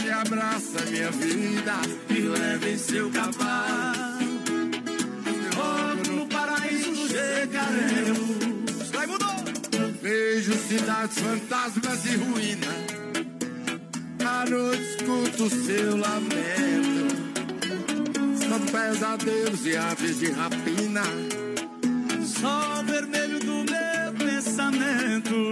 Me 0.04 0.10
abraça, 0.10 0.84
minha 0.90 1.10
vida, 1.12 1.80
me 2.10 2.20
leve 2.20 2.72
em 2.72 2.78
seu 2.78 3.10
cavalo. 3.10 3.95
Chegaremos. 7.46 8.90
Vai, 8.90 9.06
mudou! 9.06 9.28
Vejo 10.02 10.52
cidades 10.54 11.18
fantasmas 11.18 12.04
e 12.06 12.16
ruínas. 12.16 12.86
À 14.24 14.44
noite 14.48 14.82
escuto 14.82 15.44
o 15.44 15.50
seu 15.50 15.96
lamento. 15.96 17.16
São 18.38 18.60
pesadelos 18.60 19.66
e 19.66 19.76
aves 19.76 20.18
de 20.18 20.30
rapina. 20.32 21.02
Sol 22.24 22.84
vermelho 22.84 23.38
do 23.40 23.64
meu 23.64 24.12
pensamento. 24.18 25.50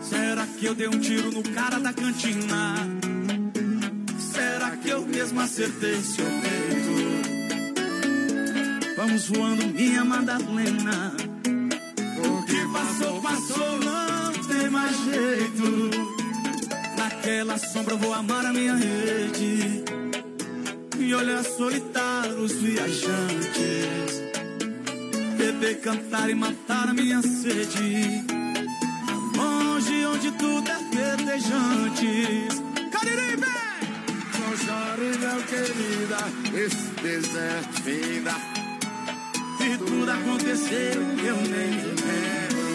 Será 0.00 0.46
que 0.46 0.66
eu 0.66 0.74
dei 0.74 0.88
um 0.88 1.00
tiro 1.00 1.30
no 1.30 1.42
cara 1.42 1.78
da 1.78 1.92
cantina? 1.92 2.76
Será 4.18 4.76
que 4.76 4.88
eu 4.88 5.02
mesmo 5.02 5.40
acertei 5.40 6.00
seu 6.02 6.24
peito? 6.24 7.25
Vamos 8.96 9.28
voando, 9.28 9.66
minha 9.66 10.02
Madalena. 10.06 11.12
O 12.18 12.42
que 12.46 12.66
passou, 12.72 13.20
passou, 13.20 13.78
não 13.78 14.32
tem 14.48 14.70
mais 14.70 14.96
jeito. 15.04 15.90
Naquela 16.96 17.58
sombra 17.58 17.92
eu 17.92 17.98
vou 17.98 18.14
amar 18.14 18.46
a 18.46 18.52
minha 18.54 18.74
rede. 18.74 19.84
E 20.98 21.14
olhar 21.14 21.44
solitário 21.44 22.38
os 22.38 22.52
viajantes. 22.52 24.22
Beber, 25.36 25.78
cantar 25.82 26.30
e 26.30 26.34
matar 26.34 26.88
a 26.88 26.94
minha 26.94 27.20
sede. 27.20 28.24
Longe 29.36 30.06
onde 30.06 30.30
tudo 30.32 30.70
é 30.70 30.96
verdejante. 30.96 32.48
Cariri, 32.90 33.36
vem! 33.36 34.40
Não 34.40 34.56
chore, 34.56 35.18
não, 35.18 35.42
querida. 35.42 36.64
Esse 36.64 36.88
deserto 37.02 37.82
finda. 37.82 38.65
Onde 39.66 39.78
tudo 39.78 40.10
aconteceu, 40.10 41.02
eu 41.02 41.36
nem 41.36 41.70
me 41.70 41.94
lembro. 42.06 42.66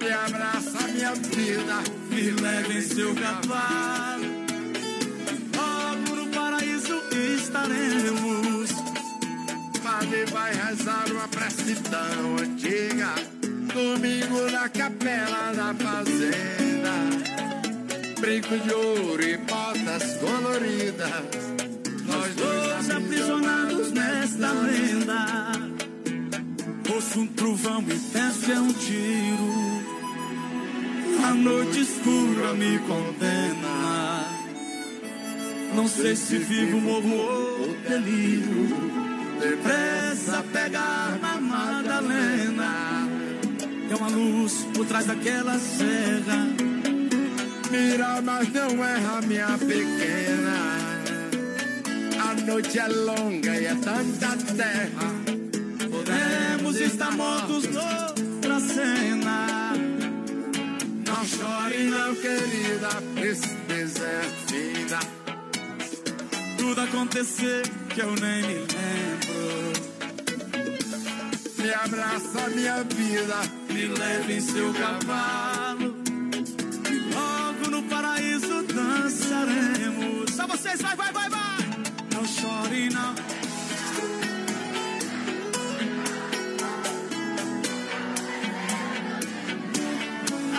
Me 0.00 0.10
abraça, 0.10 0.88
minha 0.88 1.14
vida, 1.14 1.82
Me 2.10 2.30
leve 2.30 2.78
em 2.78 2.82
seu 2.82 3.14
cavalo, 3.14 4.24
logo 5.56 6.16
no 6.16 6.26
paraíso 6.28 7.00
estaremos. 7.12 8.70
Padre 9.82 10.24
vai 10.26 10.52
rezar 10.54 11.04
uma 11.10 11.28
prece 11.28 11.74
tão 11.82 12.36
antiga. 12.36 13.14
Domingo 13.72 14.50
na 14.50 14.68
capela 14.68 15.52
da 15.52 15.74
fazenda. 15.74 16.90
Brinco 18.18 18.58
de 18.58 18.72
ouro 18.72 19.22
e 19.22 19.36
botas 19.36 20.16
coloridas. 20.18 21.69
Nós 22.10 22.34
dois 22.34 22.90
aprisionados 22.90 23.92
nesta 23.92 24.52
lenda. 24.52 25.52
Ouço 26.92 27.20
um 27.20 27.26
trovão 27.28 27.82
e 27.82 27.98
penso 28.12 28.52
é 28.52 28.60
um 28.60 28.72
tiro. 28.72 29.80
A 31.24 31.34
noite 31.34 31.80
escura 31.80 32.52
me 32.54 32.78
condena. 32.80 34.26
Não 35.74 35.86
sei 35.86 36.16
se 36.16 36.38
vivo, 36.38 36.80
morro 36.80 37.16
ou 37.16 37.76
delírio. 37.88 38.68
Depressa 39.40 40.44
pegar 40.52 41.18
na 41.22 41.40
Madalena. 41.40 43.08
Tem 43.88 43.96
uma 43.96 44.08
luz 44.08 44.66
por 44.74 44.84
trás 44.86 45.06
daquela 45.06 45.58
serra. 45.58 46.48
Mira, 47.70 48.20
mas 48.20 48.52
não 48.52 48.84
erra, 48.84 49.22
minha 49.22 49.56
pequena. 49.58 50.79
Noite 52.50 52.80
é 52.80 52.88
longa 52.88 53.60
e 53.60 53.64
é 53.64 53.74
tanta 53.76 54.36
terra. 54.56 55.14
Podemos 55.88 56.80
estar 56.80 57.12
mortos 57.12 57.62
noutra 57.68 58.58
cena. 58.58 59.72
Não 61.06 61.24
chore, 61.24 61.84
não, 61.84 62.12
querida, 62.16 62.88
tristeza 63.14 64.04
é 64.04 64.22
vida. 64.50 64.98
Tudo 66.58 66.80
acontecer 66.80 67.62
que 67.94 68.00
eu 68.00 68.10
nem 68.16 68.42
me 68.42 68.54
lembro. 68.54 69.72
Me 71.56 71.72
abraça, 71.72 72.48
minha 72.48 72.82
vida, 72.82 73.36
Me 73.72 73.86
leve 73.86 74.32
em 74.32 74.40
seu 74.40 74.74
cavalo. 74.74 75.94
E 76.90 77.14
logo 77.14 77.70
no 77.70 77.84
paraíso 77.84 78.64
dançaremos. 78.64 80.34
Só 80.34 80.48
vocês, 80.48 80.82
vai, 80.82 80.96
vai, 80.96 81.12
vai, 81.12 81.30
vai. 81.30 81.59
Não. 82.60 83.14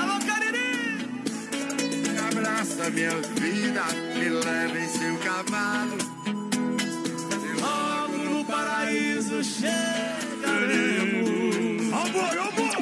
Alô, 0.01 0.19
Cariri! 0.25 0.97
abraça, 2.27 2.89
minha 2.89 3.11
vida, 3.11 3.83
me 4.17 4.29
leva 4.29 4.79
em 4.79 4.87
seu 4.89 5.15
cavalo. 5.19 5.97
Logo 7.61 8.17
no 8.17 8.45
paraíso 8.45 9.43
chegaremos. 9.43 9.69
Amor, 11.93 12.37
amor! 12.39 12.77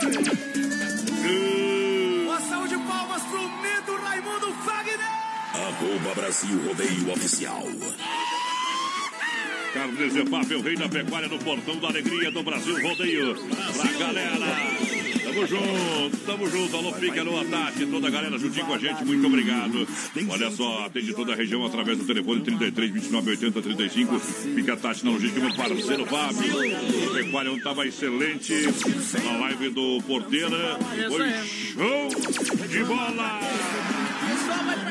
Uma 2.25 2.39
salva 2.39 2.67
de 2.69 2.77
palmas 2.77 3.23
pro 3.23 3.41
mito 3.41 3.95
Raimundo 4.01 4.53
Fagner. 4.63 4.99
Arroba 5.53 6.15
Brasil 6.15 6.57
Rodeio 6.65 7.11
Oficial. 7.11 7.63
Carnes 9.73 10.15
EFAP, 10.15 10.55
o 10.55 10.61
rei 10.61 10.75
da 10.75 10.89
pecuária 10.89 11.27
no 11.27 11.37
portão 11.39 11.75
da 11.77 11.89
alegria 11.89 12.31
do 12.31 12.41
Brasil 12.41 12.81
Rodeio. 12.81 13.35
Pra 13.35 13.91
galera. 13.99 14.47
Tamo 15.23 15.45
junto, 15.45 16.17
tamo 16.25 16.49
junto. 16.49 16.75
Alô, 16.75 16.91
Pica, 16.93 17.21
alô, 17.21 17.45
Tati, 17.45 17.85
toda 17.85 18.07
a 18.07 18.09
galera 18.09 18.37
juntinho 18.39 18.65
com 18.65 18.73
a 18.73 18.77
gente, 18.79 19.05
muito 19.05 19.27
obrigado. 19.27 19.87
Olha 20.27 20.49
só, 20.51 20.85
atende 20.85 21.13
toda 21.13 21.33
a 21.33 21.35
região 21.35 21.63
através 21.65 21.99
do 21.99 22.05
telefone 22.05 22.41
33 22.41 22.91
29 22.91 23.29
80 23.31 23.61
35. 23.61 24.19
Fica 24.19 24.73
a 24.73 24.77
Tati 24.77 25.05
na 25.05 25.11
logística, 25.11 25.39
meu 25.39 25.55
parceiro 25.55 26.05
Fábio. 26.07 27.13
Pecuária 27.13 27.51
onde 27.51 27.63
tava 27.63 27.85
excelente. 27.85 28.53
Na 29.23 29.37
live 29.37 29.69
do 29.69 30.01
Porteira. 30.01 30.79
Foi 31.09 31.29
show 31.73 32.67
de 32.67 32.83
bola! 32.85 33.88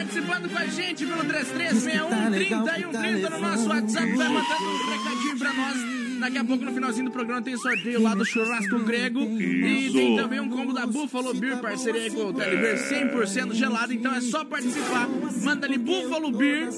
Participando 0.08 0.48
com 0.48 0.56
a 0.56 0.66
gente 0.66 1.04
pelo 1.04 1.22
3361 1.22 2.30
3130 2.32 3.30
no 3.30 3.38
nosso 3.40 3.68
WhatsApp. 3.68 4.12
Vai 4.16 4.28
mandando 4.28 4.64
um 4.64 4.90
recadinho 4.90 5.38
pra 5.38 5.52
nós. 5.52 5.76
Daqui 6.18 6.38
a 6.38 6.44
pouco, 6.44 6.64
no 6.64 6.72
finalzinho 6.72 7.04
do 7.04 7.10
programa, 7.10 7.42
tem 7.42 7.56
sorteio 7.58 8.02
lá 8.02 8.14
do 8.14 8.24
Churrasco 8.24 8.78
Grego. 8.84 9.20
E 9.20 9.86
Isso. 9.86 9.92
tem 9.92 10.16
também 10.16 10.40
um 10.40 10.48
combo 10.48 10.72
da 10.72 10.86
Buffalo 10.86 11.34
Beer, 11.34 11.58
parceria 11.58 12.00
aí 12.00 12.10
com 12.10 12.24
o 12.24 12.32
Telebeer 12.32 12.78
100% 13.12 13.52
gelado. 13.52 13.92
Então 13.92 14.14
é 14.14 14.22
só 14.22 14.46
participar. 14.46 15.06
Manda 15.42 15.66
ali 15.66 15.76
Buffalo 15.76 16.32
Beer 16.32 16.70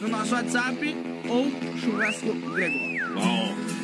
no 0.00 0.08
nosso 0.08 0.34
WhatsApp 0.34 0.96
ou 1.28 1.52
Churrasco 1.78 2.34
Grego. 2.34 3.14
Bom. 3.14 3.81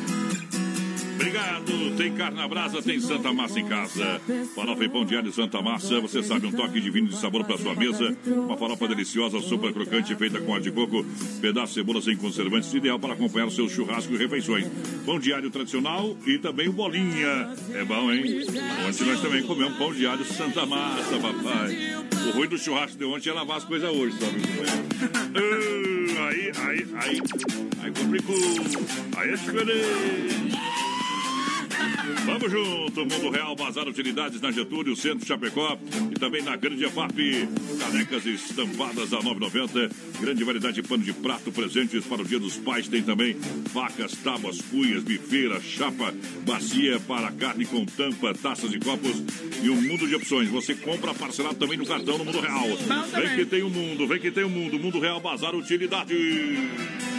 Obrigado. 1.19 1.97
Tem 1.97 2.13
carne 2.13 2.37
na 2.37 2.47
brasa, 2.47 2.81
tem 2.81 2.97
Santa 3.01 3.33
Massa 3.33 3.59
em 3.59 3.65
casa. 3.67 4.21
Farofa 4.55 4.85
e 4.85 4.89
pão 4.89 5.03
diário 5.03 5.33
Santa 5.33 5.61
Massa. 5.61 5.99
Você 5.99 6.23
sabe, 6.23 6.47
um 6.47 6.51
toque 6.51 6.79
divino 6.79 7.09
de 7.09 7.17
sabor 7.17 7.43
para 7.43 7.57
sua 7.57 7.75
mesa. 7.75 8.15
Uma 8.25 8.55
farofa 8.55 8.87
deliciosa, 8.87 9.41
super 9.41 9.73
crocante, 9.73 10.15
feita 10.15 10.39
com 10.39 10.55
ar 10.55 10.61
de 10.61 10.71
coco. 10.71 11.05
Pedaço 11.41 11.73
de 11.73 11.79
cebola 11.79 12.01
sem 12.01 12.15
conservantes, 12.15 12.73
ideal 12.73 12.97
para 12.97 13.13
acompanhar 13.13 13.47
o 13.47 13.51
seu 13.51 13.67
churrasco 13.67 14.13
e 14.13 14.17
refeições. 14.17 14.65
Pão 15.05 15.19
diário 15.19 15.51
tradicional 15.51 16.15
e 16.25 16.37
também 16.37 16.69
o 16.69 16.73
bolinha. 16.73 17.53
É 17.73 17.83
bom, 17.83 18.09
hein? 18.13 18.23
Ontem 18.87 19.05
nós 19.05 19.21
também 19.21 19.43
comemos 19.43 19.77
pão 19.77 19.93
diário 19.93 20.23
Santa 20.23 20.65
Massa, 20.65 21.19
papai. 21.19 21.99
O 22.29 22.31
ruim 22.31 22.47
do 22.47 22.57
churrasco 22.57 22.97
de 22.97 23.03
ontem 23.03 23.29
é 23.29 23.33
lavar 23.33 23.57
as 23.57 23.65
coisas 23.65 23.89
hoje, 23.89 24.15
sabe? 24.17 24.41
Aí, 26.17 26.51
aí, 26.65 26.87
aí. 26.95 27.21
Aí 27.81 27.91
complicou. 27.91 28.35
Aí 29.17 29.29
é 29.29 29.35
diferente. 29.35 30.88
Vamos 32.25 32.51
junto, 32.51 33.05
Mundo 33.05 33.29
Real, 33.29 33.55
Bazar 33.55 33.87
Utilidades 33.87 34.41
na 34.41 34.51
Getúlio, 34.51 34.95
Centro 34.95 35.25
Chapecó 35.25 35.77
e 36.11 36.19
também 36.19 36.41
na 36.41 36.55
Grande 36.55 36.85
EFAP. 36.85 37.47
Canecas 37.79 38.25
estampadas 38.25 39.13
a 39.13 39.19
9,90. 39.19 39.91
Grande 40.19 40.43
variedade 40.43 40.81
de 40.81 40.87
pano 40.87 41.03
de 41.03 41.13
prato, 41.13 41.51
presentes 41.51 42.05
para 42.05 42.21
o 42.21 42.25
Dia 42.25 42.39
dos 42.39 42.57
Pais. 42.57 42.87
Tem 42.87 43.01
também 43.01 43.35
facas, 43.73 44.13
tábuas, 44.13 44.61
cuias, 44.61 45.03
bifeira, 45.03 45.59
chapa, 45.61 46.13
bacia 46.45 46.99
para 46.99 47.31
carne 47.31 47.65
com 47.65 47.85
tampa, 47.85 48.33
taças 48.33 48.73
e 48.73 48.79
copos 48.79 49.23
e 49.61 49.69
um 49.69 49.81
mundo 49.81 50.07
de 50.07 50.15
opções. 50.15 50.49
Você 50.49 50.75
compra 50.75 51.13
parcelado 51.13 51.55
também 51.55 51.77
no 51.77 51.85
cartão 51.85 52.17
no 52.17 52.25
Mundo 52.25 52.39
Real. 52.39 52.67
Vem 53.13 53.35
que 53.35 53.45
tem 53.45 53.63
o 53.63 53.69
mundo, 53.69 54.07
vem 54.07 54.19
que 54.19 54.31
tem 54.31 54.43
o 54.43 54.49
mundo. 54.49 54.79
Mundo 54.79 54.99
Real, 54.99 55.19
Bazar 55.19 55.55
Utilidades. 55.55 56.17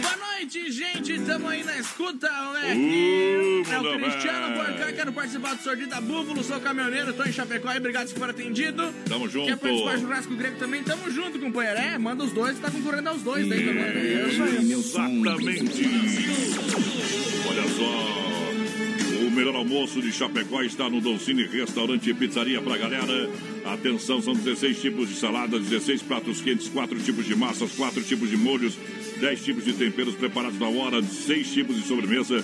Boa 0.01 0.17
noite, 0.17 0.71
gente. 0.71 1.19
Tamo 1.21 1.47
aí 1.47 1.63
na 1.63 1.77
escuta, 1.77 2.29
moleque. 2.31 2.79
Uh, 2.79 3.73
é 3.73 3.79
o 3.79 3.99
Cristiano 3.99 4.50
Porcá, 4.55 4.91
quero 4.93 5.13
participar 5.13 5.55
do 5.55 5.63
sorteio 5.63 5.87
da 5.87 6.01
Búfalo, 6.01 6.43
sou 6.43 6.59
caminhoneiro, 6.59 7.13
tô 7.13 7.23
em 7.23 7.31
Chapecó 7.31 7.69
aí, 7.69 7.77
obrigado 7.77 8.07
se 8.07 8.13
for 8.13 8.29
atendido. 8.29 8.93
Tamo 9.07 9.27
junto. 9.27 9.47
Quer 9.47 9.57
participar 9.57 9.95
do 9.95 10.01
churrasco 10.01 10.35
grego 10.35 10.57
também? 10.57 10.83
Tamo 10.83 11.09
junto, 11.11 11.39
companheiro. 11.39 11.79
É, 11.79 11.97
manda 11.97 12.23
os 12.23 12.31
dois, 12.31 12.59
tá 12.59 12.69
concorrendo 12.69 13.09
aos 13.09 13.21
dois 13.21 13.47
daí 13.47 13.65
também. 13.65 13.83
É 13.83 13.89
aí. 13.89 14.71
Exatamente. 14.71 15.85
Olha 17.49 17.63
só. 17.69 18.21
O 19.27 19.33
melhor 19.33 19.55
almoço 19.55 20.01
de 20.01 20.11
Chapecó 20.11 20.61
está 20.61 20.89
no 20.89 20.99
Doncini 20.99 21.45
Restaurante 21.45 22.09
e 22.09 22.13
Pizzaria 22.13 22.61
pra 22.61 22.77
galera. 22.77 23.29
Atenção, 23.63 24.21
são 24.21 24.33
16 24.33 24.81
tipos 24.81 25.07
de 25.07 25.15
salada, 25.15 25.57
16 25.57 26.01
pratos 26.01 26.41
quentes, 26.41 26.67
4 26.67 26.99
tipos 26.99 27.25
de 27.25 27.33
massas, 27.35 27.71
4 27.71 28.03
tipos 28.03 28.29
de 28.29 28.35
molhos, 28.35 28.77
10 29.21 29.41
tipos 29.41 29.63
de 29.63 29.71
temperos 29.73 30.15
preparados 30.15 30.59
na 30.59 30.67
hora, 30.67 31.01
6 31.01 31.49
tipos 31.53 31.77
de 31.77 31.87
sobremesa. 31.87 32.43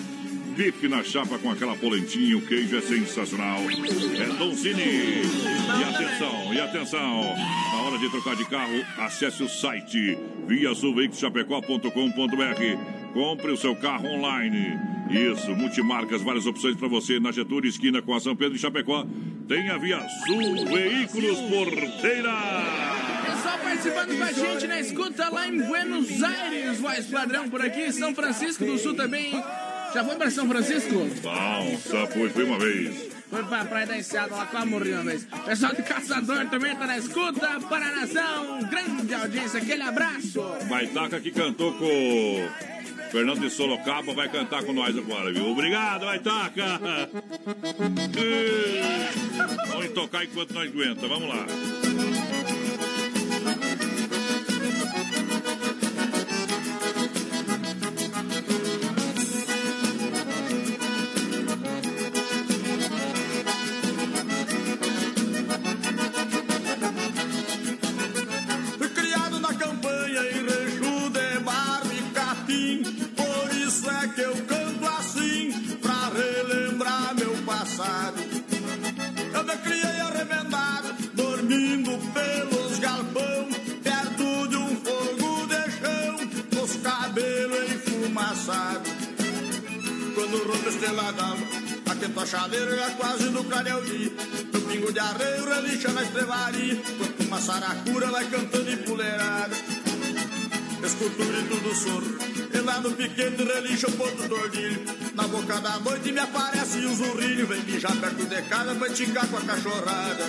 Bife 0.57 0.87
na 0.87 1.03
chapa 1.03 1.37
com 1.37 1.51
aquela 1.51 1.75
polentinha, 1.75 2.35
o 2.35 2.41
queijo 2.41 2.75
é 2.75 2.81
sensacional. 2.81 3.59
É 3.59 4.25
Doncini. 4.39 4.81
E 4.81 5.83
atenção, 5.83 6.51
e 6.51 6.59
atenção. 6.59 7.35
Na 7.73 7.81
hora 7.83 7.99
de 7.99 8.09
trocar 8.09 8.35
de 8.35 8.43
carro, 8.45 8.83
acesse 8.97 9.43
o 9.43 9.47
site 9.47 10.17
viazulveicochapecó.com.br. 10.47 13.13
Compre 13.13 13.51
o 13.51 13.57
seu 13.57 13.75
carro 13.75 14.07
online. 14.07 14.79
Isso, 15.11 15.55
multimarcas, 15.55 16.23
várias 16.23 16.47
opções 16.47 16.75
para 16.75 16.87
você 16.87 17.19
na 17.19 17.31
Getúlio, 17.31 17.69
esquina 17.69 18.01
com 18.01 18.15
a 18.15 18.19
São 18.19 18.35
Pedro 18.35 18.55
e 18.55 18.59
Chapecó. 18.59 19.05
Tem 19.47 19.69
a 19.69 19.77
Via 19.77 20.03
Sul 20.25 20.65
Veículos 20.65 21.39
Porteira. 21.39 22.33
Pessoal 23.27 23.59
participando 23.59 24.17
com 24.17 24.23
a 24.23 24.31
gente 24.31 24.65
na 24.65 24.79
escuta 24.79 25.29
lá 25.29 25.47
em 25.47 25.61
Buenos 25.61 26.23
Aires, 26.23 26.79
voz 26.79 27.05
padrão 27.05 27.47
por 27.47 27.61
aqui, 27.61 27.93
São 27.93 28.15
Francisco 28.15 28.65
do 28.65 28.79
Sul 28.79 28.95
também. 28.95 29.39
Já 29.93 30.03
foi 30.03 30.15
pra 30.15 30.29
São 30.29 30.47
Francisco? 30.47 31.09
Só 31.89 32.07
fui, 32.07 32.29
fui 32.29 32.43
uma 32.43 32.59
vez. 32.59 33.09
Foi 33.29 33.43
pra 33.43 33.65
Praia 33.65 33.85
da 33.85 33.97
Enseada, 33.97 34.35
lá 34.35 34.45
quase 34.45 34.67
morri 34.67 34.93
uma 34.93 35.03
vez. 35.03 35.27
Pessoal 35.45 35.73
de 35.73 35.83
Caçador 35.83 36.47
também 36.49 36.75
tá 36.75 36.87
na 36.87 36.97
escuta. 36.97 37.59
Para 37.67 37.87
a 37.87 37.91
nação, 37.91 38.59
grande 38.69 39.13
audiência, 39.13 39.59
aquele 39.59 39.83
abraço. 39.83 40.41
Baitaca 40.69 41.19
que 41.19 41.31
cantou 41.31 41.73
com 41.73 42.47
Fernando 43.11 43.39
de 43.39 43.49
Sorocaba 43.49 44.13
vai 44.13 44.29
cantar 44.29 44.63
com 44.63 44.73
nós 44.73 44.97
agora, 44.97 45.31
viu? 45.31 45.47
Obrigado, 45.47 46.05
vai 46.05 46.19
taca! 46.19 46.79
Vamos 49.69 49.89
tocar 49.93 50.23
enquanto 50.25 50.53
nós 50.53 50.69
aguenta, 50.69 51.07
vamos 51.07 51.29
lá. 51.29 51.45
Quando 90.87 91.01
rompe 91.01 91.01
a 91.01 91.01
estrela 91.03 91.11
d'alva 91.11 91.45
Aquento 91.91 92.19
a 92.19 92.25
chaleira 92.25 92.75
já 92.75 92.91
quase 92.91 93.29
no 93.29 93.43
clareio 93.43 93.83
dia 93.83 94.11
Meu 94.53 94.61
pingo 94.61 94.93
de 94.93 94.99
arreio 94.99 95.45
relixa 95.45 95.91
na 95.91 96.03
estrevaria 96.03 96.75
Quanto 96.97 97.23
uma 97.23 97.41
saracura 97.41 98.07
vai 98.07 98.25
cantando 98.29 98.71
em 98.71 98.77
puleirada. 98.77 99.55
Escuto 100.85 101.21
o 101.21 101.25
grito 101.25 101.55
do 101.57 101.75
soro. 101.75 102.17
E 102.53 102.57
lá 102.59 102.79
no 102.79 102.91
piquete 102.91 103.43
relixa 103.43 103.87
o 103.87 103.91
ponto 103.91 104.27
do 104.27 104.35
ordilho. 104.35 104.85
Na 105.13 105.27
boca 105.27 105.59
da 105.59 105.79
noite 105.79 106.11
me 106.11 106.19
aparece 106.19 106.77
o 106.79 106.95
zurrilho. 106.95 107.47
Vem 107.47 107.61
mijar 107.63 107.95
perto 107.97 108.25
de 108.25 108.41
casa 108.43 108.75
pra 108.75 108.87
esticar 108.87 109.27
com 109.27 109.37
a 109.37 109.41
cachorrada 109.41 110.25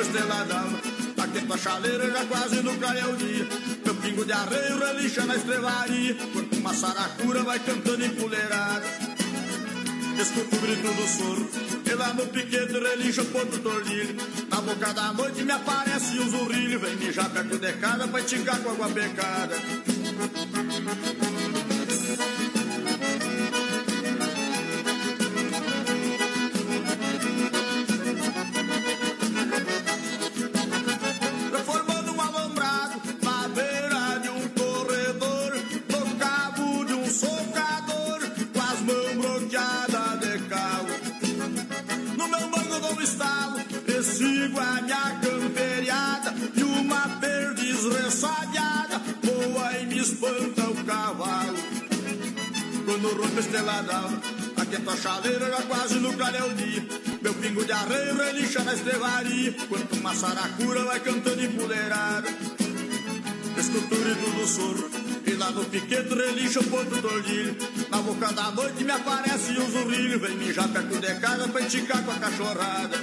Quando 0.00 0.12
rompe 0.14 0.16
a 0.16 0.20
estrela 0.20 0.44
d'alva, 0.44 0.80
aquento 1.22 1.52
a 1.52 1.58
chaleira 1.58 2.10
já 2.10 2.24
quase 2.24 2.62
no 2.62 2.74
clareio 2.78 3.16
dia. 3.16 3.46
Meu 3.84 3.94
pingo 3.96 4.24
de 4.24 4.32
arreio 4.32 4.78
relixa 4.78 5.26
na 5.26 5.36
estrevaria, 5.36 6.16
quando 6.32 6.56
uma 6.56 6.74
saracura 6.74 7.42
vai 7.42 7.58
cantando 7.58 8.04
em 8.04 8.10
puleirada. 8.10 8.86
Escuto 10.18 10.56
o 10.56 10.60
grito 10.60 10.94
do 10.94 11.08
soro, 11.08 11.50
e 11.84 11.94
lá 11.94 12.14
no 12.14 12.26
piquete 12.26 12.72
relixa 12.72 13.22
o 13.22 13.26
ponto 13.26 13.58
do 13.58 13.58
tordilho. 13.58 14.16
Na 14.48 14.60
boca 14.60 14.92
da 14.92 15.12
noite 15.12 15.42
me 15.42 15.52
aparece 15.52 16.18
o 16.18 16.30
zurrilho, 16.30 16.80
vem 16.80 16.96
mijar 16.96 17.28
perto 17.30 17.58
de 17.58 17.72
casa 17.74 18.08
pra 18.08 18.20
esticar 18.20 18.58
com 18.60 18.70
água 18.70 18.88
pecada. 18.88 19.56
Rompe 53.80 53.82
a 53.82 53.82
estrela 53.82 53.82
d'alva, 53.82 54.20
aquenta 54.56 54.92
a 54.92 54.96
chaleira 54.96 55.50
já 55.50 55.62
quase 55.62 55.94
no 55.98 56.12
clareio 56.12 56.54
dia. 56.54 56.82
Meu 57.22 57.34
pingo 57.34 57.64
de 57.64 57.72
arreio 57.72 58.16
relixa 58.16 58.62
na 58.62 58.74
estrevaria, 58.74 59.54
quanto 59.68 59.96
uma 59.96 60.14
saracura 60.14 60.84
vai 60.84 61.00
cantando 61.00 61.42
em 61.42 61.52
puleirada. 61.52 62.28
Escuto 63.56 63.94
o 63.94 63.98
grito 63.98 64.30
do 64.30 64.46
soro, 64.46 64.90
e 65.26 65.32
lá 65.34 65.50
no 65.50 65.64
piquete 65.64 66.14
relixa 66.14 66.60
o 66.60 66.64
ponto 66.64 67.00
do 67.00 67.08
ordilho. 67.08 67.56
Na 67.90 67.98
boca 67.98 68.32
da 68.32 68.50
noite 68.50 68.84
me 68.84 68.92
aparece 68.92 69.52
o 69.52 69.70
zurrilho, 69.70 70.20
vem 70.20 70.36
mijar 70.36 70.68
perto 70.68 70.98
de 70.98 71.14
casa 71.20 71.48
pra 71.48 71.60
esticar 71.60 72.02
com 72.04 72.10
a 72.10 72.14
cachorrada. 72.14 72.98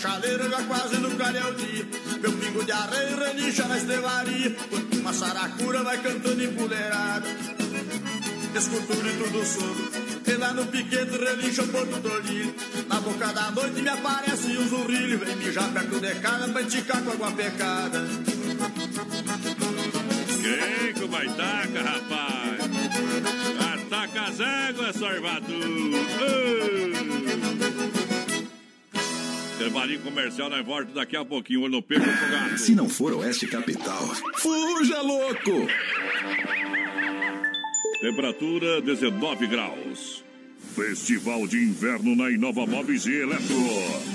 Chaleira 0.00 0.48
já 0.48 0.62
quase 0.64 0.96
no 0.96 1.10
clareio 1.10 1.54
dia. 1.54 1.86
Meu 2.22 2.32
pingo 2.32 2.64
de 2.64 2.72
arreio 2.72 3.18
relixa 3.18 3.66
na 3.68 3.76
estrevaria, 3.76 4.56
quando 4.70 4.98
uma 4.98 5.12
saracura 5.12 5.82
vai 5.82 5.98
cantando 5.98 6.42
em 6.42 6.52
puleirada. 6.54 7.28
Escuto 8.56 8.92
o 8.92 8.96
grito 8.96 9.30
do 9.30 9.44
soro, 9.44 9.90
e 10.26 10.32
lá 10.32 10.52
no 10.52 10.66
piquete 10.66 11.16
relixa 11.18 11.62
o 11.62 11.68
ponto 11.68 12.00
do. 12.00 12.10
Na 12.88 13.00
boca 13.00 13.32
da 13.32 13.50
noite 13.52 13.82
me 13.82 13.88
aparece 13.88 14.58
um 14.58 14.68
zurrilho, 14.68 15.18
vem 15.18 15.36
mijar 15.36 15.70
perto 15.72 16.00
de 16.00 16.14
casa 16.16 16.48
pra 16.48 16.62
esticar 16.62 17.02
com 17.02 17.12
água 17.12 17.30
pecada. 17.32 18.08
Quem 20.42 20.94
que 20.94 21.06
vai 21.06 21.26
taca, 21.26 21.82
rapaz? 21.82 22.60
Ataca 23.74 24.22
as 24.22 24.40
águas, 24.40 24.96
sorvado! 24.96 26.69
Intervalinho 29.60 30.00
comercial, 30.00 30.48
nós 30.48 30.64
volta 30.64 30.90
daqui 30.94 31.14
a 31.18 31.22
pouquinho. 31.22 31.60
Olho 31.60 31.72
no 31.72 31.82
peixe, 31.82 32.02
pro 32.02 32.30
gato. 32.30 32.56
Se 32.56 32.74
não 32.74 32.88
for 32.88 33.12
Oeste 33.12 33.46
Capital, 33.46 34.06
fuja 34.36 35.02
louco! 35.02 35.68
Temperatura 38.00 38.80
19 38.80 39.46
graus. 39.48 40.24
Festival 40.74 41.46
de 41.46 41.58
Inverno 41.58 42.16
na 42.16 42.30
Inova 42.30 42.66
Móveis 42.66 43.04
e 43.04 43.12
Eletro. 43.12 43.54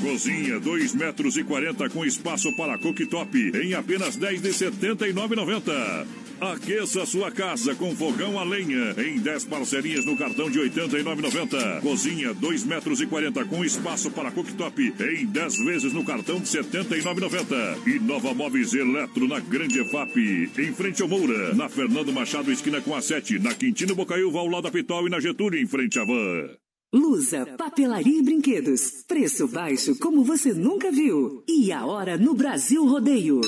Cozinha 0.02 0.60
2 0.60 0.96
metros 0.96 1.38
e 1.38 1.44
40 1.44 1.92
com 1.92 2.04
espaço 2.04 2.50
para 2.58 2.80
cooktop 2.80 3.38
em 3.38 3.76
apenas 3.76 4.16
10 4.16 4.42
de 4.42 4.50
79,90. 4.50 6.25
Aqueça 6.40 7.06
sua 7.06 7.32
casa 7.32 7.74
com 7.76 7.96
fogão 7.96 8.38
a 8.38 8.44
lenha 8.44 8.94
em 8.98 9.20
10 9.20 9.46
parcelinhas 9.46 10.06
no 10.06 10.18
cartão 10.18 10.50
de 10.50 10.60
89,90. 10.60 11.82
Cozinha 11.82 12.34
2 12.34 12.66
metros 12.66 13.00
e 13.00 13.08
40 13.08 13.46
com 13.46 13.64
espaço 13.64 14.12
para 14.12 14.32
cooktop 14.32 14.82
em 14.82 15.26
10 15.26 15.58
vezes 15.66 15.94
no 15.94 16.04
cartão 16.04 16.40
de 16.40 16.48
79,90. 16.48 17.88
Inova 17.88 18.34
Móveis 18.34 18.74
e 18.74 18.80
Eletro 18.80 19.28
na 19.30 19.40
Grande 19.40 19.80
EFAP, 19.80 20.52
em 20.58 20.74
frente 20.74 21.02
ao 21.02 21.08
Moura, 21.08 21.54
na 21.54 21.70
Fernando 21.70 22.12
Machado 22.12 22.52
esquina 22.52 22.82
com 22.82 22.94
a 22.94 23.02
7, 23.02 23.40
na 23.40 23.54
Quintino 23.54 23.96
Bocaiúva 23.96 24.40
ao 24.40 24.48
lado 24.48 24.64
da 24.64 24.72
Pitol 24.72 25.08
e 25.08 25.10
na 25.10 25.22
Getúlio 25.22 25.62
em 25.62 25.68
frente 25.68 25.98
à 26.00 26.04
Van. 26.04 26.50
Lusa, 26.94 27.46
papelaria 27.58 28.20
e 28.20 28.24
brinquedos. 28.24 29.04
Preço 29.08 29.48
baixo 29.48 29.98
como 30.00 30.24
você 30.24 30.54
nunca 30.54 30.92
viu. 30.92 31.44
E 31.48 31.72
a 31.72 31.86
hora 31.86 32.18
no 32.18 32.34
Brasil 32.34 32.86
Rodeio. 32.86 33.42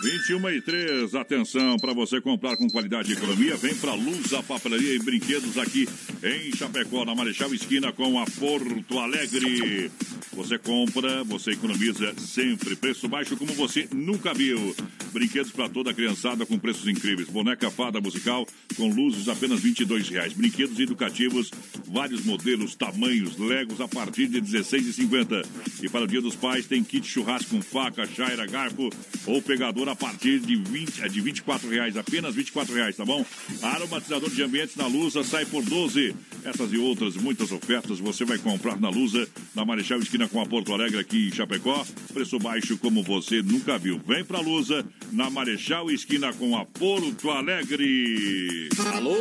21 0.00 0.50
e 0.50 0.60
3, 0.60 1.14
atenção, 1.16 1.76
para 1.76 1.92
você 1.92 2.20
comprar 2.20 2.56
com 2.56 2.68
qualidade 2.70 3.10
e 3.10 3.16
economia, 3.16 3.56
vem 3.56 3.74
para 3.74 3.94
Luz, 3.94 4.32
a 4.32 4.42
papelaria 4.44 4.94
e 4.94 4.98
brinquedos 5.00 5.58
aqui 5.58 5.88
em 6.22 6.56
Chapecó, 6.56 7.04
na 7.04 7.16
Marechal 7.16 7.52
Esquina 7.52 7.92
com 7.92 8.18
a 8.20 8.24
Porto 8.24 8.98
Alegre. 8.98 9.90
Você 10.38 10.56
compra, 10.56 11.24
você 11.24 11.50
economiza 11.50 12.14
sempre. 12.16 12.76
Preço 12.76 13.08
baixo 13.08 13.36
como 13.36 13.52
você 13.54 13.88
nunca 13.92 14.32
viu. 14.32 14.72
Brinquedos 15.12 15.50
para 15.50 15.68
toda 15.68 15.90
a 15.90 15.94
criançada 15.94 16.46
com 16.46 16.56
preços 16.56 16.86
incríveis. 16.86 17.28
Boneca 17.28 17.68
fada 17.72 18.00
musical 18.00 18.46
com 18.76 18.88
luzes 18.88 19.28
apenas 19.28 19.58
22 19.58 20.08
reais. 20.10 20.32
Brinquedos 20.32 20.78
educativos, 20.78 21.50
vários 21.86 22.24
modelos, 22.24 22.76
tamanhos, 22.76 23.36
legos 23.36 23.80
a 23.80 23.88
partir 23.88 24.28
de 24.28 24.38
R$ 24.38 24.42
16,50. 24.42 25.44
E 25.82 25.88
para 25.88 26.04
o 26.04 26.06
Dia 26.06 26.20
dos 26.20 26.36
Pais 26.36 26.66
tem 26.66 26.84
kit 26.84 27.04
churrasco 27.04 27.56
com 27.56 27.60
faca, 27.60 28.06
chaira, 28.06 28.46
garfo 28.46 28.90
ou 29.26 29.42
pegador 29.42 29.87
a 29.90 29.96
partir 29.96 30.40
de 30.40 30.56
20, 30.56 31.02
é 31.02 31.08
de 31.08 31.20
24 31.20 31.68
reais, 31.68 31.96
apenas 31.96 32.34
24 32.34 32.74
reais, 32.74 32.96
tá 32.96 33.04
bom? 33.04 33.24
Aromatizador 33.62 34.30
de 34.30 34.42
ambientes 34.42 34.76
na 34.76 34.86
Lusa 34.86 35.22
sai 35.22 35.44
por 35.46 35.64
12. 35.64 36.14
Essas 36.44 36.72
e 36.72 36.78
outras 36.78 37.16
muitas 37.16 37.52
ofertas 37.52 37.98
você 37.98 38.24
vai 38.24 38.38
comprar 38.38 38.78
na 38.78 38.88
Lusa, 38.88 39.28
na 39.54 39.64
Marechal 39.64 39.98
Esquina 39.98 40.28
com 40.28 40.40
a 40.40 40.46
Porto 40.46 40.72
Alegre 40.72 40.98
aqui 40.98 41.28
em 41.28 41.34
Chapecó. 41.34 41.84
Preço 42.12 42.38
baixo 42.38 42.76
como 42.78 43.02
você 43.02 43.42
nunca 43.42 43.78
viu. 43.78 44.00
Vem 44.06 44.24
pra 44.24 44.40
Lusa, 44.40 44.84
na 45.12 45.30
Marechal 45.30 45.90
Esquina 45.90 46.32
com 46.32 46.56
a 46.56 46.64
Porto 46.64 47.30
Alegre. 47.30 48.68
Alô, 48.94 49.18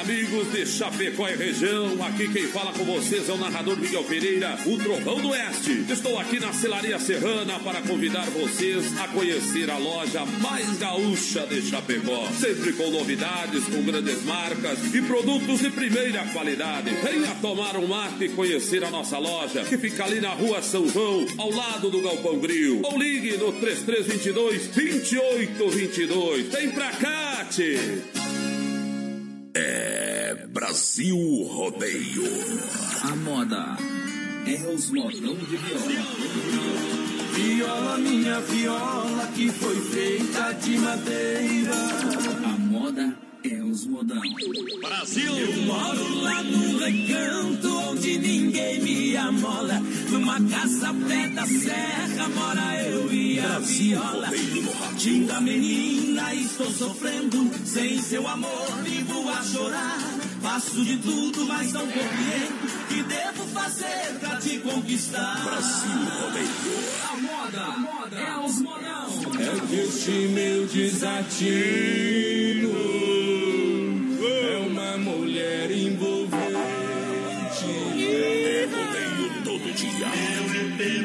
amigos 0.00 0.52
de 0.52 0.66
Chapecó 0.66 1.28
e 1.28 1.36
região. 1.36 2.02
Aqui 2.04 2.28
quem 2.28 2.46
fala 2.48 2.72
com 2.72 2.84
vocês 2.84 3.28
é 3.28 3.32
o 3.32 3.38
narrador 3.38 3.76
Miguel 3.76 4.04
Pereira, 4.04 4.58
o 4.66 4.78
Trovão 4.78 5.20
do 5.20 5.28
Oeste. 5.28 5.84
Estou 5.90 6.18
aqui 6.18 6.38
na 6.38 6.52
Celaria 6.52 6.98
Serrana 6.98 7.58
para 7.60 7.82
convidar 7.82 8.24
vocês 8.30 8.96
a 8.98 9.08
conhecer 9.08 9.57
a 9.66 9.78
loja 9.78 10.24
mais 10.24 10.78
gaúcha 10.78 11.46
de 11.46 11.62
Chapecó. 11.62 12.28
Sempre 12.38 12.72
com 12.74 12.90
novidades, 12.90 13.64
com 13.64 13.82
grandes 13.82 14.24
marcas 14.24 14.94
e 14.94 15.02
produtos 15.02 15.60
de 15.60 15.70
primeira 15.70 16.24
qualidade. 16.26 16.90
Venha 17.02 17.34
tomar 17.42 17.76
um 17.76 17.88
mate 17.88 18.24
e 18.24 18.28
conhecer 18.28 18.84
a 18.84 18.90
nossa 18.90 19.18
loja, 19.18 19.64
que 19.64 19.76
fica 19.76 20.04
ali 20.04 20.20
na 20.20 20.30
rua 20.30 20.62
São 20.62 20.88
João, 20.88 21.26
ao 21.36 21.50
lado 21.50 21.90
do 21.90 22.00
Galpão 22.00 22.38
Grill. 22.38 22.80
Ou 22.84 22.98
ligue 22.98 23.36
no 23.36 23.52
3322 23.52 24.68
2822. 24.68 26.46
Vem 26.48 26.70
pra 26.70 26.90
cá, 26.92 27.46
tchê. 27.50 27.78
É 29.54 30.46
Brasil 30.48 31.16
Rodeio. 31.44 32.24
A 33.02 33.16
moda 33.16 33.76
é 34.46 34.72
os 34.72 34.90
modão 34.90 35.34
de 35.34 35.56
viola. 35.56 37.17
Viola, 37.38 37.96
minha 37.98 38.40
viola, 38.40 39.26
que 39.28 39.48
foi 39.52 39.76
feita 39.76 40.52
de 40.54 40.76
madeira. 40.78 41.74
A 42.44 42.58
moda 42.58 43.16
é 43.44 43.62
os 43.62 43.86
modão. 43.86 44.20
Brasil! 44.80 45.38
Eu 45.38 45.62
moro 45.62 46.14
lá 46.20 46.42
no 46.42 46.78
recanto 46.78 47.78
onde 47.90 48.18
ninguém 48.18 48.80
me 48.80 49.16
amola. 49.16 49.80
Numa 50.10 50.40
casa 50.50 50.92
pé 51.06 51.28
da 51.28 51.46
serra 51.46 52.28
mora 52.34 52.82
eu 52.82 53.12
e 53.12 53.38
a 53.38 53.60
viola. 53.60 54.30
Tinda 54.96 55.40
menina, 55.40 56.34
estou 56.34 56.70
sofrendo. 56.72 57.48
Sem 57.64 58.02
seu 58.02 58.26
amor, 58.26 58.82
vivo 58.82 59.28
a 59.28 59.44
chorar. 59.44 60.18
Faço 60.42 60.84
de 60.84 60.96
tudo, 60.96 61.46
mas 61.46 61.72
não 61.72 61.86
compreendo. 61.86 62.88
Que 62.88 63.02
devo 63.02 63.46
fazer 63.48 64.18
pra 64.18 64.36
te 64.38 64.58
conquistar? 64.58 65.44
Brasil 65.44 65.90
Rodeio. 66.20 67.27
A 67.58 67.78
moda, 67.78 68.16
é 68.16 68.38
os 68.44 68.60
modão. 68.60 68.88
É 69.38 69.74
este 69.84 70.10
meu 70.28 70.66
desatino 70.66 72.28
é 74.26 74.58
uma 74.58 74.96
mulher 74.98 75.70
envolvente. 75.70 76.38
É 78.00 78.68
rodeio 78.70 79.42
todo 79.44 79.72
dia. 79.74 80.06
Eu 80.36 80.48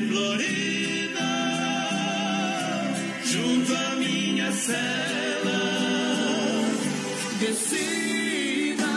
Florida, 0.10 1.30
junto 3.26 3.76
à 3.76 3.96
minha 3.96 4.52
cela. 4.52 5.60
Decida 7.40 8.94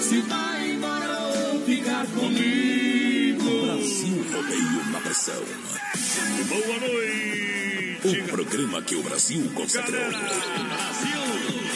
se 0.00 0.20
vai 0.20 0.70
embora 0.70 1.18
ou 1.20 1.60
ficar 1.62 2.06
comigo. 2.06 3.66
Brasil 3.66 4.24
Rodeio 4.32 4.90
na 4.92 5.00
pressão. 5.00 5.71
Boa 6.14 6.78
noite. 6.78 8.20
O 8.20 8.24
programa 8.28 8.82
que 8.82 8.94
o 8.96 9.02
Brasil 9.02 9.50
consagrou. 9.54 9.98
Brasil. 9.98 11.22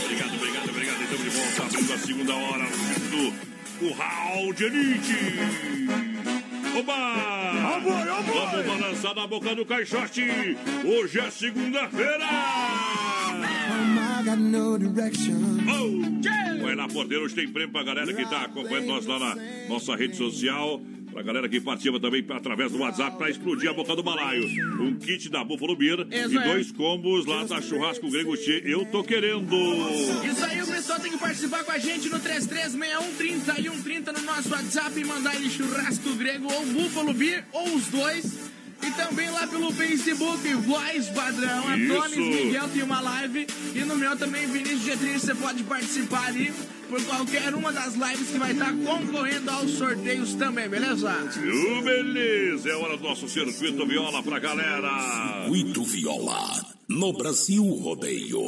Obrigado, 0.05 0.35
obrigado, 0.35 0.69
obrigado. 0.69 1.03
Estamos 1.03 1.25
de 1.25 1.31
volta 1.31 1.63
abrindo 1.63 1.93
a 1.95 1.99
segunda 1.99 2.35
hora 2.35 2.67
do 3.11 3.33
Curral 3.79 4.53
de 4.53 4.65
Elite. 4.65 5.17
Oba! 6.79 7.81
Vamos 7.83 8.67
balançar 8.67 9.15
na 9.15 9.27
boca 9.27 9.55
do 9.55 9.65
caixote. 9.65 10.27
Hoje 10.85 11.19
é 11.19 11.31
segunda-feira. 11.31 12.27
Oh! 15.67 16.63
Vai 16.63 16.75
lá, 16.75 16.89
porteiro. 16.89 17.25
Hoje 17.25 17.35
tem 17.35 17.49
prêmio 17.49 17.73
pra 17.73 17.83
galera 17.83 18.13
que 18.13 18.25
tá 18.29 18.43
acompanhando 18.43 18.87
nós 18.87 19.07
lá 19.07 19.19
na 19.19 19.37
nossa 19.69 19.97
rede 19.97 20.17
social. 20.17 20.83
Pra 21.17 21.23
galera 21.23 21.49
que 21.49 21.59
participa 21.63 21.99
também 21.99 22.23
através 22.29 22.71
do 22.71 22.77
WhatsApp 22.77 23.17
pra 23.17 23.31
explodir 23.31 23.71
a 23.71 23.73
boca 23.73 23.97
do 23.97 24.03
balaio. 24.03 24.45
Um 24.79 24.99
kit 24.99 25.31
da 25.31 25.43
Buffalo 25.43 25.75
Beer 25.75 26.07
Isso 26.11 26.35
e 26.35 26.37
aí. 26.37 26.45
dois 26.45 26.71
combos 26.71 27.25
lá 27.25 27.43
da 27.45 27.63
Churrasco 27.63 28.11
Grego 28.11 28.37
Tchê. 28.37 28.61
Eu 28.67 28.85
tô 28.85 29.03
querendo. 29.03 29.57
Isso 30.31 30.45
aí, 30.45 30.61
o 30.61 30.67
pessoal 30.67 31.01
tem 31.01 31.11
que 31.11 31.17
participar 31.17 31.65
com 31.65 31.73
a 31.73 31.79
gente 31.79 32.11
no 32.11 32.21
336130 32.21 33.61
e 33.61 33.65
130 33.65 34.13
no 34.13 34.23
nosso 34.25 34.51
WhatsApp 34.51 35.01
e 35.01 35.05
mandar 35.07 35.35
ele 35.37 35.49
churrasco 35.49 36.15
grego 36.17 36.53
ou 36.53 36.67
búfalo 36.67 37.15
beer 37.15 37.47
ou 37.51 37.75
os 37.75 37.87
dois. 37.87 38.51
E 38.83 38.91
também 38.93 39.31
lá 39.31 39.47
pelo 39.47 39.73
Facebook, 39.73 40.55
Voz 40.55 41.09
Padrão. 41.11 41.69
Antônio. 41.69 42.27
Miguel 42.27 42.69
tem 42.69 42.83
uma 42.83 43.01
live. 43.01 43.47
E 43.75 43.81
no 43.81 43.97
meu 43.97 44.17
também, 44.17 44.47
Vinícius 44.47 44.83
Getrinho, 44.83 45.19
você 45.19 45.35
pode 45.35 45.63
participar 45.65 46.27
ali 46.27 46.53
por 46.89 47.03
qualquer 47.05 47.55
uma 47.55 47.73
das 47.73 47.95
lives 47.95 48.29
que 48.31 48.39
vai 48.39 48.53
estar 48.53 48.73
concorrendo 48.73 49.51
aos 49.51 49.73
sorteios 49.73 50.35
também, 50.35 50.69
beleza? 50.69 51.11
Viu, 51.41 51.83
beleza? 51.83 52.71
É 52.71 52.75
hora 52.77 52.97
do 52.97 53.03
nosso 53.03 53.29
circuito 53.29 53.87
viola 53.87 54.23
pra 54.23 54.39
galera. 54.39 55.43
Circuito 55.45 55.85
Viola 55.85 56.77
no 56.89 57.13
Brasil 57.13 57.65
Rodeio. 57.65 58.43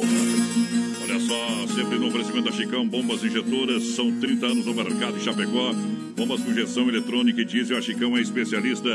Olha 1.01 1.19
só, 1.19 1.75
sempre 1.75 1.99
no 1.99 2.07
oferecimento 2.07 2.49
da 2.49 2.55
Chicão, 2.55 2.87
bombas 2.87 3.23
injetoras, 3.23 3.83
são 3.95 4.11
30 4.19 4.45
anos 4.45 4.65
no 4.65 4.73
mercado 4.73 5.17
em 5.17 5.21
Chapecó. 5.21 5.73
Bombas 6.19 6.41
com 6.43 6.51
injeção 6.51 6.89
eletrônica 6.89 7.39
e 7.39 7.45
diesel, 7.45 7.77
a 7.77 7.81
Chicão 7.81 8.17
é 8.17 8.19
especialista. 8.19 8.89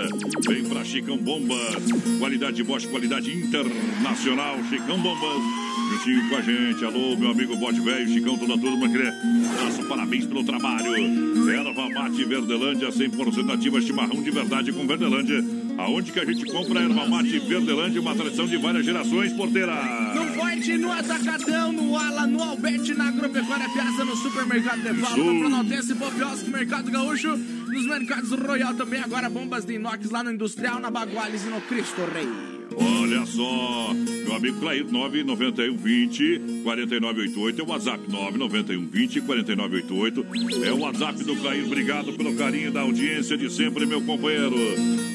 Vem 0.46 0.62
pra 0.64 0.84
Chicão 0.84 1.16
Bombas. 1.16 1.74
Qualidade 2.18 2.62
Bosch, 2.62 2.84
qualidade 2.84 3.32
internacional. 3.32 4.62
Chicão 4.68 5.00
Bombas. 5.00 5.63
Juntinho 5.74 6.28
com 6.28 6.36
a 6.36 6.40
gente. 6.40 6.84
Alô, 6.84 7.16
meu 7.16 7.30
amigo 7.30 7.56
Bote 7.56 7.80
Velho, 7.80 8.08
Chicão, 8.08 8.38
toda 8.38 8.54
a 8.54 8.58
turma 8.58 8.88
que 8.88 8.98
Nosso 8.98 9.84
parabéns 9.88 10.26
pelo 10.26 10.44
trabalho. 10.44 10.94
Erva 11.50 11.88
Mate 11.90 12.24
Verdelândia, 12.24 12.88
100% 12.88 13.54
ativa, 13.54 13.80
chimarrão 13.80 14.22
de 14.22 14.30
verdade 14.30 14.72
com 14.72 14.86
Verdelândia. 14.86 15.44
Aonde 15.76 16.12
que 16.12 16.20
a 16.20 16.24
gente 16.24 16.44
compra 16.46 16.80
erva 16.82 17.06
mate 17.06 17.38
Verdelândia, 17.40 18.00
uma 18.00 18.14
tradição 18.14 18.46
de 18.46 18.56
várias 18.56 18.84
gerações, 18.84 19.32
porteira. 19.32 19.74
No 20.14 20.24
Forte, 20.34 20.76
no 20.76 20.92
Atacadão, 20.92 21.72
no 21.72 21.98
Ala, 21.98 22.26
no 22.28 22.42
Alberti, 22.42 22.94
na 22.94 23.08
Agropecuária 23.08 23.68
Piazza, 23.70 24.04
no 24.04 24.16
Supermercado 24.16 24.82
de 24.82 25.00
Paula, 25.00 25.18
Isso. 25.18 25.24
no 25.24 25.40
Planaltense, 25.40 25.94
Bobiosco, 25.94 26.50
Mercado 26.50 26.90
Gaúcho, 26.90 27.36
nos 27.36 27.86
mercados 27.86 28.30
Royal 28.30 28.74
também, 28.74 29.00
agora 29.00 29.28
bombas 29.28 29.64
de 29.64 29.74
inox 29.74 30.10
lá 30.10 30.22
no 30.22 30.30
Industrial, 30.30 30.78
na 30.78 30.90
Baguales 30.90 31.44
e 31.44 31.48
no 31.48 31.60
Cristo 31.62 32.02
Rei. 32.12 32.53
Olha 32.76 33.26
só, 33.26 33.92
meu 34.24 34.34
amigo 34.34 34.58
Clair, 34.60 34.84
991 34.90 35.76
20 35.76 36.62
4988 36.64 37.60
é 37.60 37.64
o 37.64 37.68
WhatsApp 37.68 38.10
991 38.10 38.88
20 38.88 39.20
4988 39.20 40.64
é 40.64 40.72
o 40.72 40.80
WhatsApp 40.80 41.24
do 41.24 41.36
Clair. 41.36 41.64
Obrigado 41.64 42.12
pelo 42.14 42.34
carinho 42.34 42.72
da 42.72 42.80
audiência 42.80 43.36
de 43.36 43.50
sempre, 43.50 43.86
meu 43.86 44.00
companheiro. 44.02 44.56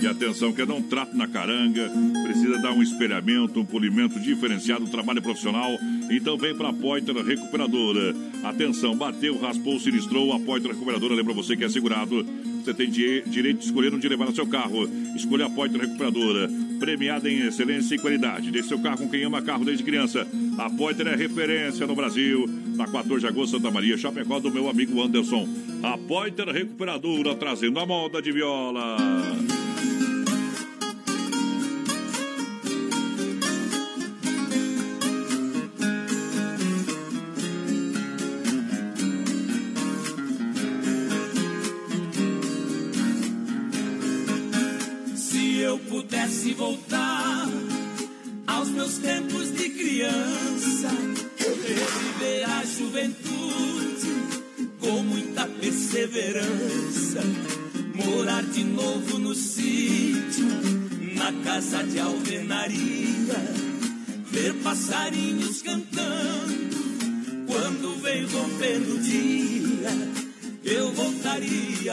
E 0.02 0.08
atenção, 0.08 0.54
quer 0.54 0.66
dar 0.66 0.76
um 0.76 0.84
trato 0.84 1.16
na 1.18 1.28
caranga, 1.28 1.92
precisa 2.24 2.58
dar 2.60 2.72
um 2.72 2.82
espelhamento, 2.82 3.60
um 3.60 3.66
polimento 3.66 4.20
diferenciado, 4.20 4.86
um 4.86 4.90
trabalho 4.90 5.22
profissional. 5.22 5.78
Então 6.10 6.38
vem 6.38 6.56
pra 6.56 6.74
Poiter 6.74 7.16
Recuperadora. 7.16 8.16
Atenção, 8.44 8.96
bateu, 8.96 9.38
raspou, 9.38 9.80
sinistrou, 9.80 10.34
a 10.34 10.40
Poiter 10.40 10.72
Recuperadora 10.72 11.14
lembra 11.14 11.34
você 11.34 11.56
que 11.56 11.64
é 11.64 11.70
segurado. 11.70 12.26
Você 12.64 12.74
tem 12.74 12.90
di- 12.90 13.22
direito 13.28 13.60
de 13.60 13.66
escolher 13.66 13.94
onde 13.94 14.08
levar 14.10 14.28
o 14.30 14.36
seu 14.36 14.48
carro. 14.48 14.90
Escolha 15.16 15.46
a 15.46 15.50
Poiter 15.50 15.80
Recuperadora, 15.80 16.50
premiada 16.80 17.30
em 17.30 17.48
excelência 17.48 17.96
e 17.96 18.00
qualidade. 18.00 18.52
Deixe 18.52 18.68
seu 18.70 18.80
carro 18.80 18.98
com 18.98 19.10
quem 19.10 19.24
ama 19.24 19.42
carro 19.42 19.64
desde 19.66 19.84
criança. 19.84 20.28
A 20.58 20.70
Poiter 20.70 21.08
é 21.08 21.16
referência 21.16 21.86
no 21.86 21.96
Brasil. 21.96 22.46
Na 22.76 22.86
14 22.88 23.20
de 23.22 23.28
agosto, 23.28 23.58
Santa 23.58 23.70
Maria, 23.72 23.98
Chapecó, 23.98 24.40
do 24.40 24.52
meu 24.52 24.70
amigo 24.70 25.02
Anderson. 25.02 25.48
A 25.84 25.98
Poiter 25.98 26.48
Recuperadora, 26.48 27.36
trazendo 27.36 27.80
a 27.80 27.86
moda 27.86 28.22
de 28.22 28.32
viola. 28.32 28.98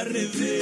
revés. 0.06 0.55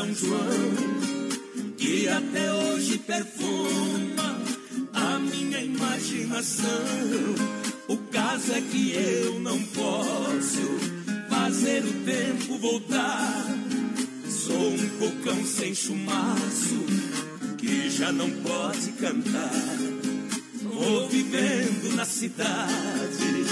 São 0.00 0.14
João, 0.14 1.76
que 1.76 2.08
até 2.08 2.50
hoje 2.54 2.96
perfuma 2.96 4.40
a 4.94 5.18
minha 5.18 5.60
imaginação. 5.60 6.64
O 7.86 7.98
caso 8.10 8.50
é 8.50 8.62
que 8.62 8.94
eu 8.94 9.38
não 9.40 9.60
posso 9.62 10.62
fazer 11.28 11.84
o 11.84 11.92
tempo 12.06 12.56
voltar. 12.56 13.44
Sou 14.26 14.72
um 14.72 14.88
cocão 14.98 15.44
sem 15.44 15.74
chumaço 15.74 16.86
que 17.58 17.90
já 17.90 18.10
não 18.10 18.30
pode 18.30 18.92
cantar. 18.92 19.76
Vou 20.62 21.10
vivendo 21.10 21.94
na 21.94 22.06
cidade, 22.06 23.44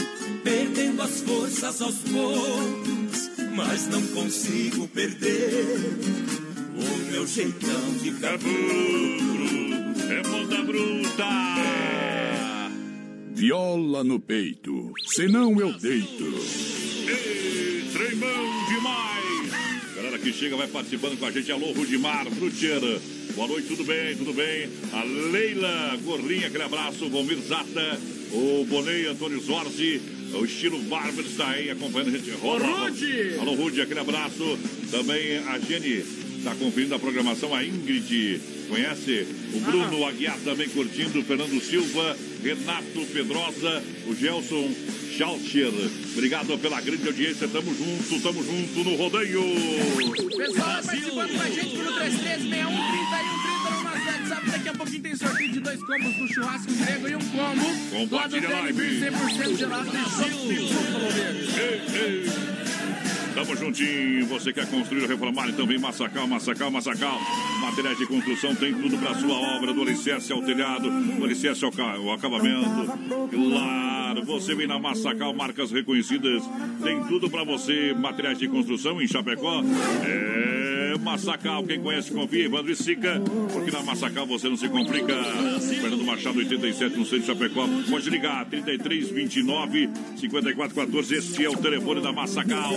perdendo 0.42 1.02
as 1.02 1.20
forças 1.20 1.82
aos 1.82 1.96
poucos, 1.96 3.30
mas 3.54 3.86
não 3.88 4.00
consigo 4.14 4.88
perder 4.88 5.37
o 5.88 7.10
meu 7.10 7.26
jeitão 7.26 7.92
de 8.02 8.10
cabelo. 8.12 9.18
É 10.10 10.22
ponta 10.22 10.62
bruta! 10.62 11.28
Viola 13.34 14.02
no 14.02 14.18
peito, 14.18 14.92
senão 15.06 15.60
eu 15.60 15.72
deito. 15.78 16.24
Ei, 17.06 17.84
tremão 17.92 18.66
demais! 18.68 19.94
Galera 19.94 20.18
que 20.18 20.32
chega 20.32 20.56
vai 20.56 20.66
participando 20.66 21.18
com 21.18 21.26
a 21.26 21.30
gente. 21.30 21.52
Alô, 21.52 21.72
Rudimar, 21.72 22.26
Frutiera. 22.30 23.00
Boa 23.34 23.46
noite, 23.46 23.68
tudo 23.68 23.84
bem? 23.84 24.16
Tudo 24.16 24.32
bem? 24.32 24.68
A 24.92 25.04
Leila 25.04 25.96
Gorrinha, 26.04 26.48
aquele 26.48 26.64
abraço. 26.64 27.06
O 27.06 27.10
Valmir 27.10 27.38
Zata, 27.38 28.00
o 28.32 28.64
Bonei, 28.64 29.06
Antônio 29.06 29.40
Zorzi, 29.40 30.00
o 30.34 30.44
estilo 30.44 30.78
Barber 30.82 31.24
está 31.24 31.48
aí 31.50 31.70
acompanhando 31.70 32.08
a 32.08 32.18
gente. 32.18 32.30
Rola, 32.32 32.66
Rude! 32.66 33.34
Alô, 33.38 33.54
Rude, 33.54 33.80
aquele 33.80 34.00
abraço. 34.00 34.58
Também 34.90 35.38
a 35.38 35.58
Jenny 35.58 36.04
está 36.38 36.54
conferindo 36.54 36.94
a 36.94 36.98
programação. 36.98 37.54
A 37.54 37.64
Ingrid 37.64 38.40
conhece. 38.68 39.26
O 39.54 39.60
Bruno 39.60 40.06
Aguiar 40.06 40.38
também 40.44 40.68
curtindo. 40.68 41.22
Fernando 41.22 41.60
Silva, 41.60 42.16
Renato 42.42 43.06
Pedrosa, 43.12 43.82
o 44.06 44.14
Gelson 44.14 44.70
Schalcher. 45.16 45.72
Obrigado 46.12 46.56
pela 46.58 46.80
grande 46.80 47.06
audiência. 47.06 47.48
Tamo 47.48 47.74
junto, 47.74 48.22
tamo 48.22 48.44
junto 48.44 48.84
no 48.84 48.96
rodeio. 48.96 49.42
Pessoal, 50.36 50.82
participando 50.84 51.32
com 51.32 51.42
a 51.42 51.50
gente 51.50 51.76
pelo 51.76 51.92
3361 51.92 52.66
3130 52.66 53.18
no 53.24 53.48
nosso 53.48 53.57
WhatsApp. 54.28 54.50
Daqui 54.50 54.68
a 54.68 54.72
pouquinho 54.74 55.02
tem 55.02 55.16
sorteio 55.16 55.52
de 55.52 55.60
dois 55.60 55.82
combos 55.82 56.14
do 56.16 56.28
churrasco 56.28 56.72
grego 56.74 57.08
e 57.08 57.16
um 57.16 57.18
combo. 57.18 57.66
Lá 57.66 58.04
do 58.04 58.08
Compartilha 58.08 58.48
live. 58.48 58.72
Delivery 59.00 59.34
100% 59.44 59.56
gelado 59.56 59.90
de 59.90 59.96
ei. 61.60 62.26
Tamo 63.34 63.56
juntinho. 63.56 64.26
Você 64.26 64.52
quer 64.52 64.66
construir 64.66 65.02
ou 65.02 65.08
reformar? 65.08 65.48
Então 65.48 65.66
vem 65.66 65.78
Massacal, 65.78 66.26
Massacal, 66.26 66.70
Massacal. 66.70 67.18
Materiais 67.60 67.96
de 67.98 68.06
construção 68.06 68.54
tem 68.54 68.74
tudo 68.74 68.98
para 68.98 69.14
sua 69.14 69.34
obra, 69.56 69.72
do 69.72 69.82
alicerce 69.82 70.32
ao 70.32 70.42
telhado, 70.42 70.90
do 70.90 71.24
alicerce 71.24 71.64
ao, 71.64 71.70
ca- 71.70 71.94
ao 71.94 72.12
acabamento. 72.12 72.68
Claro, 73.30 74.24
você 74.24 74.54
vem 74.54 74.66
na 74.66 74.78
Massacal, 74.78 75.32
marcas 75.34 75.70
reconhecidas. 75.70 76.42
Tem 76.82 77.02
tudo 77.04 77.30
para 77.30 77.44
você. 77.44 77.94
Materiais 77.94 78.38
de 78.38 78.48
construção 78.48 79.00
em 79.00 79.06
Chapecó. 79.06 79.62
É 80.04 80.77
Massacal. 80.98 81.64
Quem 81.64 81.80
conhece, 81.80 82.10
confia. 82.10 82.44
Evandro 82.44 82.72
e 82.72 82.76
Sica. 82.76 83.20
Porque 83.52 83.70
na 83.70 83.82
Massacal 83.82 84.26
você 84.26 84.48
não 84.48 84.56
se 84.56 84.68
complica. 84.68 85.14
Fernando 85.60 86.04
Machado, 86.04 86.38
87, 86.38 86.96
no 86.96 87.04
centro 87.04 87.20
de 87.20 87.26
Chapecó. 87.26 87.66
Pode 87.88 88.10
ligar, 88.10 88.44
33 88.46 89.10
29 89.10 89.90
54 90.16 90.74
14. 90.74 91.14
Esse 91.14 91.44
é 91.44 91.48
o 91.48 91.56
telefone 91.56 92.00
da 92.00 92.12
Massacal. 92.12 92.74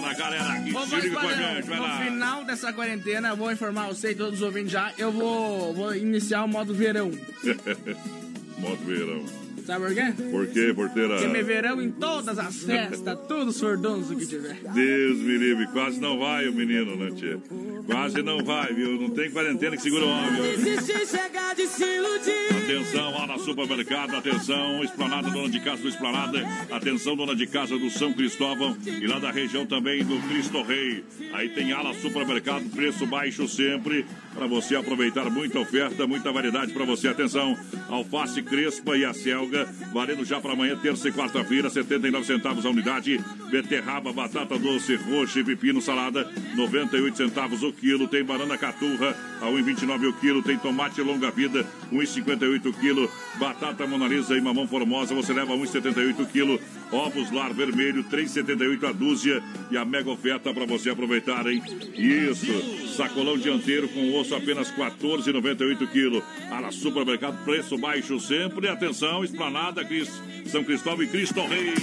Pra 0.00 0.14
galera 0.14 0.60
que 0.62 0.72
se 0.72 0.96
liga 0.96 1.20
com 1.20 1.28
a 1.28 1.32
gente. 1.32 1.68
Vai 1.68 1.76
no 1.78 1.82
lá. 1.82 2.00
final 2.00 2.44
dessa 2.44 2.72
quarentena, 2.72 3.28
eu 3.28 3.36
vou 3.36 3.52
informar 3.52 3.88
você 3.88 4.10
e 4.10 4.14
todos 4.14 4.34
os 4.34 4.42
ouvintes 4.42 4.72
já. 4.72 4.92
Eu 4.98 5.12
vou, 5.12 5.74
vou 5.74 5.94
iniciar 5.94 6.44
o 6.44 6.48
modo 6.48 6.74
verão. 6.74 7.10
Modo 8.58 8.84
verão. 8.84 9.24
Sabe 9.68 9.84
por 9.84 9.94
quê? 9.94 10.22
Por 10.30 10.46
quê, 10.46 10.72
porteira? 10.74 11.16
Porque 11.16 11.28
me 11.28 11.42
verão 11.42 11.82
em 11.82 11.90
todas 11.90 12.38
as 12.38 12.62
festas, 12.62 13.18
todos 13.28 13.54
os 13.54 13.60
furdunços 13.60 14.16
que 14.16 14.26
tiver. 14.26 14.54
Deus 14.72 15.18
me 15.18 15.36
livre, 15.36 15.66
quase 15.66 16.00
não 16.00 16.18
vai 16.18 16.48
o 16.48 16.54
menino, 16.54 16.96
né, 16.96 17.10
tia? 17.14 17.38
Quase 17.84 18.22
não 18.22 18.42
vai, 18.42 18.72
viu? 18.72 18.98
Não 18.98 19.10
tem 19.10 19.30
quarentena 19.30 19.76
que 19.76 19.82
segura 19.82 20.06
o 20.06 20.08
homem. 20.08 20.52
Existe 20.54 21.06
chegar 21.06 21.54
de 21.54 21.66
se 21.66 21.84
iludir. 21.84 22.48
Atenção, 22.64 23.10
lá 23.10 23.26
na 23.26 23.38
supermercado, 23.38 24.16
atenção, 24.16 24.82
Esplanada, 24.82 25.30
dona 25.30 25.50
de 25.50 25.60
casa 25.60 25.82
do 25.82 25.88
Esplanada, 25.88 26.38
atenção, 26.70 27.14
dona 27.14 27.36
de 27.36 27.46
casa 27.46 27.78
do 27.78 27.90
São 27.90 28.14
Cristóvão 28.14 28.74
e 28.86 29.06
lá 29.06 29.18
da 29.18 29.30
região 29.30 29.66
também 29.66 30.02
do 30.02 30.18
Cristo 30.28 30.62
Rei. 30.62 31.04
Aí 31.34 31.50
tem 31.50 31.72
ala 31.72 31.92
supermercado, 31.92 32.64
preço 32.70 33.06
baixo 33.06 33.46
sempre, 33.46 34.06
para 34.34 34.46
você 34.46 34.76
aproveitar 34.76 35.30
muita 35.30 35.58
oferta, 35.58 36.06
muita 36.06 36.32
variedade 36.32 36.72
para 36.72 36.86
você. 36.86 37.08
Atenção, 37.08 37.54
alface 37.88 38.42
crespa 38.42 38.96
e 38.96 39.04
a 39.04 39.12
selga, 39.12 39.57
valendo 39.92 40.24
já 40.24 40.40
para 40.40 40.52
amanhã, 40.52 40.76
terça 40.76 41.08
e 41.08 41.12
quarta-feira, 41.12 41.70
79 41.70 42.26
centavos 42.26 42.66
a 42.66 42.70
unidade. 42.70 43.18
Beterraba, 43.50 44.12
batata 44.12 44.58
doce, 44.58 44.96
roxa 44.96 45.40
e 45.40 45.44
pepino, 45.44 45.80
salada, 45.80 46.30
98 46.54 47.16
centavos 47.16 47.62
o 47.62 47.72
quilo. 47.72 48.08
Tem 48.08 48.24
banana 48.24 48.58
caturra, 48.58 49.16
a 49.40 49.46
1,29 49.46 50.08
o 50.08 50.12
quilo. 50.14 50.42
Tem 50.42 50.58
tomate 50.58 51.00
longa 51.00 51.30
vida, 51.30 51.64
1,58 51.92 52.66
o 52.66 52.72
quilo. 52.72 53.10
Batata 53.38 53.86
monalisa 53.86 54.36
e 54.36 54.40
mamão 54.40 54.66
formosa, 54.66 55.14
você 55.14 55.32
leva 55.32 55.54
1,78 55.54 56.20
o 56.20 56.26
quilo. 56.26 56.60
Ovos 56.90 57.30
lar 57.30 57.52
vermelho, 57.52 58.04
3,78 58.04 58.88
a 58.88 58.92
dúzia. 58.92 59.42
E 59.70 59.76
a 59.76 59.84
mega 59.84 60.10
oferta 60.10 60.52
para 60.52 60.66
você 60.66 60.90
aproveitar, 60.90 61.46
hein? 61.46 61.62
Isso, 61.94 62.88
sacolão 62.96 63.36
dianteiro 63.36 63.88
com 63.88 64.14
osso 64.18 64.34
apenas 64.34 64.70
14,98 64.72 65.86
quilo. 65.88 66.22
Ala 66.50 66.70
Supermercado, 66.72 67.44
preço 67.44 67.76
baixo 67.76 68.18
sempre. 68.18 68.68
Atenção, 68.68 69.22
Esplanada, 69.22 69.84
Cris, 69.84 70.10
São 70.46 70.64
Cristóvão 70.64 71.04
e 71.04 71.08
Cristo 71.08 71.40
Rei. 71.46 71.74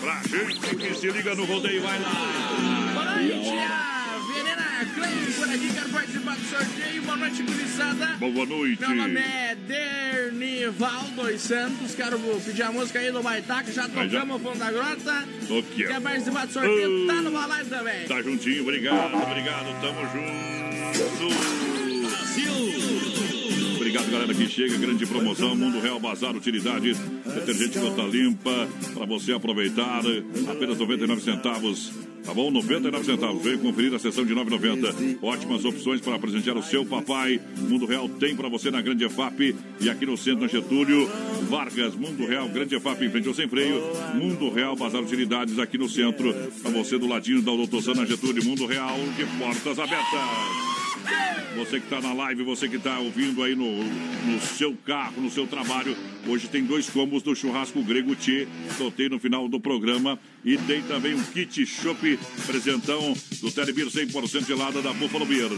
Pra 0.00 0.20
gente 0.22 0.76
que 0.76 0.94
se 0.94 1.10
liga 1.10 1.34
no 1.34 1.44
rodeio, 1.44 1.82
vai 1.82 2.00
lá. 2.00 2.10
Boa 2.94 3.04
noite, 3.04 4.01
Klein 4.84 5.32
por 5.36 5.48
aqui, 5.48 5.72
quero 5.72 5.88
participar 5.90 6.36
do 6.36 6.44
sorteio. 6.44 7.02
Boa 7.02 7.16
noite, 7.16 7.42
gurizada. 7.42 8.06
Boa 8.18 8.46
noite. 8.46 8.80
Meu 8.80 8.94
nome 8.96 9.20
é 9.20 9.54
Dernival 9.54 11.02
dos 11.14 11.40
Santos, 11.40 11.94
quero 11.94 12.18
pedir 12.18 12.62
a 12.62 12.72
música 12.72 12.98
aí 12.98 13.12
do 13.12 13.22
Baitaca, 13.22 13.70
já 13.72 13.88
tocamos 13.88 14.36
o 14.36 14.38
fundo 14.40 14.58
da 14.58 14.70
grota. 14.70 15.24
É? 15.28 15.86
Quer 15.86 16.00
participar 16.00 16.46
do 16.46 16.52
sorteio? 16.52 17.06
Tá 17.06 17.14
no 17.14 17.30
balai 17.30 17.64
também. 17.64 18.06
Tá 18.06 18.22
juntinho, 18.22 18.62
obrigado, 18.62 19.14
obrigado, 19.14 19.80
tamo 19.80 20.00
junto. 20.12 21.62
Obrigado, 23.92 24.10
galera 24.10 24.32
que 24.32 24.48
chega, 24.48 24.78
grande 24.78 25.04
promoção, 25.04 25.54
Mundo 25.54 25.78
Real 25.78 26.00
Bazar 26.00 26.34
Utilidades, 26.34 26.96
detergente 27.26 27.78
gota 27.78 28.00
limpa, 28.04 28.66
para 28.94 29.04
você 29.04 29.34
aproveitar, 29.34 30.00
apenas 30.50 30.78
99 30.78 31.20
centavos. 31.20 31.92
Tá 32.24 32.32
bom? 32.32 32.50
99 32.50 33.04
centavos. 33.04 33.42
Venha 33.42 33.58
conferir 33.58 33.92
a 33.92 33.98
sessão 33.98 34.24
de 34.24 34.34
9,90. 34.34 35.18
Ótimas 35.20 35.66
opções 35.66 36.00
para 36.00 36.18
presentear 36.18 36.56
o 36.56 36.62
seu 36.62 36.86
papai. 36.86 37.38
Mundo 37.68 37.84
Real 37.84 38.08
tem 38.08 38.34
para 38.34 38.48
você 38.48 38.70
na 38.70 38.80
Grande 38.80 39.04
EFAP 39.04 39.54
e 39.78 39.90
aqui 39.90 40.06
no 40.06 40.16
centro, 40.16 40.40
na 40.40 40.48
Getúlio. 40.48 41.10
Vargas, 41.50 41.94
Mundo 41.94 42.24
Real, 42.24 42.48
Grande 42.48 42.74
EFAP 42.74 43.04
em 43.04 43.10
frente 43.10 43.28
ao 43.28 43.34
sem 43.34 43.46
freio. 43.46 43.78
Mundo 44.14 44.48
Real, 44.48 44.74
Bazar 44.74 45.02
Utilidades 45.02 45.58
aqui 45.58 45.76
no 45.76 45.88
centro. 45.88 46.32
Para 46.62 46.70
você 46.70 46.96
do 46.96 47.06
ladinho 47.06 47.42
da 47.42 47.52
Doutor 47.52 47.82
Sana 47.82 48.06
Getúlio. 48.06 48.42
Mundo 48.42 48.64
Real 48.64 48.96
de 49.18 49.26
portas 49.38 49.78
abertas. 49.78 50.81
Você 51.56 51.80
que 51.80 51.86
está 51.86 52.00
na 52.00 52.14
live, 52.14 52.42
você 52.42 52.68
que 52.68 52.76
está 52.76 52.98
ouvindo 52.98 53.42
aí 53.42 53.54
no, 53.54 53.84
no 53.84 54.40
seu 54.40 54.76
carro, 54.86 55.20
no 55.20 55.30
seu 55.30 55.46
trabalho. 55.46 55.96
Hoje 56.26 56.48
tem 56.48 56.64
dois 56.64 56.88
combos 56.88 57.22
do 57.22 57.34
churrasco 57.34 57.82
grego 57.82 58.14
Tchê. 58.16 58.48
Soltei 58.76 59.08
no 59.08 59.18
final 59.18 59.48
do 59.48 59.60
programa. 59.60 60.18
E 60.44 60.56
tem 60.56 60.82
também 60.82 61.14
um 61.14 61.22
kit 61.22 61.64
chopp 61.66 62.18
presentão 62.46 63.14
do 63.40 63.50
Telebir 63.50 63.86
100% 63.86 64.46
gelada 64.46 64.80
da 64.80 64.92
Buffalo 64.92 65.26
Beer. 65.26 65.50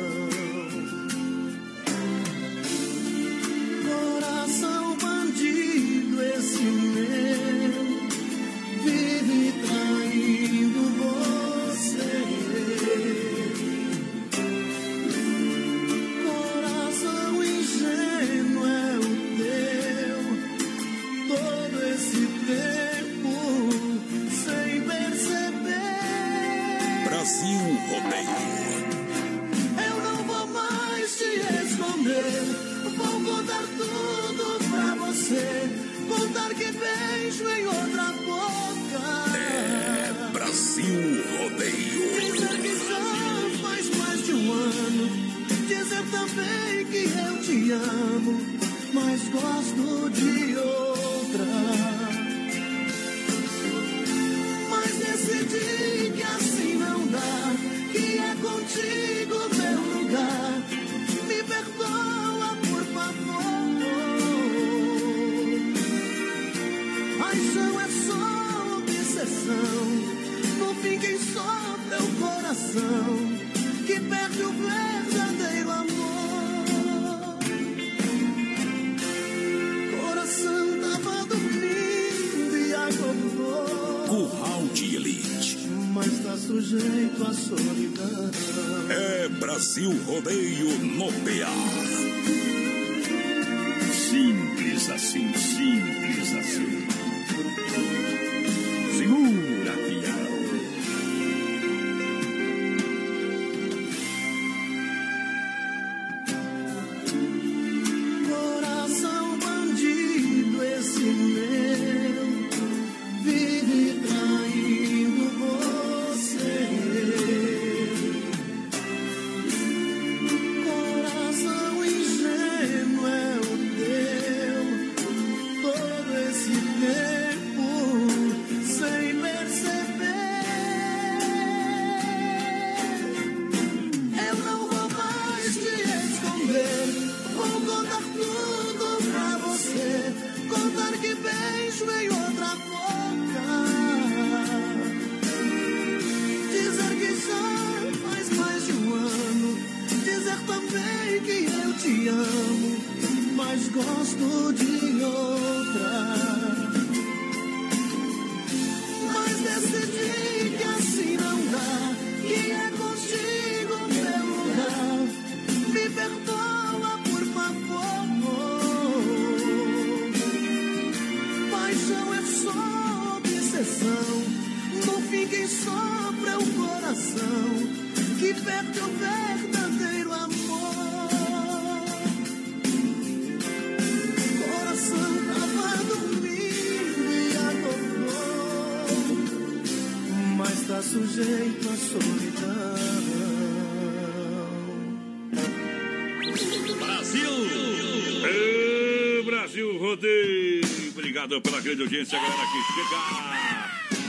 Grande 201.70 201.84
audiência, 201.84 202.20
galera 202.20 202.44
que 202.48 202.62
chega! 202.74 203.00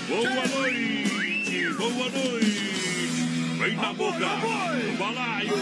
Boa 0.08 0.48
noite! 0.48 1.74
Boa 1.76 2.08
noite! 2.08 2.60
Vem 3.58 3.76
na 3.76 3.92
boca! 3.92 4.18
No 4.18 4.96
balaio! 4.96 5.52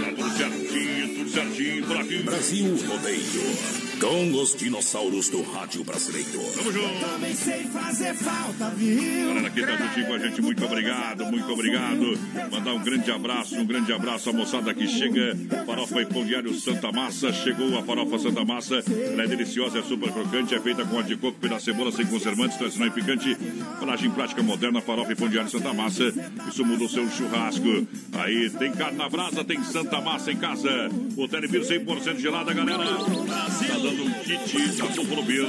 Tá 0.00 0.12
tudo 0.16 0.36
certinho, 0.38 1.16
tudo 1.16 1.30
certinho 1.30 1.86
por 1.86 1.96
aqui! 1.98 2.22
Brasil 2.22 2.76
Rodeio. 2.88 3.79
Com 4.00 4.32
os 4.32 4.54
dinossauros 4.54 5.28
do 5.28 5.42
rádio 5.42 5.84
brasileiro. 5.84 6.40
Tamo 6.56 6.72
junto! 6.72 7.00
Também 7.00 7.34
sei 7.34 7.64
fazer 7.64 8.14
falta, 8.14 8.70
viu? 8.70 9.28
Galera 9.28 9.50
que 9.50 9.60
tá 9.60 9.76
juntinho 9.76 10.06
com 10.06 10.14
a 10.14 10.18
gente, 10.18 10.40
muito 10.40 10.64
obrigado, 10.64 11.26
muito 11.26 11.52
obrigado. 11.52 12.18
Mandar 12.50 12.72
um 12.72 12.82
grande 12.82 13.10
abraço, 13.10 13.56
um 13.56 13.66
grande 13.66 13.92
abraço 13.92 14.30
à 14.30 14.32
moçada 14.32 14.72
que 14.72 14.88
chega. 14.88 15.36
Farofa 15.66 16.00
e 16.00 16.06
Pão 16.06 16.24
Diário 16.24 16.54
Santa 16.54 16.90
Massa. 16.90 17.30
Chegou 17.30 17.78
a 17.78 17.82
farofa 17.82 18.18
Santa 18.18 18.42
Massa. 18.42 18.82
Ela 19.12 19.24
é 19.24 19.26
deliciosa, 19.26 19.80
é 19.80 19.82
super 19.82 20.10
crocante, 20.10 20.54
é 20.54 20.60
feita 20.60 20.84
com 20.86 20.98
a 20.98 21.02
de 21.02 21.16
coco, 21.16 21.38
pedaço 21.38 21.66
de 21.66 21.72
cebola, 21.72 21.92
sem 21.92 22.06
conservantes, 22.06 22.56
tradicional 22.56 22.88
e 22.88 22.92
picante. 22.92 23.36
Embalagem 23.80 24.10
prática 24.10 24.42
moderna, 24.42 24.80
farofa 24.80 25.12
e 25.12 25.16
Pão 25.16 25.28
Diário 25.28 25.50
Santa 25.50 25.72
Massa. 25.72 26.12
Isso 26.48 26.64
muda 26.64 26.84
o 26.84 26.88
seu 26.88 27.10
churrasco. 27.10 27.86
Aí 28.12 28.48
tem 28.50 28.70
carne 28.70 28.96
na 28.96 29.08
brasa, 29.08 29.42
tem 29.42 29.60
Santa 29.64 30.00
Massa 30.00 30.30
em 30.30 30.36
casa. 30.36 30.68
O 31.16 31.26
Telebir 31.26 31.62
100% 31.62 32.18
gelada, 32.18 32.52
galera. 32.52 32.84
Tá 32.84 33.78
dando 33.82 34.04
um 34.04 34.12
kit 34.22 34.76
da 34.76 34.84
Buffalo 34.84 35.22
Beer. 35.24 35.44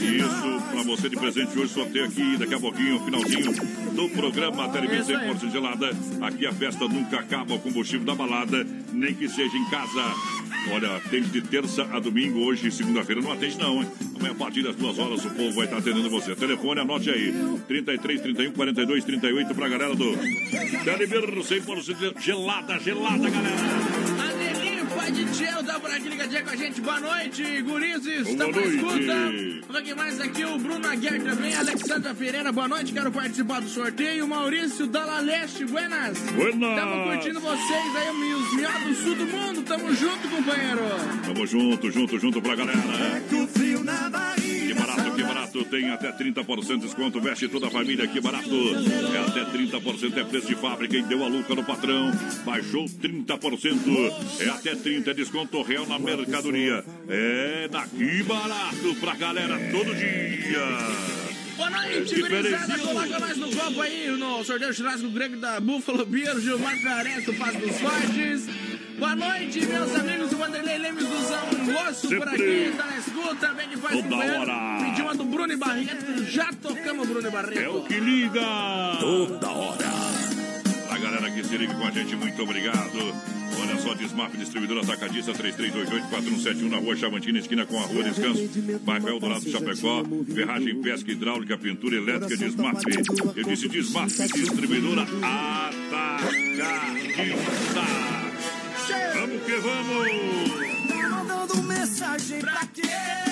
Isso 0.00 0.70
pra 0.72 0.82
você 0.82 1.08
de 1.08 1.16
presente 1.16 1.56
hoje. 1.56 1.72
Sorteio 1.72 2.06
aqui 2.06 2.36
daqui 2.36 2.54
a 2.54 2.60
pouquinho, 2.60 3.04
finalzinho 3.04 3.52
do 3.94 4.08
programa 4.08 4.68
Telebir 4.70 5.04
100% 5.04 5.52
gelada. 5.52 5.90
Aqui 6.22 6.44
a 6.44 6.52
festa 6.52 6.88
nunca 6.88 7.20
acaba, 7.20 7.54
o 7.54 7.60
combustível 7.60 8.04
da 8.04 8.16
balada, 8.16 8.66
nem 8.92 9.14
que 9.14 9.28
seja 9.28 9.56
em 9.56 9.70
casa. 9.70 10.02
Olha, 10.72 11.00
tem 11.08 11.22
de 11.22 11.40
terça 11.40 11.84
a 11.92 12.00
domingo, 12.00 12.40
hoje, 12.40 12.70
segunda-feira, 12.72 13.20
não 13.20 13.30
atende 13.30 13.56
não, 13.58 13.82
hein? 13.82 13.88
Amanhã, 14.18 14.32
a 14.32 14.34
partir 14.34 14.62
das 14.62 14.74
duas 14.76 14.98
horas, 14.98 15.24
o 15.24 15.30
povo 15.30 15.52
vai 15.52 15.66
estar 15.66 15.78
atendendo 15.78 16.08
você. 16.08 16.34
Telefone, 16.34 16.80
anote 16.80 17.10
aí. 17.10 17.34
33, 17.68 18.20
31, 18.22 18.52
42, 18.52 19.04
38 19.04 19.54
pra 19.54 19.68
galera 19.68 19.94
do 19.94 20.16
Telebir 20.84 21.22
100% 21.22 22.20
gelada, 22.20 22.78
gelada, 22.78 23.28
galera. 23.28 23.95
Tá 25.36 25.78
por 25.78 25.90
aqui 25.90 26.08
ligadinha 26.08 26.42
com 26.42 26.50
a 26.50 26.56
gente. 26.56 26.80
Boa 26.80 26.98
noite, 26.98 27.62
gurizes. 27.62 28.34
Boa 28.34 28.50
noite. 28.50 28.76
escuta. 28.76 29.66
Pouquinho 29.70 29.96
mais 29.96 30.20
aqui, 30.20 30.44
o 30.46 30.58
Bruno 30.58 30.88
Aguiar 30.88 31.20
também. 31.20 31.54
Alexandra 31.54 32.14
Pereira, 32.14 32.50
boa 32.52 32.68
noite. 32.68 32.92
Quero 32.92 33.12
participar 33.12 33.60
do 33.60 33.68
sorteio. 33.68 34.26
Maurício 34.26 34.86
Dalla 34.86 35.20
Leste, 35.20 35.66
buenas. 35.66 36.18
Buenas. 36.18 36.70
Estamos 36.70 37.12
curtindo 37.12 37.40
vocês 37.40 37.96
aí, 37.96 38.34
os 38.34 38.54
melhores 38.54 38.84
do 38.84 38.94
sul 38.94 39.14
do 39.14 39.26
mundo. 39.26 39.62
Tamo 39.62 39.94
junto, 39.94 40.28
companheiro. 40.28 40.80
Tamo 41.26 41.46
junto, 41.46 41.90
junto, 41.90 42.18
junto 42.18 42.40
pra 42.40 42.56
galera. 42.56 42.78
O 43.32 43.46
frio 43.46 43.84
na 43.84 44.08
barriga. 44.08 44.35
Barato, 44.76 45.14
que 45.14 45.22
barato. 45.22 45.64
Tem 45.64 45.90
até 45.90 46.12
30% 46.12 46.74
de 46.74 46.86
desconto. 46.86 47.20
Veste 47.20 47.48
toda 47.48 47.66
a 47.66 47.70
família. 47.70 48.06
Que 48.06 48.20
barato. 48.20 48.50
É 49.14 49.18
até 49.18 49.44
30%. 49.44 50.16
É 50.16 50.24
preço 50.24 50.46
de 50.46 50.54
fábrica. 50.54 50.96
E 50.96 51.02
deu 51.02 51.24
a 51.24 51.28
luca 51.28 51.54
no 51.54 51.64
patrão. 51.64 52.10
Baixou 52.44 52.84
30%. 52.84 54.40
É 54.40 54.48
até 54.48 54.74
30% 54.74 55.14
desconto 55.14 55.62
real 55.62 55.86
na 55.86 55.98
mercadoria. 55.98 56.84
É 57.08 57.68
daqui 57.68 58.22
barato 58.22 58.94
pra 59.00 59.14
galera 59.14 59.58
todo 59.72 59.94
dia. 59.94 61.25
Boa 61.56 61.70
noite, 61.70 62.14
Diferenciou. 62.14 62.42
gurizada. 62.42 62.78
Coloca 62.78 63.18
nós 63.18 63.36
no 63.38 63.50
copo 63.56 63.80
aí 63.80 64.08
no 64.10 64.44
sorteio 64.44 64.74
churrasco 64.74 65.08
grego 65.08 65.36
da 65.36 65.58
Buffalo 65.58 66.04
Beer, 66.04 66.38
Gilmar 66.40 66.76
do 67.24 67.34
Passo 67.34 67.58
dos 67.58 67.80
Fortes. 67.80 68.46
Boa 68.98 69.14
noite, 69.14 69.66
meus 69.66 69.94
amigos 69.94 70.30
do 70.30 70.38
Vanderlei 70.38 70.78
Lemes 70.78 71.06
do 71.06 71.22
Zão 71.24 71.86
Osso 71.88 72.08
por 72.08 72.28
aqui, 72.28 72.72
tá 72.76 72.86
na 72.86 72.96
escuta, 72.96 73.48
bem 73.48 73.68
que 73.68 73.76
faz 73.76 74.02
Toda 74.02 74.16
hora. 74.16 74.84
Pediu 74.84 75.04
uma 75.04 75.14
do 75.14 75.24
Bruno 75.24 75.52
e 75.52 75.56
Barreto, 75.56 76.24
já 76.24 76.50
tocamos 76.52 77.06
Bruno 77.06 77.28
e 77.28 77.30
Barreto. 77.30 77.58
É 77.58 77.68
o 77.68 77.82
que 77.82 78.00
liga. 78.00 78.40
Toda 78.98 79.48
hora. 79.50 80.35
A 80.96 80.98
galera 80.98 81.30
que 81.30 81.44
se 81.44 81.58
liga 81.58 81.74
com 81.74 81.86
a 81.86 81.90
gente, 81.90 82.16
muito 82.16 82.42
obrigado. 82.42 82.98
Olha 83.60 83.78
só, 83.82 83.92
Desmaf, 83.94 84.34
distribuidor 84.34 84.82
atacadista 84.82 85.30
3328-4171 85.34 86.70
na 86.70 86.78
rua 86.78 86.96
Chavantina, 86.96 87.38
esquina 87.38 87.66
com 87.66 87.78
a 87.78 87.82
rua 87.82 88.02
Descanso, 88.02 88.48
bairro 88.80 89.10
Eldorado, 89.10 89.46
Chapecó. 89.46 90.02
Ferragem, 90.34 90.80
pesca 90.80 91.12
hidráulica, 91.12 91.58
pintura 91.58 91.96
elétrica, 91.96 92.34
Desmaf. 92.34 92.80
Eu 93.36 93.44
disse 93.44 93.68
Desmaf, 93.68 94.10
distribuidora 94.10 95.02
atacadista. 95.02 96.64
Vamos 99.14 99.42
que 99.44 99.56
vamos! 99.56 101.10
Mandando 101.10 101.62
mensagem 101.62 102.40
Pra 102.40 102.66
quê? 102.72 103.25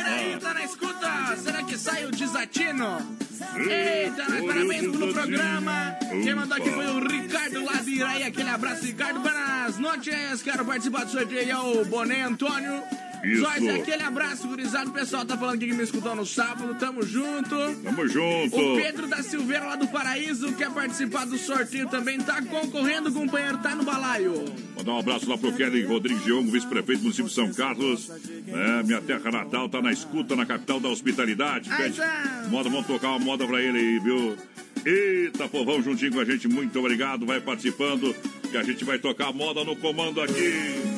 Iraí 0.00 0.38
tá 0.40 0.54
na 0.54 0.64
escuta. 0.64 1.36
Será 1.36 1.62
que 1.62 1.76
sai 1.76 2.06
o 2.06 2.10
desatino? 2.10 3.18
Eita, 3.56 4.26
mas 4.28 4.44
parabéns 4.44 4.80
pelo 4.80 5.12
programa. 5.12 5.96
Quem 6.08 6.34
mandou 6.34 6.56
aqui 6.56 6.70
foi 6.70 6.86
o 6.86 7.06
Ricardo 7.06 7.64
lá 7.64 7.74
de 7.74 7.90
Iraí. 7.90 8.22
Aquele 8.22 8.48
abraço, 8.48 8.84
Ricardo. 8.84 9.20
Buenas 9.20 9.78
noites. 9.78 10.42
Quero 10.42 10.64
participar 10.64 11.04
do 11.04 11.10
sorteio. 11.10 11.50
É 11.50 11.58
o 11.58 11.84
Boné 11.84 12.22
Antônio. 12.22 12.82
Isso. 13.24 13.42
Zóis, 13.42 13.68
aquele 13.68 14.02
abraço, 14.02 14.46
gurizado. 14.46 14.90
O 14.90 14.92
pessoal 14.92 15.24
tá 15.24 15.36
falando 15.36 15.56
aqui 15.56 15.66
que 15.66 15.74
me 15.74 15.82
escutou 15.82 16.14
no 16.14 16.26
sábado. 16.26 16.74
Tamo 16.74 17.02
junto. 17.02 17.56
Tamo 17.82 18.08
junto! 18.08 18.56
O 18.56 18.76
Pedro 18.76 19.06
da 19.06 19.22
Silveira 19.22 19.64
lá 19.64 19.76
do 19.76 19.88
Paraíso 19.88 20.52
quer 20.54 20.70
participar 20.70 21.26
do 21.26 21.38
sorteio 21.38 21.88
também. 21.88 22.18
Tá 22.18 22.42
concorrendo, 22.42 23.12
companheiro. 23.12 23.58
Tá 23.58 23.74
no 23.74 23.84
balaio. 23.84 24.10
balaio. 24.10 24.44
Mandar 24.76 24.92
um 24.92 24.98
abraço 24.98 25.28
lá 25.28 25.36
pro 25.36 25.52
Kelly 25.52 25.84
Rodrigues 25.84 26.24
Diogo, 26.24 26.50
vice-prefeito 26.50 27.00
do 27.00 27.04
município 27.04 27.28
de 27.28 27.34
São 27.34 27.52
Carlos. 27.52 28.10
É, 28.46 28.82
minha 28.82 29.00
terra 29.00 29.30
natal 29.30 29.68
tá 29.68 29.80
na 29.80 29.92
escuta, 29.92 30.34
na 30.34 30.46
capital 30.46 30.80
da 30.80 30.88
hospitalidade. 30.88 31.70
Pede 31.70 32.00
moda, 32.48 32.68
vamos 32.68 32.86
tocar 32.86 33.10
uma 33.10 33.18
moda 33.18 33.46
pra 33.46 33.60
ele 33.60 33.78
aí, 33.78 33.98
viu? 33.98 34.36
Eita, 34.84 35.48
povão, 35.48 35.82
juntinho 35.82 36.12
com 36.12 36.20
a 36.20 36.24
gente, 36.24 36.48
muito 36.48 36.78
obrigado. 36.78 37.26
Vai 37.26 37.40
participando, 37.40 38.14
que 38.50 38.56
a 38.56 38.62
gente 38.62 38.84
vai 38.84 38.98
tocar 38.98 39.32
moda 39.32 39.62
no 39.64 39.76
comando 39.76 40.20
aqui. 40.20 40.89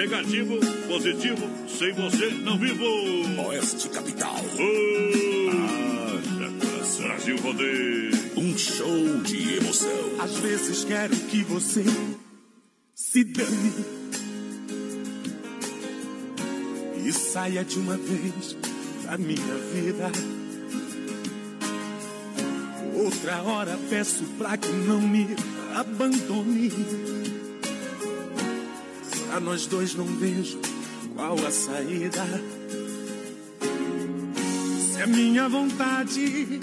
Negativo, 0.00 0.58
positivo, 0.88 1.46
sem 1.68 1.92
você 1.92 2.30
não 2.42 2.58
vivo. 2.58 2.86
Oeste 3.48 3.86
Capital. 3.90 4.34
Brasil 6.96 7.36
Rodeio. 7.36 8.10
Um 8.34 8.56
show 8.56 9.18
de 9.18 9.58
emoção. 9.58 9.90
Às 10.18 10.38
vezes 10.38 10.84
quero 10.84 11.14
que 11.14 11.44
você 11.44 11.84
se 12.94 13.24
dane 13.24 13.84
e 17.04 17.12
saia 17.12 17.62
de 17.62 17.78
uma 17.78 17.98
vez 17.98 18.56
da 19.04 19.18
minha 19.18 19.54
vida. 19.74 20.10
Outra 23.04 23.42
hora 23.42 23.78
peço 23.90 24.24
pra 24.38 24.56
que 24.56 24.72
não 24.72 25.02
me 25.02 25.26
abandone. 25.74 27.29
Pra 29.30 29.38
nós 29.38 29.64
dois 29.64 29.94
não 29.94 30.06
vejo 30.06 30.58
qual 31.14 31.36
a 31.46 31.52
saída. 31.52 32.26
Se 34.80 35.00
a 35.00 35.06
minha 35.06 35.48
vontade 35.48 36.58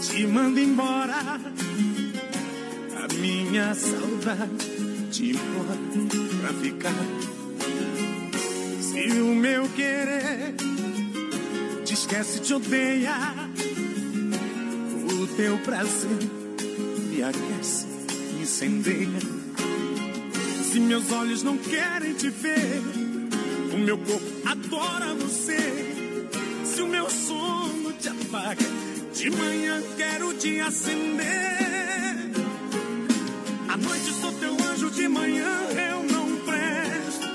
te 0.00 0.26
manda 0.28 0.60
embora, 0.60 1.40
a 2.94 3.14
minha 3.14 3.74
saudade 3.74 5.08
te 5.10 5.30
implora 5.30 5.76
pra 6.42 6.52
ficar. 6.60 6.92
Se 8.80 9.20
o 9.20 9.34
meu 9.34 9.68
querer 9.70 10.54
te 11.84 11.94
esquece, 11.94 12.38
te 12.38 12.54
odeia, 12.54 13.34
o 15.12 15.26
teu 15.36 15.58
prazer 15.58 16.30
me 17.10 17.20
aquece, 17.20 17.84
me 18.32 18.42
incendeia. 18.42 19.35
Se 20.76 20.80
meus 20.80 21.10
olhos 21.10 21.42
não 21.42 21.56
querem 21.56 22.12
te 22.12 22.28
ver, 22.28 22.82
o 23.72 23.78
meu 23.78 23.96
corpo 23.96 24.26
adora 24.44 25.14
você. 25.14 25.56
Se 26.66 26.82
o 26.82 26.86
meu 26.86 27.08
sono 27.08 27.94
te 27.94 28.10
apaga, 28.10 28.66
de 29.14 29.30
manhã 29.30 29.82
quero 29.96 30.34
te 30.34 30.60
acender. 30.60 32.30
À 33.70 33.76
noite 33.78 34.12
sou 34.20 34.30
teu 34.32 34.54
anjo, 34.70 34.90
de 34.90 35.08
manhã 35.08 35.50
eu 35.90 36.02
não 36.12 36.36
presto. 36.44 37.26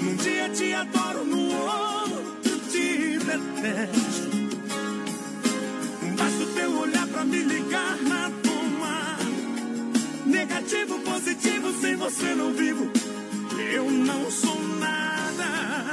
Num 0.00 0.16
dia 0.16 0.48
te 0.48 0.72
adoro, 0.72 1.26
no 1.26 1.52
outro 1.52 2.58
te 2.70 3.18
detesto. 3.18 4.30
Basta 6.16 6.42
o 6.42 6.46
teu 6.54 6.78
olhar 6.78 7.06
pra 7.08 7.22
me 7.22 7.42
ligar 7.42 7.98
na. 8.00 8.21
Negativo, 10.42 10.98
positivo, 10.98 11.72
sem 11.80 11.94
você 11.94 12.34
não 12.34 12.52
vivo. 12.52 12.90
Eu 13.72 13.88
não 13.88 14.28
sou 14.28 14.60
nada. 14.80 15.92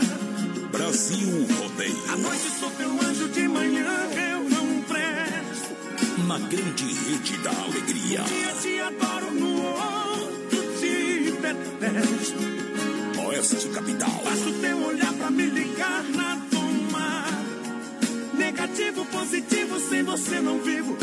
Brasil 0.71 1.45
Rodeio. 1.55 2.03
À 2.11 2.17
noite 2.17 2.49
sou 2.59 2.71
teu 2.71 2.89
anjo, 2.89 3.29
de 3.29 3.47
manhã 3.47 3.85
eu 4.31 4.49
não 4.49 4.81
presto. 4.81 6.27
Na 6.27 6.39
grande 6.39 6.83
rede 6.83 7.37
da 7.43 7.51
alegria. 7.51 8.23
Um 8.23 8.25
dia 8.25 8.53
te 8.59 8.79
adoro, 8.79 9.31
no 9.35 9.61
outro 9.61 10.61
te 10.79 11.31
detesto. 11.31 13.27
Oeste 13.27 13.69
Capital. 13.69 14.21
Basta 14.23 14.49
o 14.49 14.53
teu 14.53 14.83
olhar 14.83 15.13
pra 15.13 15.29
me 15.29 15.45
ligar 15.45 16.03
na 16.05 16.41
toma. 16.49 17.25
Negativo, 18.33 19.05
positivo, 19.05 19.79
sem 19.79 20.01
você 20.01 20.41
não 20.41 20.59
vivo. 20.59 20.97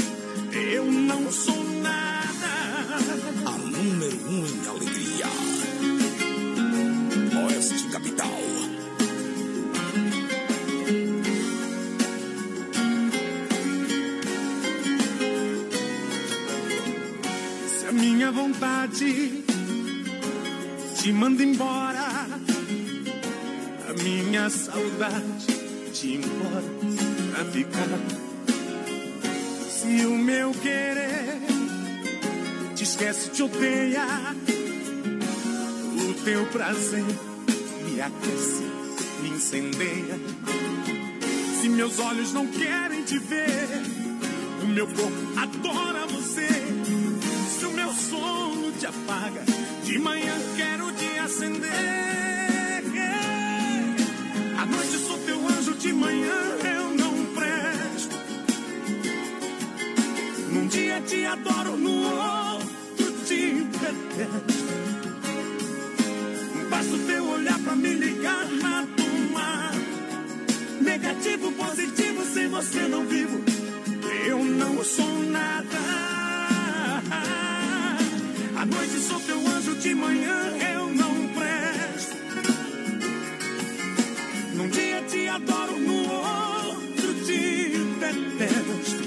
Eu 0.53 0.91
não 0.91 1.31
sou 1.31 1.63
nada. 1.81 2.26
A 2.97 3.59
número 3.59 4.17
um 4.27 4.47
em 4.47 4.67
alegria. 4.67 5.27
Oeste 7.45 7.89
Capital. 7.89 8.27
Se 17.69 17.87
a 17.87 17.93
minha 17.93 18.33
vontade 18.33 19.45
te 20.99 21.13
manda 21.13 21.43
embora, 21.43 22.27
a 23.91 24.03
minha 24.03 24.49
saudade 24.49 25.47
te 25.93 26.15
implora 26.15 26.65
pra 27.35 27.45
ficar. 27.45 28.01
Se 29.69 30.07
o 30.07 30.17
meu 30.17 30.51
querer 30.53 31.36
te 32.77 32.85
esquece, 32.85 33.31
te 33.31 33.43
odeia, 33.43 34.07
o 35.99 36.13
teu 36.25 36.45
prazer 36.49 37.05
me 37.87 37.99
aquece, 38.03 38.65
me 39.23 39.31
incendeia. 39.31 40.21
Se 41.59 41.71
meus 41.71 41.99
olhos 41.99 42.35
não 42.35 42.47
querem 42.47 43.03
te 43.03 43.19
ver, 43.19 43.67
o 44.63 44.67
meu 44.67 44.87
corpo 44.89 45.39
adora 45.39 46.07
você. 46.07 46.49
Se 47.59 47.65
o 47.65 47.73
meu 47.73 47.91
sono 47.95 48.71
te 48.73 48.85
apaga, 48.85 49.43
de 49.83 49.99
manhã 49.99 50.35
quero 50.59 50.93
te 50.93 51.19
acender. 51.19 51.65
À 54.59 54.67
noite 54.67 54.99
sou 54.99 55.19
teu 55.21 55.49
anjo, 55.49 55.75
de 55.77 55.93
manhã 55.95 56.37
eu 56.63 56.91
não 56.95 57.25
presto. 57.35 58.17
Num 60.53 60.67
dia 60.67 61.01
te 61.01 61.25
adoro, 61.25 61.75
no 61.79 62.03
outro 62.03 62.46
te 63.87 64.25
detesto. 64.25 64.65
Basta 66.71 66.95
o 66.95 66.99
teu 67.07 67.29
olhar 67.29 67.59
pra 67.61 67.77
me 67.77 67.95
ligar 67.95 68.47
na 68.63 68.87
toma. 68.97 69.71
Negativo, 70.81 71.53
positivo, 71.53 72.25
sem 72.25 72.49
você 72.49 72.81
não 72.89 73.07
vivo. 73.07 73.43
Eu 74.27 74.45
não 74.45 74.85
sou 74.85 75.23
nada. 75.25 75.79
À 78.57 78.65
noite 78.65 78.99
sou 79.01 79.21
teu 79.21 79.39
anjo, 79.39 79.75
de 79.77 79.95
manhã 79.95 80.53
eu 80.75 80.89
não 80.95 81.29
presto. 81.29 82.17
Num 84.55 84.69
dia 84.69 85.03
te 85.03 85.29
adoro, 85.29 85.79
no 85.79 86.11
outro 86.11 87.15
te 87.25 87.71
detesto. 88.01 89.07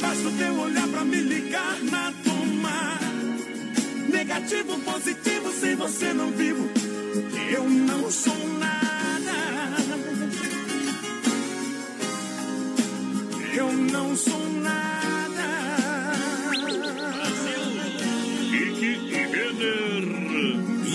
Basta 0.00 0.28
o 0.28 0.32
teu 0.32 0.60
olhar 0.60 0.88
pra 0.88 1.04
me 1.04 1.20
ligar 1.20 1.78
na. 1.84 2.13
Negativo, 4.24 4.80
positivo, 4.80 5.52
sem 5.52 5.76
você 5.76 6.14
não 6.14 6.30
vivo. 6.30 6.66
Eu 7.52 7.68
não 7.68 8.10
sou 8.10 8.48
nada. 8.58 9.34
Eu 13.54 13.70
não 13.70 14.16
sou 14.16 14.50
nada. 14.62 16.16
Kiki 18.48 18.98
e. 19.12 19.26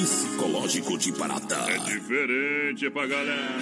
Psicológico 0.02 0.98
de 0.98 1.12
Parata. 1.12 1.56
É 1.70 1.78
diferente 1.78 2.90
pra 2.90 3.06
galera. 3.06 3.60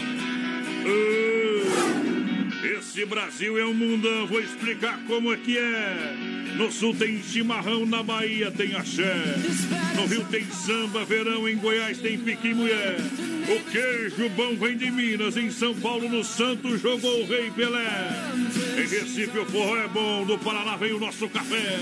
Esse 2.63 3.05
Brasil 3.05 3.59
é 3.59 3.65
um 3.65 3.73
mundão, 3.73 4.27
vou 4.27 4.39
explicar 4.39 4.97
como 5.07 5.33
é 5.33 5.37
que 5.37 5.57
é. 5.57 6.26
No 6.57 6.71
sul 6.71 6.95
tem 6.95 7.21
chimarrão, 7.21 7.85
na 7.85 8.01
Bahia 8.01 8.49
tem 8.49 8.73
axé. 8.73 9.13
No 9.95 10.07
Rio 10.07 10.25
tem 10.25 10.43
samba, 10.51 11.05
verão, 11.05 11.47
em 11.47 11.55
Goiás 11.55 11.99
tem 11.99 12.17
pique 12.17 12.51
mulher. 12.51 12.97
O 13.47 13.71
queijo 13.71 14.27
bom 14.29 14.55
vem 14.55 14.75
de 14.75 14.89
Minas, 14.89 15.37
em 15.37 15.51
São 15.51 15.75
Paulo 15.75 16.09
no 16.09 16.23
Santos 16.23 16.81
jogou 16.81 17.21
o 17.21 17.27
Rei 17.27 17.51
Pelé. 17.51 18.09
Em 18.75 18.87
Recife 18.87 19.37
o 19.37 19.45
forró 19.45 19.77
é 19.77 19.87
bom, 19.87 20.25
do 20.25 20.39
Paraná 20.39 20.75
vem 20.77 20.93
o 20.93 20.99
nosso 20.99 21.29
café. 21.29 21.77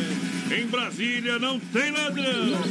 Em 0.51 0.67
Brasília 0.67 1.39
não 1.39 1.57
tem 1.57 1.91
ladrão, 1.91 2.61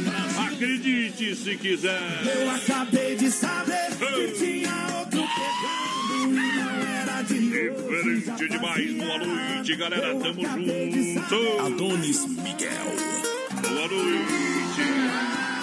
acredite 0.47 1.35
se 1.35 1.57
quiser. 1.57 2.21
Eu 2.23 2.51
acabei 2.51 3.15
de 3.15 3.31
saber 3.31 3.87
que 3.97 4.31
tinha 4.37 4.99
outro 4.99 5.21
pegando 5.21 5.94
Diferente 7.27 8.47
demais, 8.47 8.93
boa 8.93 9.17
noite, 9.17 9.75
galera, 9.75 10.13
tamo 10.15 10.41
junto. 10.45 11.65
Adonis 11.65 12.25
Miguel. 12.27 12.95
Boa 13.61 13.87
noite. 13.87 15.54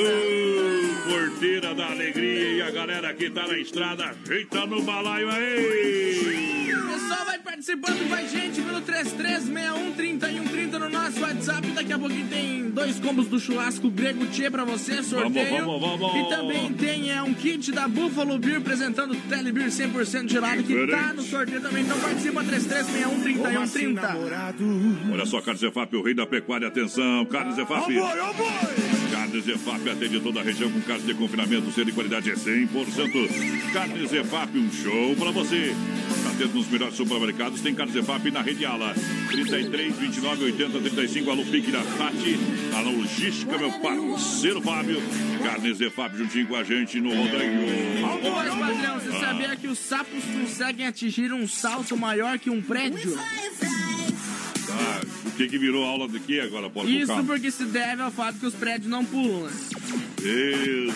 Ô, 0.00 1.10
porteira 1.10 1.74
da 1.74 1.90
alegria 1.90 2.52
e 2.52 2.62
a 2.62 2.70
galera 2.70 3.12
que 3.14 3.28
tá 3.30 3.46
na 3.46 3.58
estrada, 3.58 4.14
ajeita 4.24 4.66
no 4.66 4.82
balaio 4.82 5.28
aí. 5.30 6.72
O 6.72 6.86
pessoal 6.92 7.24
vai 7.26 7.38
participando 7.38 8.08
com 8.08 8.14
a 8.14 8.22
gente 8.22 8.62
pelo 8.62 8.80
33613130 8.80 10.78
no 10.78 10.88
nosso 10.88 11.20
WhatsApp. 11.20 11.66
Daqui 11.72 11.92
a 11.92 11.98
pouquinho 11.98 12.28
tem 12.28 12.70
dois 12.70 12.98
combos 12.98 13.26
do 13.28 13.38
churrasco 13.38 13.90
grego 13.90 14.26
Tchê 14.26 14.50
pra 14.50 14.64
você, 14.64 15.02
sorteio. 15.02 15.64
Vamos, 15.64 15.80
vamos, 15.80 16.00
vamos. 16.00 16.16
E 16.16 16.28
também 16.34 16.72
tem 16.72 17.10
é, 17.10 17.22
um 17.22 17.34
kit 17.34 17.70
da 17.72 17.86
Buffalo 17.86 18.38
Beer 18.38 18.58
apresentando 18.58 19.12
o 19.12 19.16
Telebeer 19.16 19.68
100% 19.68 20.28
gelado 20.30 20.62
que 20.62 20.86
tá 20.86 21.12
no 21.12 21.22
sorteio 21.22 21.60
também. 21.60 21.84
Então 21.84 21.98
participa 22.00 22.42
3361 22.42 23.20
3130. 23.22 25.12
Olha 25.12 25.26
só, 25.26 25.40
Carnes 25.40 25.60
Zefap, 25.60 25.94
o 25.96 26.02
rei 26.02 26.14
da 26.14 26.26
pecuária. 26.26 26.68
Atenção, 26.68 27.26
Carnes 27.26 27.56
Zefap. 27.56 27.92
Carnes 29.10 29.44
Zefap 29.90 29.92
atende 29.92 30.20
toda 30.20 30.40
a 30.40 30.42
região 30.42 30.70
com 30.70 30.80
carnes 30.82 31.06
de 31.06 31.14
confinamento, 31.14 31.70
sendo 31.72 31.86
de 31.86 31.92
qualidade 31.92 32.30
é 32.30 32.34
100%. 32.34 33.72
Carnes 33.72 34.10
Zefap, 34.10 34.56
um 34.58 34.70
show 34.72 35.16
pra 35.16 35.30
você. 35.30 35.74
Tá 36.22 36.30
tendo 36.38 36.54
nos 36.54 36.68
melhores 36.68 36.94
supermercados, 36.96 37.60
tem 37.60 37.74
Carnes 37.74 37.94
Zefap 37.94 38.30
na 38.30 38.40
rede 38.42 38.64
Ala. 38.64 38.94
33, 39.28 39.96
29, 39.96 40.44
80, 40.44 40.78
35, 40.80 41.30
alô 41.30 41.44
Pique 41.44 41.70
da 41.70 41.82
Tati. 41.82 42.38
A 42.74 42.80
logística, 42.80 43.58
meu 43.58 43.72
parceiro 43.72 44.60
Fábio. 44.62 45.00
Carnes 45.42 45.78
Zefap 45.78 46.16
juntinho 46.16 46.46
com 46.46 46.56
a 46.56 46.64
gente 46.64 47.00
no 47.00 47.10
rodeio. 47.10 47.60
Ô, 48.04 48.58
padrão, 48.58 49.00
você 49.00 49.16
Ah. 49.16 49.20
sabia 49.20 49.56
que 49.56 49.66
os 49.66 49.78
sapos 49.78 50.24
conseguem 50.24 50.86
atingir 50.86 51.32
um 51.32 51.46
salto 51.48 51.96
maior 51.96 52.38
que 52.38 52.50
um 52.50 52.60
prédio? 52.62 53.16
Ah, 54.72 55.00
o 55.26 55.30
que 55.32 55.48
que 55.48 55.58
virou 55.58 55.84
aula 55.84 56.08
de 56.08 56.20
quê 56.20 56.40
agora, 56.40 56.68
Paulo? 56.70 56.88
Isso 56.88 57.24
porque 57.24 57.50
se 57.50 57.64
deve 57.64 58.02
ao 58.02 58.10
fato 58.10 58.38
que 58.38 58.46
os 58.46 58.54
prédios 58.54 58.90
não 58.90 59.04
pulam, 59.04 59.44
né? 59.44 59.52
Do. 60.16 60.92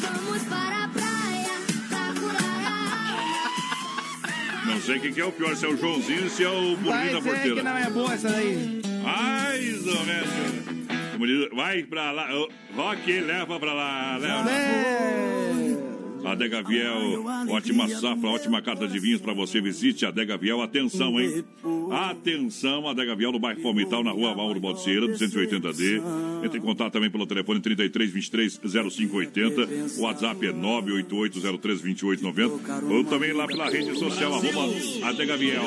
Vamos 0.00 0.42
para 0.44 0.84
a 0.84 0.88
praia 0.88 1.50
pra 1.88 2.14
curar. 2.20 2.66
Não 4.66 4.80
sei 4.80 4.98
quem 5.00 5.12
que 5.12 5.20
é 5.20 5.24
o 5.24 5.32
pior, 5.32 5.56
se 5.56 5.64
é 5.64 5.68
o 5.68 5.76
Joãozinho 5.76 6.24
ou 6.24 6.30
se 6.30 6.44
é 6.44 6.48
o 6.48 6.76
Burrinho 6.76 6.84
Vai 6.86 7.10
da 7.12 7.20
porteira. 7.22 7.56
que 7.56 7.62
não 7.62 7.76
é 7.76 7.90
boa 7.90 8.14
essa 8.14 8.28
daí. 8.28 8.80
Mais 9.02 9.86
ou 9.86 10.04
menos. 10.04 10.30
Vai 11.54 11.82
pra 11.82 12.12
lá. 12.12 12.28
Rock, 12.74 13.20
leva 13.20 13.58
pra 13.60 13.72
lá. 13.74 14.16
Leva. 14.16 15.89
Adega 16.24 16.62
Viel, 16.62 17.24
ótima 17.48 17.88
safra, 17.88 18.28
ótima 18.28 18.62
carta 18.62 18.86
de 18.86 18.98
vinhos 18.98 19.20
para 19.20 19.32
você. 19.32 19.60
Visite 19.60 20.04
a 20.04 20.08
Adega 20.08 20.36
Viel. 20.36 20.60
Atenção, 20.60 21.20
hein? 21.20 21.44
Atenção, 21.90 22.88
Adega 22.88 23.14
Viel 23.16 23.32
no 23.32 23.38
bairro 23.38 23.62
Palmital, 23.62 24.04
na 24.04 24.10
rua 24.10 24.34
Mauro 24.34 24.60
Balseira, 24.60 25.06
280D. 25.06 26.02
Entre 26.44 26.58
em 26.58 26.62
contato 26.62 26.92
também 26.92 27.10
pelo 27.10 27.26
telefone 27.26 27.60
33 27.60 28.10
23 28.10 28.60
0580. 28.90 29.68
O 29.98 30.02
WhatsApp 30.02 30.46
é 30.46 30.52
988 30.52 31.58
03 31.58 31.80
2890. 31.80 32.94
Ou 32.94 33.04
também 33.04 33.32
lá 33.32 33.46
pela 33.46 33.68
rede 33.68 33.98
social, 33.98 34.34
arroba 34.34 35.08
Adega 35.08 35.36
Viel. 35.36 35.60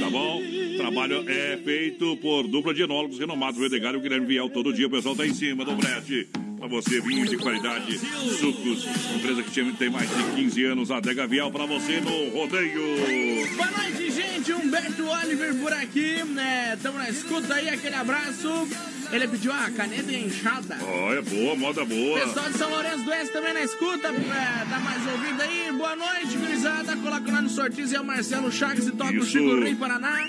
Tá 0.00 0.10
bom? 0.10 0.40
Trabalho 0.76 1.28
é 1.28 1.56
feito 1.64 2.16
por 2.18 2.46
dupla 2.46 2.74
de 2.74 2.82
enólogos 2.82 3.18
renomados, 3.18 3.58
o 3.58 3.64
Edgar 3.64 3.94
e 3.94 3.96
o 3.96 4.00
Guilherme 4.00 4.26
Viel. 4.26 4.48
Todo 4.50 4.72
dia 4.72 4.86
o 4.86 4.90
pessoal 4.90 5.16
tá 5.16 5.26
em 5.26 5.34
cima 5.34 5.64
do 5.64 5.74
brete. 5.74 6.28
Pra 6.58 6.68
você, 6.68 7.00
vinhos 7.00 7.28
de 7.28 7.36
qualidade, 7.36 7.98
sucos. 8.38 8.86
Empresa 9.14 9.42
que 9.42 9.72
tem 9.74 9.90
mais 9.90 10.08
de 10.08 10.22
15 10.36 10.64
anos, 10.64 10.90
Adega 10.90 11.26
Viel 11.26 11.50
pra 11.50 11.66
você 11.66 12.00
no 12.00 12.30
rodeio. 12.30 13.46
Boa 13.56 13.70
noite, 13.70 14.10
gente. 14.10 14.52
Humberto 14.52 15.06
Oliver 15.06 15.54
por 15.56 15.72
aqui. 15.72 16.22
né? 16.24 16.78
Tamo 16.82 16.98
na 16.98 17.10
escuta 17.10 17.54
aí, 17.54 17.68
aquele 17.68 17.94
abraço. 17.94 18.68
Ele 19.12 19.28
pediu 19.28 19.52
a 19.52 19.70
caneta 19.70 20.12
inchada. 20.12 20.78
Ó, 20.82 21.12
é 21.12 21.22
boa, 21.22 21.54
moda 21.56 21.84
boa. 21.84 22.20
Pessoal 22.20 22.50
de 22.50 22.58
São 22.58 22.70
Lourenço 22.70 23.04
do 23.04 23.10
Oeste 23.10 23.32
também 23.32 23.52
na 23.54 23.62
escuta, 23.62 24.08
é, 24.08 24.64
dá 24.68 24.80
mais 24.80 25.06
ouvido 25.06 25.42
aí. 25.42 25.72
Boa 25.72 25.94
noite, 25.94 26.36
gurizada. 26.36 26.96
Coloca 26.96 27.30
lá 27.32 27.42
no 27.42 27.48
sorteio, 27.48 27.94
é 27.94 28.00
o 28.00 28.04
Marcelo 28.04 28.50
Chagas 28.50 28.86
e 28.86 28.92
toca 28.92 29.12
o 29.12 29.16
Isso. 29.18 29.26
Chico 29.26 29.60
Rei 29.60 29.74
Paraná. 29.74 30.28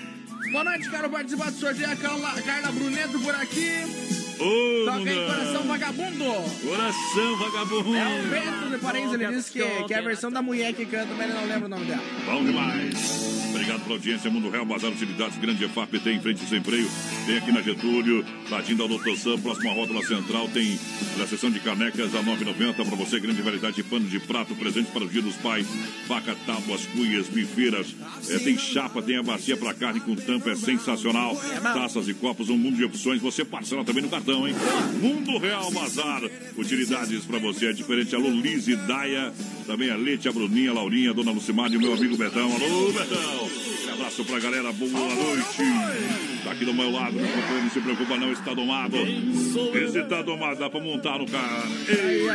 Boa 0.52 0.64
noite, 0.64 0.90
quero 0.90 1.10
participar 1.10 1.52
do 1.52 1.58
sorteio. 1.58 1.90
A 1.90 1.96
Carla, 1.96 2.42
Carla 2.42 2.72
Bruneto 2.72 3.20
por 3.20 3.34
aqui. 3.34 4.27
Toca 4.38 5.10
aí. 5.10 5.26
Coração 5.26 5.64
Vagabundo. 5.64 6.26
Coração 6.68 7.38
vagabundo. 7.38 7.96
É 7.96 8.20
o 8.20 8.28
Beto 8.28 8.70
de 8.70 8.78
Paris, 8.78 9.14
ele 9.14 9.28
disse 9.28 9.52
que, 9.52 9.84
que 9.86 9.94
é 9.94 9.98
a 9.98 10.02
versão 10.02 10.32
da 10.32 10.42
mulher 10.42 10.74
que 10.74 10.86
canta, 10.86 11.14
mas 11.16 11.30
ele 11.30 11.34
não 11.34 11.46
lembra 11.46 11.66
o 11.66 11.70
nome 11.70 11.86
dela. 11.86 12.04
Bom 12.26 12.44
demais. 12.44 13.38
Obrigado 13.50 13.82
pela 13.84 13.96
audiência. 13.96 14.30
Mundo 14.30 14.50
Real, 14.50 14.66
Bazar 14.66 14.92
Utilidades, 14.92 15.38
Grande 15.38 15.66
EFAP, 15.66 16.00
tem 16.00 16.18
em 16.18 16.22
frente 16.22 16.46
sem 16.48 16.62
freio. 16.62 16.88
Tem 17.26 17.38
aqui 17.38 17.52
na 17.52 17.62
Getúlio, 17.62 18.26
ladinho 18.50 18.78
da 18.78 18.88
Doutor 18.88 19.18
Sam, 19.18 19.40
próxima 19.40 19.74
rótula 19.74 20.06
central. 20.06 20.48
Tem 20.50 20.80
na 21.18 21.26
seção 21.26 21.50
de 21.50 21.60
canecas 21.60 22.14
a 22.14 22.22
9,90 22.22 22.76
para 22.76 22.96
você. 22.96 23.20
Grande 23.20 23.42
variedade 23.42 23.78
de 23.78 23.84
pano 23.84 24.06
de 24.08 24.20
prato, 24.20 24.54
presente 24.56 24.92
para 24.92 25.04
o 25.04 25.08
Dia 25.08 25.22
dos 25.22 25.36
Pais. 25.36 25.68
Faca, 26.08 26.36
tábuas, 26.46 26.86
cuias, 26.88 27.28
bifeiras. 27.28 27.96
É, 28.30 28.40
tem 28.40 28.58
chapa, 28.58 29.02
tem 29.02 29.18
a 29.18 29.24
bacia 29.24 29.58
para 29.58 29.74
carne 29.74 30.00
com 30.02 30.16
tampa, 30.16 30.52
é 30.52 30.56
sensacional. 30.56 31.36
Taças 31.64 32.08
e 32.08 32.14
copos, 32.14 32.50
um 32.50 32.58
mundo 32.58 32.76
de 32.76 32.84
opções. 32.84 33.22
Você 33.22 33.44
parcela 33.44 33.84
também 33.84 34.04
no 34.04 34.10
cartão, 34.10 34.27
hein? 34.32 34.56
Mundo 35.02 35.38
Real 35.38 35.72
Bazar. 35.72 36.22
Utilidades 36.58 37.24
para 37.26 37.40
você. 37.40 37.68
É 37.68 37.74
diferente. 37.74 38.16
Alô, 38.16 38.30
Liz 38.30 38.68
e 38.68 38.76
Daia. 38.76 39.34
Também 39.66 39.90
a 39.90 39.96
Leite, 39.96 40.28
a 40.28 40.32
Bruninha, 40.32 40.72
a 40.72 40.74
Laurinha, 40.74 41.12
a 41.12 41.14
Dona 41.14 41.32
Lucimar 41.32 41.72
e 41.72 41.78
o 41.78 41.80
meu 41.80 41.94
amigo 41.94 42.18
Betão. 42.18 42.52
Alô, 42.54 42.92
Betão. 42.92 43.77
Abraço 43.98 44.24
pra 44.26 44.40
galera. 44.40 44.72
Boa 44.72 44.92
noite. 44.92 46.44
Tá 46.44 46.52
aqui 46.52 46.64
do 46.64 46.74
meu 46.74 46.92
lado, 46.92 47.14
meu 47.14 47.26
companheiro. 47.26 47.64
Não 47.64 47.70
se 47.72 47.82
preocupa, 47.82 48.16
não. 48.16 48.32
Está 48.32 48.54
domado. 48.54 48.96
Esse 48.96 50.04
tá 50.04 50.22
domado. 50.22 50.60
Dá 50.60 50.70
pra 50.70 50.80
montar 50.80 51.18
no. 51.18 51.26
Ei. 51.26 52.28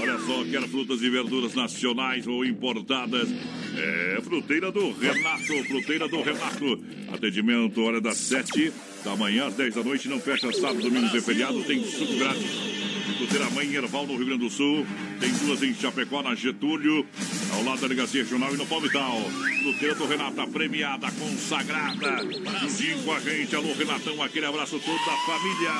Olha 0.00 0.18
só, 0.18 0.42
quer 0.50 0.62
frutas 0.68 1.02
e 1.02 1.10
verduras 1.10 1.54
nacionais 1.54 2.26
ou 2.26 2.42
importadas? 2.42 3.28
É 3.76 4.18
fruteira 4.22 4.72
do 4.72 4.92
Renato, 4.92 5.64
fruteira 5.64 6.08
do 6.08 6.22
Renato. 6.22 6.80
Atendimento, 7.12 7.82
hora 7.82 8.00
das 8.00 8.16
sete 8.16 8.72
da 9.04 9.14
manhã 9.14 9.48
às 9.48 9.54
10 9.54 9.74
da 9.74 9.84
noite. 9.84 10.08
Não 10.08 10.18
fecha 10.18 10.50
sábado, 10.52 10.80
domingos 10.80 11.12
e 11.14 11.20
feriado. 11.20 11.62
Tem 11.64 11.84
suco 11.84 12.16
grátis. 12.16 12.81
Fruteira 13.22 13.48
Mãe 13.50 13.68
em 13.68 13.74
Erval, 13.74 14.04
no 14.04 14.16
Rio 14.16 14.26
Grande 14.26 14.40
do 14.40 14.50
Sul. 14.50 14.84
Tem 15.20 15.30
duas 15.30 15.62
em 15.62 15.72
Chapecó, 15.72 16.24
na 16.24 16.34
Getúlio. 16.34 17.06
Ao 17.52 17.62
lado 17.62 17.80
da 17.80 17.86
Delegacia 17.86 18.22
Regional 18.22 18.52
e 18.52 18.56
no 18.56 18.66
Palmital. 18.66 19.22
Fruteira 19.62 19.94
do 19.94 20.06
Renato, 20.06 20.40
a 20.40 20.46
premiada, 20.48 21.08
consagrada. 21.12 22.16
Juntinho 22.60 22.98
com 23.04 23.12
a 23.12 23.20
gente. 23.20 23.54
Alô, 23.54 23.72
Renatão, 23.74 24.20
aquele 24.20 24.46
abraço 24.46 24.76
todo 24.80 24.98
da 24.98 25.16
família. 25.18 25.70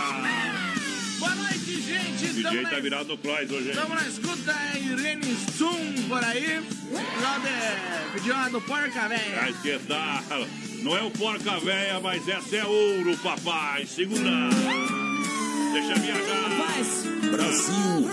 Boa 1.19 1.35
noite, 1.35 1.83
gente. 1.83 2.33
DJ 2.33 2.43
Tamo 2.43 2.63
tá 2.63 2.71
na, 2.71 2.81
virado 2.81 3.09
no 3.09 3.19
Croix 3.19 3.51
hoje, 3.51 3.69
hein? 3.71 3.75
tamo 3.75 3.95
na 3.97 4.07
escuta, 4.07 4.57
é 4.75 4.79
Irene 4.81 5.35
Stum 5.35 6.09
por 6.09 6.23
aí. 6.23 6.63
Lá 7.21 7.39
de, 7.39 8.13
pediu 8.13 8.35
uma 8.35 8.51
do 8.51 8.61
Porca 8.61 9.09
Véia. 9.09 9.43
Mas 9.43 9.57
que 9.57 9.79
tal? 9.89 10.47
Não 10.83 10.97
é 10.97 11.03
o 11.03 11.11
porca 11.11 11.61
véia, 11.61 12.01
mas 12.01 12.29
essa 12.29 12.57
é 12.57 12.65
ouro, 12.65 13.17
papai. 13.19 13.87
Segura. 13.87 14.51
Deixa 15.73 15.95
viajar. 15.95 16.43
Rapaz, 16.43 17.12
Brasil. 17.33 18.11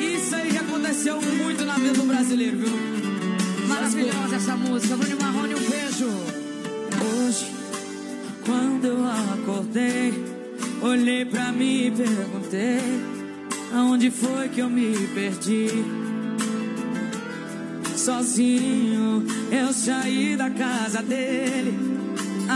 Isso 0.00 0.34
aí 0.34 0.50
já 0.50 0.60
aconteceu 0.60 1.20
muito 1.20 1.64
na 1.66 1.74
vida 1.74 1.92
do 1.92 2.04
brasileiro, 2.04 2.56
viu? 2.56 2.72
Maravilhosa 3.68 4.36
essa 4.36 4.56
música, 4.56 4.96
Bruno 4.96 5.18
Marrone, 5.20 5.54
um 5.54 5.70
beijo. 5.70 6.08
Hoje, 7.26 7.52
quando 8.46 8.86
eu 8.86 9.04
acordei, 9.34 10.12
olhei 10.80 11.24
pra 11.26 11.52
mim 11.52 11.86
e 11.86 11.90
perguntei: 11.90 12.80
Aonde 13.74 14.10
foi 14.10 14.48
que 14.48 14.60
eu 14.60 14.70
me 14.70 14.96
perdi? 15.08 15.68
Sozinho, 17.94 19.24
eu 19.50 19.72
saí 19.74 20.36
da 20.36 20.50
casa 20.50 21.02
dele. 21.02 22.01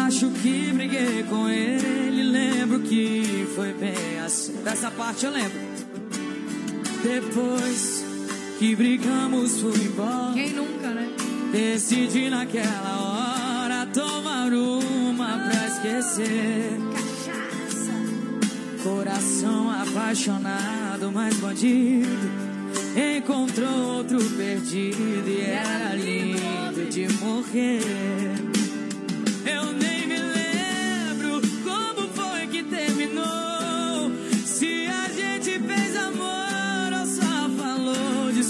Acho 0.05 0.31
que 0.31 0.73
briguei 0.73 1.23
com 1.25 1.49
ele. 1.49 2.23
Lembro 2.23 2.81
que 2.81 3.47
foi 3.55 3.73
bem 3.73 4.21
assim. 4.25 4.53
Dessa 4.63 4.91
parte 4.91 5.25
eu 5.25 5.33
lembro. 5.33 5.59
Depois 7.03 8.05
que 8.59 8.77
brigamos, 8.77 9.61
fui 9.61 9.85
embora. 9.85 10.33
Quem 10.35 10.53
nunca, 10.53 10.91
né? 10.91 11.09
Decidi 11.51 12.29
naquela 12.29 13.65
hora 13.65 13.87
tomar 13.87 14.53
uma 14.53 15.39
pra 15.39 15.67
esquecer. 15.67 16.79
Coração 18.83 19.71
apaixonado, 19.71 21.11
mas 21.13 21.37
bandido. 21.37 22.31
Encontrou 22.97 23.97
outro 23.97 24.19
perdido 24.37 25.29
e 25.29 25.41
era 25.41 25.95
lindo 25.95 26.89
de 26.91 27.09
morrer. 27.15 28.33
Eu 29.45 29.73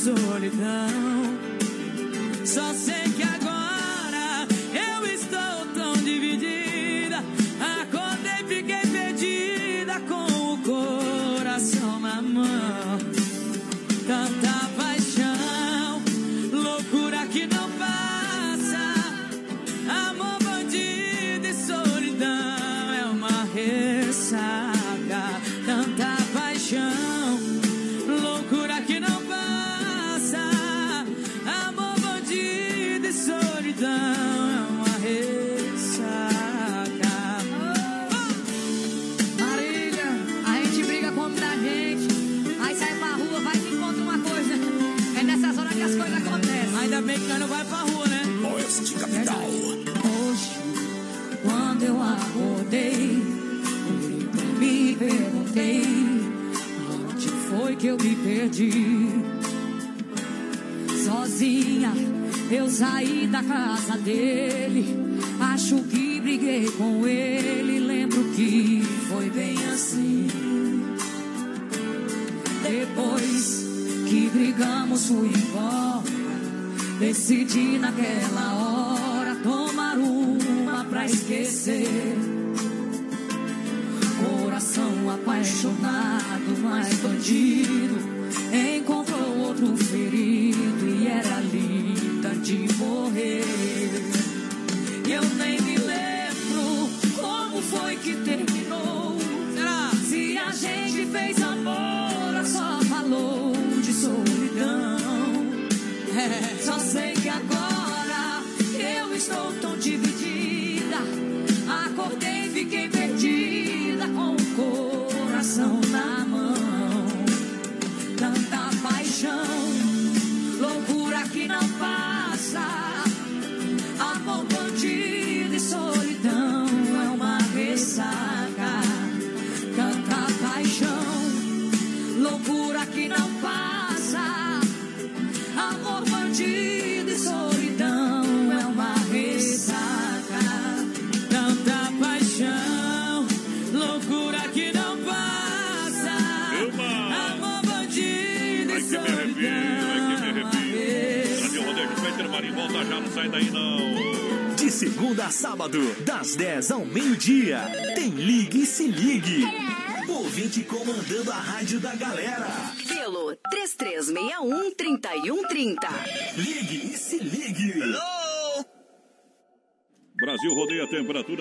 solidão. 0.07 0.87
Só 2.45 2.73
sei 2.75 2.96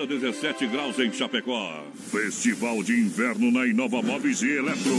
temperatura 0.06 0.32
17 0.32 0.66
graus 0.68 0.98
em 0.98 1.12
Chapecó. 1.12 1.84
Festival 2.10 2.82
de 2.82 2.92
inverno 2.92 3.50
na 3.50 3.66
Inova 3.66 4.00
Móveis 4.00 4.40
e 4.42 4.50
Eletro. 4.50 4.92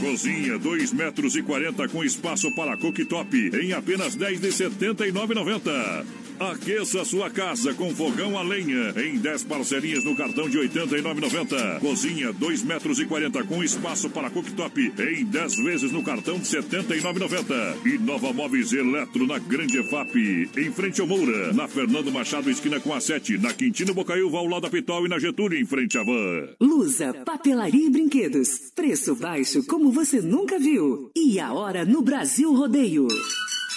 Cozinha 0.00 0.58
2 0.58 0.92
metros 0.92 1.36
e 1.36 1.42
40 1.42 1.88
com 1.88 2.04
espaço 2.04 2.54
para 2.54 2.76
cooktop 2.76 3.50
em 3.60 3.72
apenas 3.72 4.14
10 4.14 4.40
de 4.40 4.48
79,90. 4.48 6.23
Aqueça 6.38 7.04
sua 7.04 7.30
casa 7.30 7.72
com 7.74 7.94
fogão 7.94 8.36
a 8.36 8.42
lenha 8.42 8.92
em 8.96 9.18
10 9.18 9.44
parcelinhas 9.44 10.04
no 10.04 10.16
cartão 10.16 10.48
de 10.48 10.58
89,90. 10.58 11.78
Cozinha 11.80 12.32
2 12.32 12.62
metros 12.64 12.98
e 12.98 13.06
40 13.06 13.44
com 13.44 13.62
espaço 13.62 14.10
para 14.10 14.30
cooktop 14.30 14.92
em 14.98 15.24
10 15.24 15.56
vezes 15.56 15.92
no 15.92 16.02
cartão 16.02 16.38
de 16.38 16.46
79,90. 16.46 17.86
Inova 17.86 18.32
Móveis 18.32 18.72
e 18.72 18.78
Eletro 18.78 19.26
na 19.26 19.38
Grande 19.38 19.78
EFAP, 19.78 20.50
em 20.56 20.72
frente 20.72 21.00
ao 21.00 21.06
Moura, 21.06 21.52
na 21.52 21.68
Fernando 21.68 22.10
Machado 22.10 22.50
esquina 22.50 22.80
com 22.80 22.92
a 22.92 23.00
7, 23.00 23.38
na 23.38 23.52
Quintino 23.52 23.94
Bocaiúva 23.94 24.38
ao 24.38 24.46
lado 24.46 24.62
da 24.62 24.70
Pitol 24.70 25.06
e 25.06 25.08
na 25.08 25.18
Getúlio 25.18 25.58
em 25.58 25.64
frente 25.64 25.96
à 25.96 26.02
Van. 26.02 26.48
Lusa, 26.60 27.14
papelaria 27.24 27.86
e 27.86 27.90
brinquedos. 27.90 28.72
Preço 28.74 29.14
baixo 29.14 29.64
como 29.66 29.92
você 29.92 30.20
nunca 30.20 30.58
viu. 30.58 31.10
E 31.14 31.38
a 31.38 31.52
hora 31.52 31.84
no 31.84 32.02
Brasil 32.02 32.52
Rodeio. 32.52 33.06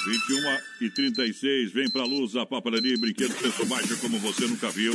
21 0.08 0.58
e 0.80 0.90
36, 0.90 1.72
vem 1.74 1.90
pra 1.90 2.06
luz 2.06 2.34
a 2.38 2.46
papelaria 2.46 2.94
e 2.94 2.98
brinquedos 2.98 3.36
preço 3.36 3.66
baixo 3.66 3.98
como 3.98 4.18
você 4.20 4.48
nunca 4.48 4.70
viu. 4.70 4.94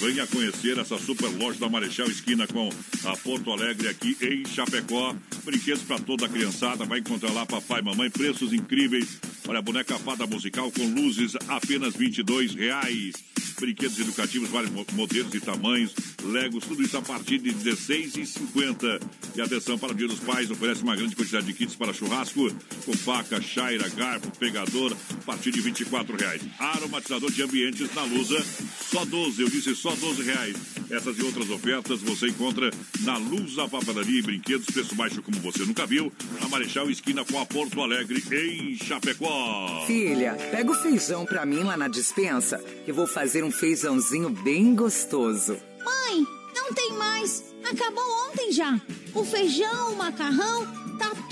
Venha 0.00 0.26
conhecer 0.26 0.76
essa 0.76 0.98
super 0.98 1.28
loja 1.38 1.58
da 1.58 1.68
Marechal 1.68 2.06
Esquina 2.08 2.46
com 2.46 2.68
a 3.04 3.16
Porto 3.16 3.50
Alegre 3.50 3.88
aqui 3.88 4.18
em 4.20 4.44
Chapecó. 4.44 5.16
Brinquedos 5.44 5.82
para 5.82 5.98
toda 5.98 6.26
a 6.26 6.28
criançada, 6.28 6.84
vai 6.84 6.98
encontrar 6.98 7.32
lá 7.32 7.46
papai 7.46 7.80
e 7.80 7.84
mamãe, 7.84 8.10
preços 8.10 8.52
incríveis. 8.52 9.18
Olha, 9.48 9.62
boneca 9.62 9.98
fada 9.98 10.26
musical 10.26 10.70
com 10.70 10.86
luzes 10.94 11.34
apenas 11.48 11.96
22 11.96 12.54
reais. 12.54 13.29
Brinquedos 13.60 13.98
educativos, 13.98 14.48
vários 14.48 14.72
mo- 14.72 14.86
modelos 14.92 15.34
e 15.34 15.40
tamanhos, 15.40 15.92
Legos, 16.24 16.64
tudo 16.64 16.82
isso 16.82 16.96
a 16.96 17.02
partir 17.02 17.38
de 17.38 17.52
16,50. 17.52 19.00
E 19.36 19.40
atenção 19.40 19.78
para 19.78 19.92
o 19.92 19.94
Dia 19.94 20.08
dos 20.08 20.18
Pais, 20.20 20.50
oferece 20.50 20.82
uma 20.82 20.96
grande 20.96 21.14
quantidade 21.14 21.46
de 21.46 21.52
kits 21.52 21.74
para 21.76 21.92
churrasco, 21.92 22.50
com 22.84 22.92
faca, 22.94 23.40
chaira, 23.40 23.88
garfo, 23.90 24.30
pegador, 24.38 24.96
a 25.12 25.24
partir 25.24 25.50
de 25.52 25.60
24 25.60 26.16
reais. 26.16 26.42
Aromatizador 26.58 27.30
de 27.30 27.42
ambientes 27.42 27.94
na 27.94 28.02
Lusa, 28.04 28.44
só 28.90 29.04
12, 29.04 29.42
eu 29.42 29.48
disse 29.50 29.74
só 29.74 29.94
12 29.94 30.22
reais. 30.22 30.56
Essas 30.90 31.16
e 31.18 31.22
outras 31.22 31.48
ofertas 31.50 32.00
você 32.02 32.26
encontra 32.28 32.70
na 33.02 33.16
Lusa 33.16 33.68
Papelaria 33.68 34.18
e 34.18 34.22
Brinquedos, 34.22 34.66
preço 34.66 34.94
baixo 34.96 35.22
como 35.22 35.38
você 35.40 35.64
nunca 35.64 35.86
viu, 35.86 36.12
na 36.40 36.48
Marechal 36.48 36.90
Esquina 36.90 37.24
com 37.24 37.38
a 37.40 37.46
Porto 37.46 37.80
Alegre, 37.80 38.22
em 38.32 38.76
Chapecó. 38.76 39.84
Filha, 39.86 40.34
pega 40.50 40.70
o 40.70 40.74
feijão 40.74 41.24
pra 41.24 41.46
mim 41.46 41.62
lá 41.62 41.76
na 41.76 41.86
dispensa, 41.86 42.58
que 42.84 42.90
eu 42.90 42.94
vou 42.94 43.06
fazer 43.06 43.44
um 43.44 43.52
feijãozinho 43.52 44.30
bem 44.30 44.74
gostoso. 44.74 45.56
Mãe, 45.84 46.26
não 46.56 46.72
tem 46.74 46.92
mais. 46.94 47.44
Acabou 47.64 48.04
ontem 48.28 48.50
já. 48.50 48.80
O 49.14 49.24
feijão, 49.24 49.92
o 49.92 49.96
macarrão, 49.96 50.66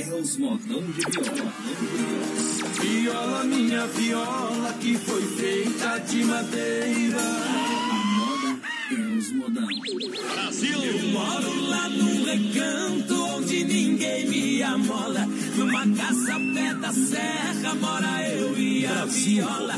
é 0.00 0.14
os 0.14 0.36
modão 0.36 0.82
de 0.82 1.10
viola. 1.10 1.52
Viola, 2.80 3.44
minha 3.44 3.86
viola, 3.86 4.72
que 4.80 4.96
foi 4.98 5.22
feita 5.22 5.98
de 5.98 6.24
madeira. 6.24 7.83
Modão. 9.44 9.68
Brasil! 10.32 10.84
Eu 10.84 11.08
moro 11.10 11.68
lá 11.68 11.88
num 11.90 12.24
recanto 12.24 13.22
onde 13.36 13.64
ninguém 13.64 14.26
me 14.26 14.62
amola. 14.62 15.26
Numa 15.56 15.86
casa 15.94 16.40
pé 16.54 16.72
da 16.74 16.90
serra 16.90 17.74
mora 17.74 18.26
eu 18.26 18.56
e 18.58 18.86
a 18.86 19.04
viola. 19.04 19.76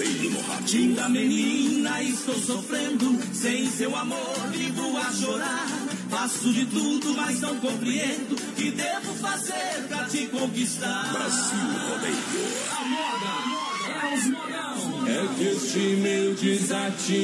Linda 0.70 1.08
menina, 1.08 2.00
estou 2.00 2.36
sofrendo. 2.36 3.18
Sem 3.32 3.68
seu 3.68 3.96
amor, 3.96 4.36
vivo 4.52 4.96
a 4.98 5.12
chorar. 5.12 5.66
Faço 6.10 6.52
de 6.52 6.64
tudo, 6.66 7.14
mas 7.16 7.40
não 7.40 7.56
compreendo. 7.58 8.36
Que 8.54 8.70
devo 8.70 9.14
fazer 9.14 9.88
pra 9.88 10.04
te 10.04 10.28
conquistar? 10.28 11.12
Brasil 11.12 11.58
Rodeio. 11.88 12.16
A 12.70 12.84
moda 12.84 13.32
é 14.00 14.14
os 14.14 14.26
modão. 14.26 15.08
É 15.08 15.26
que 15.36 15.44
este 15.44 15.96
meu 15.96 16.34
desatino 16.34 17.16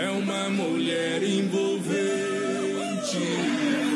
é 0.00 0.10
uma 0.10 0.48
mulher 0.48 1.22
envolvente. 1.22 1.98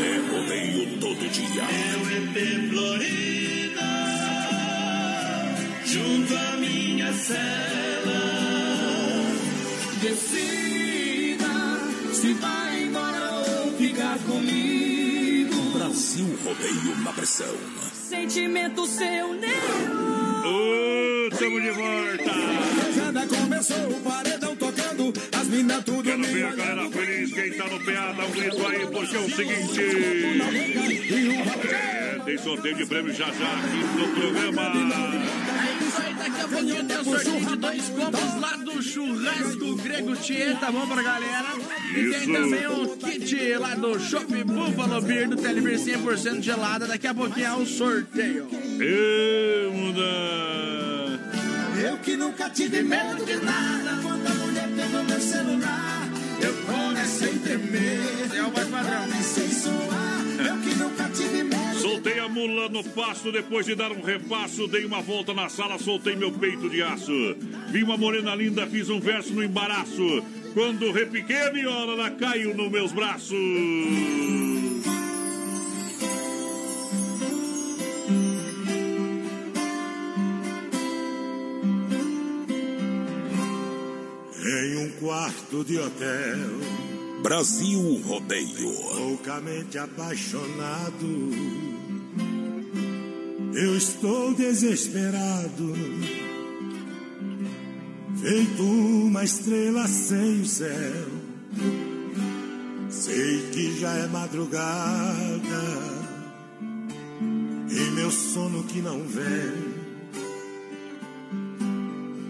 É 0.03 0.17
rodeio 0.31 0.99
todo 0.99 1.31
dia. 1.31 1.63
É 1.63 1.95
EP 2.17 2.69
Florida, 2.71 3.91
junto 5.87 6.37
à 6.37 6.57
minha 6.59 7.13
cela. 7.13 8.21
Decida 10.03 11.55
se 12.13 12.33
vai 12.35 12.83
embora 12.83 13.41
ou 13.63 13.73
ficar 13.73 14.19
comigo. 14.19 15.55
Brasil 15.79 16.39
Rodeio 16.45 16.97
na 17.03 17.13
pressão. 17.13 17.57
Sentimento 17.93 18.87
seu 18.87 19.33
negro. 19.35 20.14
Ô, 20.45 21.31
tamo 21.39 21.59
de 21.59 21.71
volta. 21.71 22.33
Já 22.95 23.27
começou 23.27 23.89
o 23.89 24.01
paredão 24.03 24.55
tocando, 24.57 25.12
as 25.33 25.49
minas 25.49 25.83
tudo 25.85 26.03
Quero 26.03 26.23
ver 26.23 26.45
a 26.45 26.55
galera 26.55 26.91
feliz. 26.91 27.33
Quem 27.33 27.53
tá 27.53 27.65
no 27.65 27.81
PA, 27.81 28.12
dá 28.12 28.27
um 28.27 28.31
grito 28.31 28.66
aí, 28.66 28.87
porque 28.87 29.16
é 29.16 29.21
o 29.21 29.31
seguinte. 29.31 29.81
É, 31.73 32.21
tem 32.27 32.37
sorteio 32.37 32.77
de 32.77 32.85
prêmio 32.85 33.15
já 33.15 33.25
já 33.27 33.53
aqui 33.55 33.99
no 33.99 34.09
programa. 34.21 35.84
Daqui 36.25 36.41
a 36.41 36.49
pouquinho 36.49 36.85
tem 36.85 36.97
o 36.97 37.57
dois 37.57 37.89
copos 37.91 38.41
lá 38.41 38.57
do 38.57 38.83
churrasco 38.83 39.77
grego 39.77 40.15
tá 40.59 40.73
bom 40.73 40.87
pra 40.87 41.03
galera? 41.03 41.49
E 41.95 42.11
tem 42.11 42.33
também 42.33 42.67
um 42.67 42.97
kit 42.97 43.55
lá 43.59 43.75
do 43.75 44.01
Shop 44.01 44.45
Buffalo 44.45 45.03
Beer 45.03 45.29
do 45.29 45.37
Telebir 45.37 45.79
100% 45.79 46.41
gelada. 46.41 46.87
Daqui 46.87 47.07
a 47.07 47.15
pouquinho 47.15 47.47
é 47.47 47.55
o 47.57 47.67
sorteio. 47.67 48.49
Ê, 48.81 49.69
muda. 49.71 51.21
Eu 51.87 51.99
que 51.99 52.17
nunca 52.17 52.49
tive 52.49 52.83
medo 52.83 53.23
de 53.27 53.37
nada, 53.37 54.01
quando 54.03 54.27
a 54.27 54.35
mulher 54.35 54.69
pegou 54.75 55.05
meu 55.05 55.21
celular, 55.21 55.94
eu 56.45 56.55
comecei 56.66 57.31
a 57.31 57.39
tremer. 57.39 58.37
É 58.37 58.43
o 58.43 58.53
mais 58.53 58.69
padrão. 58.69 59.05
A 59.05 59.23
suar, 59.23 60.25
eu 60.47 60.61
que 60.61 60.75
nunca 60.79 61.09
tive 61.11 61.45
medo. 61.45 61.79
Soltei 61.81 62.19
a 62.19 62.29
mula 62.29 62.69
no 62.69 62.85
pasto 62.85 63.33
depois 63.33 63.66
de 63.66 63.75
dar 63.75 63.93
um 63.93 64.03
repasso. 64.03 64.66
Dei 64.69 64.85
uma 64.85 65.01
volta 65.01 65.33
na 65.33 65.49
sala, 65.49 65.79
soltei 65.79 66.16
meu 66.16 66.33
peito 66.33 66.69
de 66.69 66.83
aço. 66.83 67.12
Vi 67.69 67.83
uma 67.83 67.97
morena 67.97 68.35
linda, 68.35 68.66
fiz 68.66 68.91
um 68.91 69.01
verso 69.01 69.33
no 69.33 69.43
embaraço. 69.43 70.23
Quando 70.53 70.93
repiquei 70.93 71.43
a 71.43 71.51
viola, 71.51 71.93
ela 71.93 72.11
caiu 72.11 72.55
nos 72.55 72.71
meus 72.71 72.93
braços. 72.93 73.35
Quarto 85.05 85.63
de 85.63 85.79
hotel, 85.79 86.49
Brasil 87.23 88.01
Rodeio. 88.07 88.73
loucamente 88.99 89.77
apaixonado, 89.77 91.31
eu 93.55 93.77
estou 93.77 94.33
desesperado, 94.33 95.75
feito 98.19 98.63
uma 98.63 99.23
estrela 99.23 99.87
sem 99.87 100.41
o 100.41 100.47
céu. 100.47 101.09
Sei 102.89 103.51
que 103.53 103.79
já 103.79 103.93
é 103.93 104.07
madrugada, 104.07 105.65
e 107.69 107.91
meu 107.91 108.11
sono 108.11 108.65
que 108.65 108.81
não 108.81 109.07
vem. 109.07 109.75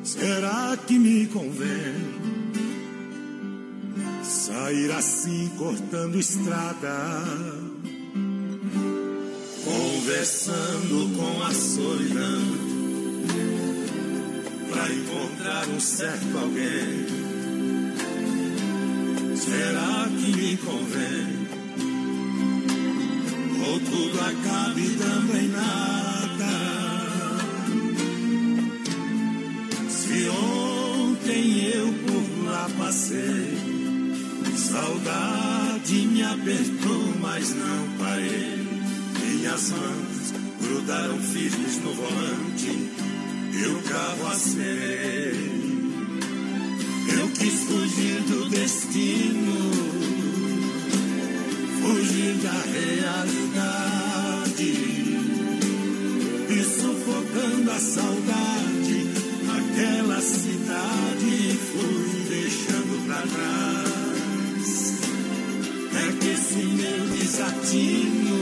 Será 0.03 0.77
que 0.77 0.99
me 0.99 1.27
convém 1.27 2.34
sair 4.35 4.91
assim 4.91 5.49
cortando 5.57 6.19
estrada? 6.19 7.23
Conversando 9.65 11.17
com 11.17 11.43
a 11.43 11.55
solidão 11.55 12.43
pra 14.71 14.93
encontrar 14.93 15.69
um 15.69 15.81
certo 15.81 16.37
alguém. 16.37 17.07
Será 19.37 20.09
que 20.09 20.37
me 20.37 20.57
convém? 20.57 21.45
Ou 23.67 23.81
tudo 23.81 24.21
acabe 24.21 24.89
dando 24.99 25.37
em 25.37 25.49
nada? 25.49 26.74
Saudade 34.75 35.95
me 36.07 36.23
apertou, 36.25 37.15
mas 37.21 37.55
não 37.55 37.89
parei. 37.97 38.59
Minhas 39.23 39.71
mãos 39.71 40.33
grudaram 40.61 41.17
firmes 41.21 41.79
no 41.79 41.95
volante, 41.95 42.91
e 43.53 43.67
o 43.69 43.83
carro 43.83 44.27
acelerei. 44.27 45.55
Eu 47.17 47.29
quis 47.29 47.55
fugir 47.65 48.21
do 48.23 48.49
destino, 48.51 49.71
fugir 51.81 52.35
da 52.43 52.59
realidade, 52.75 53.55
e 56.51 56.65
sufocando 56.65 57.71
a 57.71 57.79
saudade, 57.79 59.07
aquela 59.57 60.21
cidade 60.21 61.59
fui 61.71 62.27
deixando 62.29 63.07
pra 63.07 63.23
trás. 63.23 63.84
Meu 67.37 68.34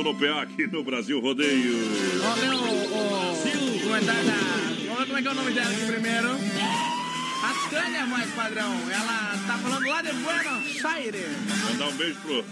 Junto 0.00 0.14
no 0.14 0.18
PA 0.18 0.42
aqui 0.42 0.66
no 0.66 0.82
Brasil 0.82 1.20
Rodeio. 1.20 1.74
Olha 2.24 2.56
o, 2.56 3.76
o 3.76 3.80
comentário 3.80 4.24
da. 4.24 4.32
Vamos 4.88 4.98
ver 4.98 5.06
como 5.06 5.18
é 5.18 5.22
que 5.22 5.28
é 5.28 5.30
o 5.30 5.34
nome 5.34 5.52
dela 5.52 5.70
aqui 5.70 5.86
primeiro. 5.92 6.30
A 7.42 7.68
Tânia, 7.68 8.06
mais 8.06 8.30
padrão. 8.30 8.72
Ela 8.90 9.34
tá 9.46 9.58
falando 9.58 9.86
lá 9.86 10.00
de 10.00 10.12
Buenos 10.14 10.84
Aires. 10.86 11.26
Mandar 11.68 11.88
um 11.88 11.92
beijo 11.92 12.18
pro 12.20 12.42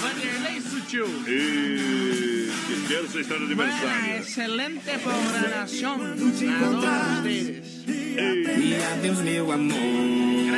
Vanderlei 0.00 0.60
Sutil. 0.60 1.06
E 1.26 2.50
que 2.66 2.88
terça 2.88 3.20
está 3.20 3.38
Buena, 3.38 3.46
aniversário. 3.46 4.16
excelente 4.20 4.98
programação. 5.02 5.94
Adoro 5.94 7.16
ustedes. 7.16 7.84
E 7.88 8.74
adeus, 8.92 9.18
meu 9.20 9.50
amor. 9.50 10.49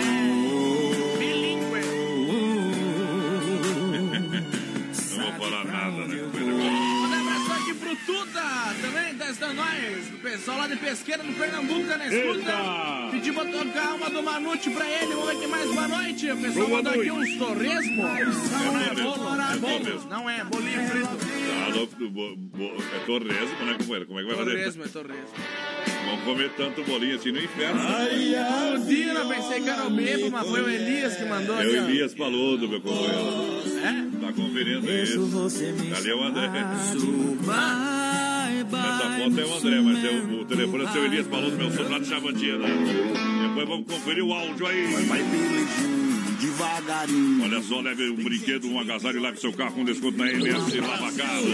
Estando 9.42 9.54
nós. 9.56 10.08
O 10.14 10.18
pessoal 10.22 10.58
lá 10.58 10.66
de 10.68 10.76
Pesqueira, 10.76 11.22
no 11.22 11.32
Pernambuco, 11.34 11.84
tá 11.88 11.96
na 11.98 12.06
escuta. 12.06 12.38
Eita! 12.38 13.08
Pedi 13.10 13.32
pra 13.32 13.44
tocar 13.44 13.94
uma 13.94 14.10
do 14.10 14.22
Manute 14.22 14.70
pra 14.70 14.88
ele. 14.88 15.14
Vamos 15.14 15.38
ver 15.40 15.46
mais 15.48 15.70
boa 15.74 15.88
noite. 15.88 16.30
O 16.30 16.36
pessoal 16.36 16.66
Boa 16.68 16.82
mandou 16.82 17.00
aqui 17.00 17.10
noite. 17.10 17.32
uns 17.32 17.38
torresmo. 17.38 18.02
Não 18.02 18.80
é 18.80 18.84
torresmo, 18.84 19.04
bolo, 19.04 19.40
é 19.42 19.56
bolo. 19.58 19.78
torresmo. 19.84 20.08
Não 20.10 20.30
é, 20.30 20.44
bolinho 20.44 20.88
frito. 20.88 21.08
Tá 21.08 21.68
louco, 21.76 21.96
bo- 22.10 22.36
bo- 22.36 22.82
é 22.94 22.98
torresmo, 23.06 23.64
né, 23.66 23.72
companheiro? 23.78 24.06
Como 24.06 24.20
é 24.20 24.22
que 24.22 24.28
vai 24.28 24.36
fazer? 24.38 24.50
Torresmo, 24.56 24.84
é 24.84 24.88
torresmo. 24.88 25.34
Vamos 26.04 26.24
comer 26.24 26.50
tanto 26.56 26.82
bolinho 26.84 27.16
assim 27.16 27.32
no 27.32 27.38
inferno. 27.42 27.80
O 28.74 28.78
dia 28.86 29.12
eu 29.12 29.28
pensei 29.28 29.60
que 29.60 29.68
era 29.68 29.84
o 29.86 29.90
Bebo, 29.90 30.30
mas 30.30 30.48
foi 30.48 30.60
o 30.62 30.68
Elias 30.70 31.16
que 31.16 31.24
mandou 31.24 31.56
É 31.60 31.62
aqui, 31.62 31.70
o. 31.70 31.88
Elias 31.88 32.14
falou 32.14 32.58
do 32.58 32.68
meu 32.68 32.80
companheiro. 32.80 33.62
É? 33.82 34.26
Tá 34.26 34.32
conferindo 34.32 34.90
isso. 34.90 35.50
Cadê 35.94 36.12
o 36.12 36.22
André? 36.22 36.48
Foto 39.22 39.40
é 39.40 39.44
o 39.44 39.54
André, 39.54 39.80
mas 39.80 40.04
é 40.04 40.10
o, 40.10 40.40
o 40.40 40.44
telefone 40.44 40.84
é 40.84 40.86
o 40.86 40.92
seu 40.92 41.04
Elias 41.04 41.26
falou 41.26 41.50
do 41.50 41.56
meu 41.56 41.70
de 41.70 42.08
Chavantina. 42.08 42.66
Depois 43.48 43.68
vamos 43.68 43.86
conferir 43.86 44.24
o 44.24 44.32
áudio 44.32 44.66
aí. 44.66 44.86
Vai 45.06 45.22
devagarinho. 46.40 47.44
Olha 47.44 47.62
só, 47.62 47.80
leve 47.80 48.10
um 48.10 48.16
brinquedo, 48.16 48.68
um 48.68 48.80
agasalho 48.80 49.18
e 49.18 49.20
leve 49.20 49.40
seu 49.40 49.52
carro 49.52 49.74
com 49.74 49.84
desconto 49.84 50.18
na 50.18 50.30
MS 50.30 50.80
Lava 50.80 51.12
Casa. 51.12 51.46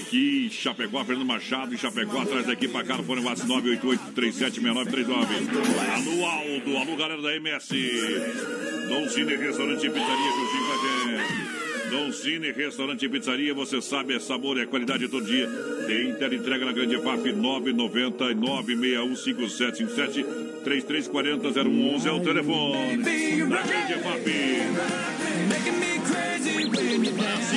Aqui 0.00 0.46
em 0.46 0.50
Chapecó, 0.50 1.02
Fernando 1.04 1.26
Machado, 1.26 1.74
em 1.74 1.78
Chapecó, 1.78 2.20
atrás 2.20 2.46
daqui 2.46 2.68
pra 2.68 2.84
cá, 2.84 2.98
no 2.98 3.04
fone 3.04 3.24
WhatsApp 3.24 3.50
988-376939. 4.14 5.06
Alô, 5.94 6.26
Aldo, 6.26 6.76
alô, 6.76 6.96
galera 6.96 7.22
da 7.22 7.34
MS. 7.36 7.74
Dom 8.88 9.08
Cine 9.08 9.36
Restaurante 9.36 9.86
e 9.86 9.90
Pizzaria, 9.90 10.30
juntinho 10.30 10.66
com 10.66 10.72
a 10.72 10.76
gente. 11.22 11.51
Dom 11.92 12.10
Cine, 12.10 12.50
restaurante 12.52 13.04
e 13.04 13.08
pizzaria, 13.08 13.52
você 13.52 13.82
sabe, 13.82 14.14
é 14.14 14.18
sabor 14.18 14.56
e 14.56 14.62
é 14.62 14.66
qualidade 14.66 15.06
todo 15.08 15.26
dia. 15.26 15.46
Tem 15.86 16.08
entrega 16.08 16.64
na 16.64 16.72
Grande 16.72 16.96
FAP 16.96 17.26
999-615757 17.26 20.24
3340-0111 20.64 22.06
é 22.06 22.12
o 22.12 22.20
telefone. 22.20 22.96
Da 22.96 23.10
Grande 23.62 23.92
FAP. 24.02 24.26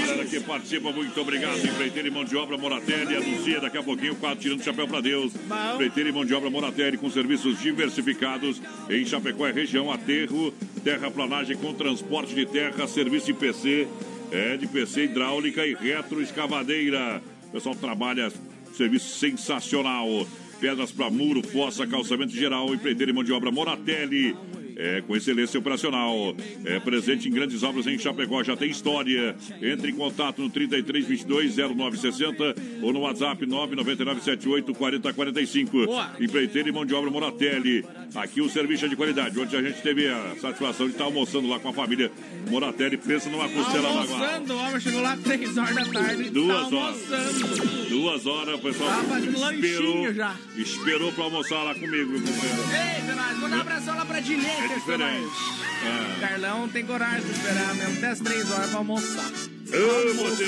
Galera 0.06 0.26
que 0.26 0.40
participa, 0.42 0.92
muito 0.92 1.22
obrigado. 1.22 1.66
Empreiteiro 1.66 2.10
e 2.10 2.12
mão 2.12 2.26
de 2.26 2.36
obra 2.36 2.58
Moratelli. 2.58 3.16
Anuncia 3.16 3.62
daqui 3.62 3.78
a 3.78 3.84
pouquinho 3.84 4.12
o 4.14 4.18
quadro 4.18 4.40
Tirando 4.40 4.64
Chapéu 4.64 4.86
para 4.86 5.00
Deus. 5.00 5.32
Empreiteiro 5.74 6.10
e 6.10 6.12
mão 6.12 6.26
de 6.26 6.34
obra 6.34 6.50
Moratelli 6.50 6.98
com 6.98 7.10
serviços 7.10 7.62
diversificados 7.62 8.62
em 8.90 9.06
Chapecó 9.06 9.48
e 9.48 9.54
região. 9.54 9.90
Aterro, 9.92 10.54
terraplanagem 10.84 11.56
com 11.56 11.74
transporte 11.74 12.36
de 12.36 12.46
terra, 12.46 12.86
serviço 12.88 13.28
de 13.28 13.34
PC, 13.34 13.88
é 14.32 14.58
de 14.58 14.68
PC 14.68 15.06
hidráulica 15.06 15.66
e 15.66 15.74
retroescavadeira. 15.74 17.22
O 17.48 17.52
pessoal 17.52 17.76
trabalha 17.76 18.32
serviço 18.74 19.18
sensacional. 19.18 20.28
Pedras 20.60 20.92
para 20.92 21.10
muro, 21.10 21.44
fossa, 21.44 21.86
calçamento 21.86 22.34
geral, 22.34 22.74
empreiteiro 22.74 23.12
e 23.12 23.14
mão 23.14 23.24
de 23.24 23.34
obra 23.34 23.52
Moratelli. 23.52 24.36
É, 24.76 25.02
com 25.02 25.16
excelência 25.16 25.60
operacional. 25.60 26.36
É 26.66 26.80
presente 26.80 27.28
em 27.28 27.32
grandes 27.32 27.64
obras 27.64 27.88
em 27.88 27.98
Chapecó, 27.98 28.44
já 28.44 28.56
tem 28.58 28.70
história. 28.70 29.36
Entre 29.62 29.92
em 29.92 29.96
contato 29.96 30.42
no 30.42 30.50
3322 30.50 31.56
0960 31.56 32.56
ou 32.82 32.92
no 32.94 33.02
WhatsApp 33.02 33.46
99978 33.46 34.74
4045. 34.74 35.78
Empreiteiro 36.20 36.70
e 36.70 36.72
mão 36.72 36.86
de 36.86 36.94
obra 36.94 37.10
Moratelli. 37.10 37.86
Aqui 38.16 38.42
o 38.42 38.50
serviço 38.50 38.86
é 38.86 38.88
de 38.88 38.96
qualidade. 38.96 39.40
Ontem 39.40 39.58
a 39.58 39.62
gente 39.62 39.82
teve 39.82 40.08
a 40.08 40.36
satisfação 40.42 40.88
de 40.88 40.94
estar 40.94 41.06
almoçando 41.06 41.48
lá 41.48 41.60
com 41.60 41.70
a 41.70 41.74
família 41.74 42.12
Moratelli. 42.50 42.98
Pensa 42.98 43.30
numa 43.30 43.48
costela 43.50 43.90
bagual. 43.90 44.02
Almoçando, 44.24 44.54
o 44.54 44.58
homem 44.58 44.80
chegou 44.80 45.02
lá 45.02 45.18
3 45.18 45.58
horas 45.58 45.76
da 45.76 45.86
tarde. 45.86 46.30
Duas 46.30 46.70
tá 46.70 46.76
horas. 46.76 46.98
Duas 47.90 48.26
horas, 48.26 48.56
o 48.56 48.60
pessoal 48.60 48.90
Tava 48.90 49.04
fazendo 49.08 49.54
esperou, 49.54 50.14
já. 50.14 50.36
esperou 50.58 51.12
pra 51.14 51.24
almoçar 51.26 51.64
lá 51.64 51.74
comigo. 51.76 52.12
meu 52.12 52.22
companheiro. 52.22 52.62
Eita, 53.02 53.16
nós. 53.16 53.36
Vou 53.40 53.50
dar 53.50 53.58
um 53.58 53.62
abração 53.62 53.96
lá 53.96 54.06
pra 54.06 54.20
Dilene, 54.22 54.65
É 54.66 54.76
diferente. 54.76 55.30
Ah. 55.84 56.18
Carlão 56.20 56.68
tem 56.68 56.86
coragem 56.86 57.22
de 57.22 57.32
esperar 57.32 57.76
mesmo 57.76 57.98
até 57.98 58.10
as 58.10 58.20
3 58.20 58.52
horas 58.52 58.70
pra 58.70 58.78
almoçar. 58.80 59.26
Ô, 59.28 60.14
você! 60.14 60.46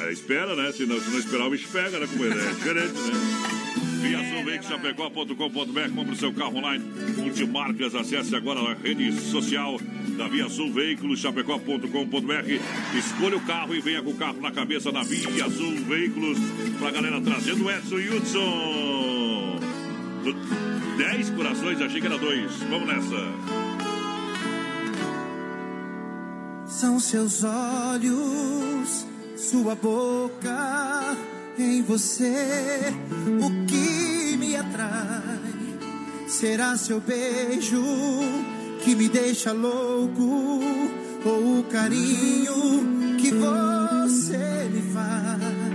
Ah, 0.00 0.12
espera, 0.12 0.54
né? 0.54 0.70
Se 0.72 0.86
não, 0.86 1.00
se 1.00 1.10
não 1.10 1.18
esperar, 1.18 1.46
o 1.46 1.50
bicho 1.50 1.68
pega, 1.68 1.98
né, 1.98 2.06
companheiro? 2.06 2.38
É 2.38 2.52
diferente, 2.52 2.92
né? 2.92 3.56
Via 4.02 4.18
Sulveicochapecó.com.br 4.30 5.94
Compre 5.94 6.12
o 6.12 6.16
seu 6.16 6.32
carro 6.32 6.58
online. 6.58 6.84
Multimarcas, 7.16 7.94
acesse 7.94 8.36
agora 8.36 8.60
a 8.60 8.74
rede 8.74 9.12
social 9.12 9.80
da 10.16 10.28
Via 10.28 10.48
Sul 10.48 10.72
Veículos, 10.72 11.18
chapecó.com.br. 11.18 12.96
Escolha 12.96 13.36
o 13.36 13.40
carro 13.40 13.74
e 13.74 13.80
venha 13.80 14.02
com 14.02 14.10
o 14.10 14.16
carro 14.16 14.40
na 14.40 14.52
cabeça 14.52 14.92
na 14.92 15.02
Via 15.02 15.50
Sul 15.50 15.74
Veículos. 15.88 16.38
Pra 16.78 16.92
galera 16.92 17.20
trazendo 17.20 17.64
o 17.64 17.70
Edson 17.70 17.96
Hudson. 17.96 19.75
Dez 20.96 21.30
corações, 21.30 21.80
achei 21.80 22.00
que 22.00 22.06
era 22.06 22.18
dois. 22.18 22.52
Vamos 22.70 22.86
nessa. 22.86 23.66
São 26.66 26.98
seus 27.00 27.44
olhos, 27.44 29.06
sua 29.36 29.74
boca, 29.74 31.16
em 31.58 31.82
você 31.82 32.92
o 33.40 33.66
que 33.66 34.36
me 34.36 34.56
atrai. 34.56 35.40
Será 36.26 36.76
seu 36.76 37.00
beijo 37.00 37.82
que 38.84 38.94
me 38.94 39.08
deixa 39.08 39.52
louco, 39.52 40.60
ou 41.24 41.60
o 41.60 41.64
carinho 41.64 43.16
que 43.18 43.30
você 43.32 44.68
me 44.72 44.82
faz. 44.92 45.65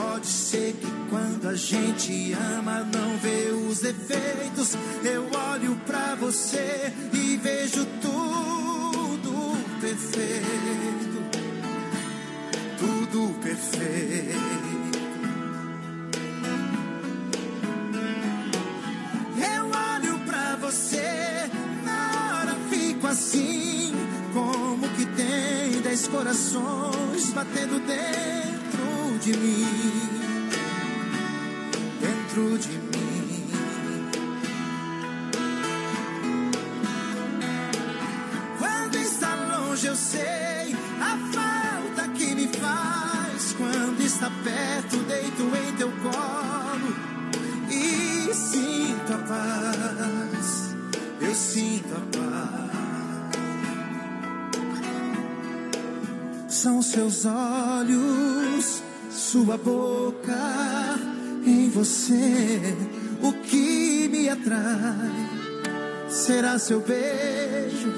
Pode 0.00 0.26
ser 0.26 0.74
que 0.74 0.86
quando 1.10 1.48
a 1.48 1.54
gente 1.56 2.32
ama 2.32 2.84
não 2.84 3.16
vê 3.18 3.50
os 3.50 3.80
defeitos. 3.80 4.76
Eu 5.04 5.28
olho 5.50 5.74
pra 5.86 6.14
você 6.14 6.92
e 7.12 7.36
vejo 7.36 7.84
tudo 8.00 9.56
perfeito. 9.80 11.18
Tudo 12.78 13.34
perfeito. 13.40 14.38
Eu 19.36 19.64
olho 19.64 20.18
pra 20.26 20.56
você, 20.56 21.50
na 21.84 22.40
hora 22.40 22.56
fico 22.70 23.06
assim. 23.06 23.92
Como 24.32 24.88
que 24.90 25.06
tem 25.06 25.80
dez 25.82 26.06
corações 26.06 27.30
batendo 27.32 27.80
dentro 27.84 28.47
de 29.32 29.36
mim. 29.36 29.66
Dentro 32.00 32.56
de 32.56 32.68
mim. 32.68 33.07
Sua 59.38 59.56
boca, 59.56 60.98
em 61.46 61.70
você 61.70 62.60
o 63.22 63.32
que 63.32 64.08
me 64.08 64.28
atrai. 64.28 66.08
Será 66.08 66.58
seu 66.58 66.80
beijo 66.80 67.92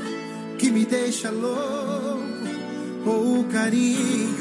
que 0.58 0.70
me 0.70 0.84
deixa 0.84 1.30
louco, 1.30 2.20
ou 3.06 3.40
o 3.40 3.44
carinho 3.44 4.39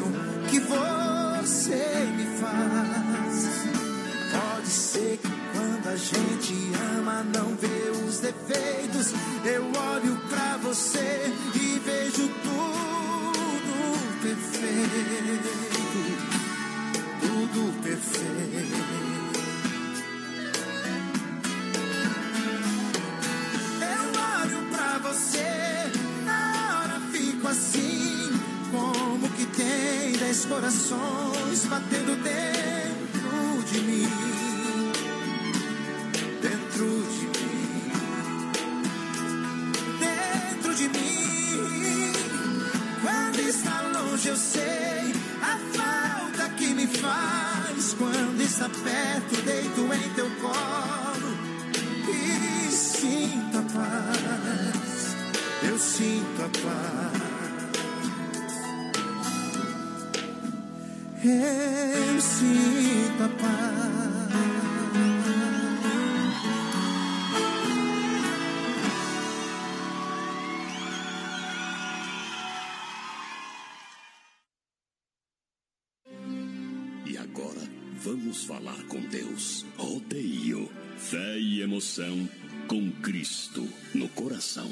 fé 81.80 82.04
emoção 82.04 82.30
com 82.68 82.92
Cristo 83.02 83.66
no 83.96 84.08
coração. 84.10 84.70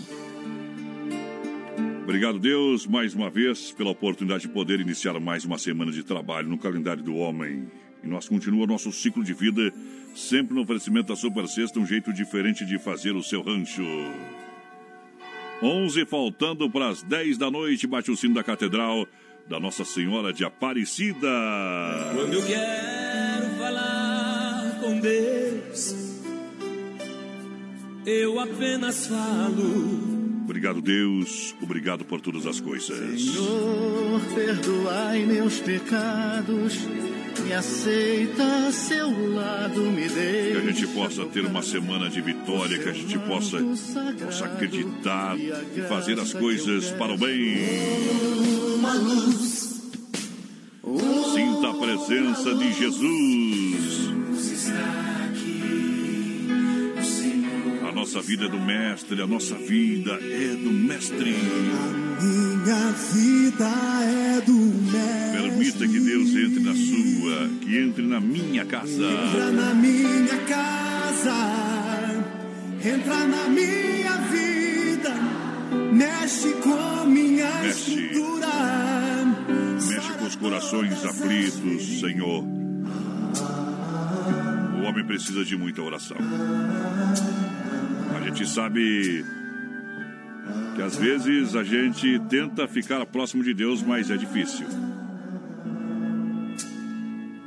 Obrigado, 2.03 2.37
Deus, 2.37 2.85
mais 2.85 3.13
uma 3.13 3.29
vez, 3.29 3.71
pela 3.71 3.91
oportunidade 3.91 4.43
de 4.43 4.49
poder 4.49 4.79
iniciar 4.79 5.19
mais 5.19 5.45
uma 5.45 5.57
semana 5.57 5.91
de 5.91 6.03
trabalho 6.03 6.47
no 6.49 6.57
calendário 6.57 7.01
do 7.01 7.15
homem. 7.15 7.69
E 8.03 8.07
nós 8.07 8.27
continuamos 8.27 8.67
nosso 8.67 8.91
ciclo 8.91 9.23
de 9.23 9.33
vida, 9.33 9.73
sempre 10.15 10.53
no 10.53 10.61
oferecimento 10.61 11.07
da 11.07 11.15
Super 11.15 11.47
Sexta, 11.47 11.79
um 11.79 11.85
jeito 11.85 12.13
diferente 12.13 12.65
de 12.65 12.77
fazer 12.77 13.15
o 13.15 13.23
seu 13.23 13.41
rancho. 13.41 13.83
11 15.63 16.05
faltando 16.05 16.69
para 16.69 16.89
as 16.89 17.01
10 17.03 17.37
da 17.37 17.49
noite, 17.49 17.87
bate 17.87 18.11
o 18.11 18.17
sino 18.17 18.35
da 18.35 18.43
Catedral 18.43 19.07
da 19.47 19.59
Nossa 19.59 19.85
Senhora 19.85 20.33
de 20.33 20.43
Aparecida. 20.43 21.29
Quando 22.13 22.33
eu 22.33 22.45
quero 22.45 23.57
falar 23.57 24.79
com 24.81 24.99
Deus, 24.99 26.06
eu 28.07 28.39
apenas 28.39 29.07
falo. 29.07 30.15
Obrigado, 30.45 30.81
Deus. 30.81 31.53
Obrigado 31.61 32.05
por 32.05 32.21
todas 32.21 32.45
as 32.47 32.61
coisas. 32.61 33.21
Senhor, 33.21 34.21
perdoai 34.33 35.25
meus 35.25 35.59
pecados, 35.59 36.79
me 37.43 37.53
aceita 37.53 38.67
a 38.67 38.71
seu 38.71 39.33
lado, 39.35 39.81
me 39.81 40.03
Que 40.03 40.09
dê. 40.09 40.57
a 40.57 40.61
gente 40.71 40.87
possa 40.87 41.25
ter 41.25 41.45
uma 41.45 41.61
semana 41.61 42.09
de 42.09 42.21
vitória, 42.21 42.79
que 42.79 42.87
a 42.87 42.93
gente 42.93 43.19
possa, 43.19 43.57
possa 44.23 44.45
acreditar 44.45 45.37
e 45.37 45.81
fazer 45.89 46.17
as 46.17 46.31
coisas 46.31 46.89
para 46.91 47.13
o 47.13 47.17
bem. 47.17 47.57
Uma 48.75 48.93
luz. 48.93 49.67
Sinta 51.35 51.69
a 51.69 51.73
presença 51.73 52.55
de 52.55 52.73
Jesus. 52.73 54.07
A 58.07 58.09
nossa 58.09 58.21
vida 58.21 58.45
é 58.45 58.47
do 58.47 58.59
Mestre, 58.61 59.21
a 59.21 59.27
nossa 59.27 59.55
vida 59.55 60.11
é 60.13 60.55
do 60.55 60.71
Mestre. 60.71 61.35
Minha 62.21 62.91
vida 63.13 63.65
é 64.01 64.41
do 64.45 64.53
Mestre. 64.53 65.41
Permita 65.41 65.87
que 65.89 65.99
Deus 65.99 66.29
entre 66.29 66.59
na 66.61 66.73
sua, 66.73 67.49
que 67.59 67.77
entre 67.77 68.03
na 68.07 68.21
minha 68.21 68.63
casa. 68.63 69.03
Entra 69.03 69.51
na 69.51 69.73
minha 69.73 70.37
casa, 70.47 71.35
entra 72.81 73.27
na 73.27 73.49
minha 73.49 74.17
vida, 74.31 75.13
mexe 75.91 76.53
com 76.63 77.05
minha 77.07 77.61
Mexe. 77.61 77.91
estrutura. 77.91 78.47
Mexe 79.85 80.13
com 80.17 80.25
os 80.27 80.35
corações 80.37 81.03
aflitos, 81.03 81.99
Senhor. 81.99 82.45
O 84.79 84.83
homem 84.87 85.05
precisa 85.05 85.43
de 85.43 85.57
muita 85.57 85.81
oração. 85.81 86.15
Gente 88.27 88.45
sabe 88.45 89.25
que 90.75 90.81
às 90.81 90.97
vezes 90.97 91.55
a 91.55 91.63
gente 91.63 92.19
tenta 92.27 92.67
ficar 92.67 93.05
próximo 93.05 93.41
de 93.41 93.53
Deus, 93.53 93.81
mas 93.81 94.11
é 94.11 94.17
difícil. 94.17 94.67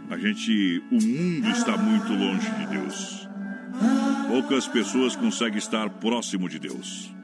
A 0.08 0.16
gente, 0.16 0.82
o 0.90 0.94
mundo 0.94 1.50
está 1.50 1.76
muito 1.76 2.14
longe 2.14 2.50
de 2.50 2.66
Deus. 2.78 3.28
Poucas 4.26 4.66
pessoas 4.68 5.14
conseguem 5.14 5.58
estar 5.58 5.90
próximo 5.90 6.48
de 6.48 6.58
Deus. 6.58 7.14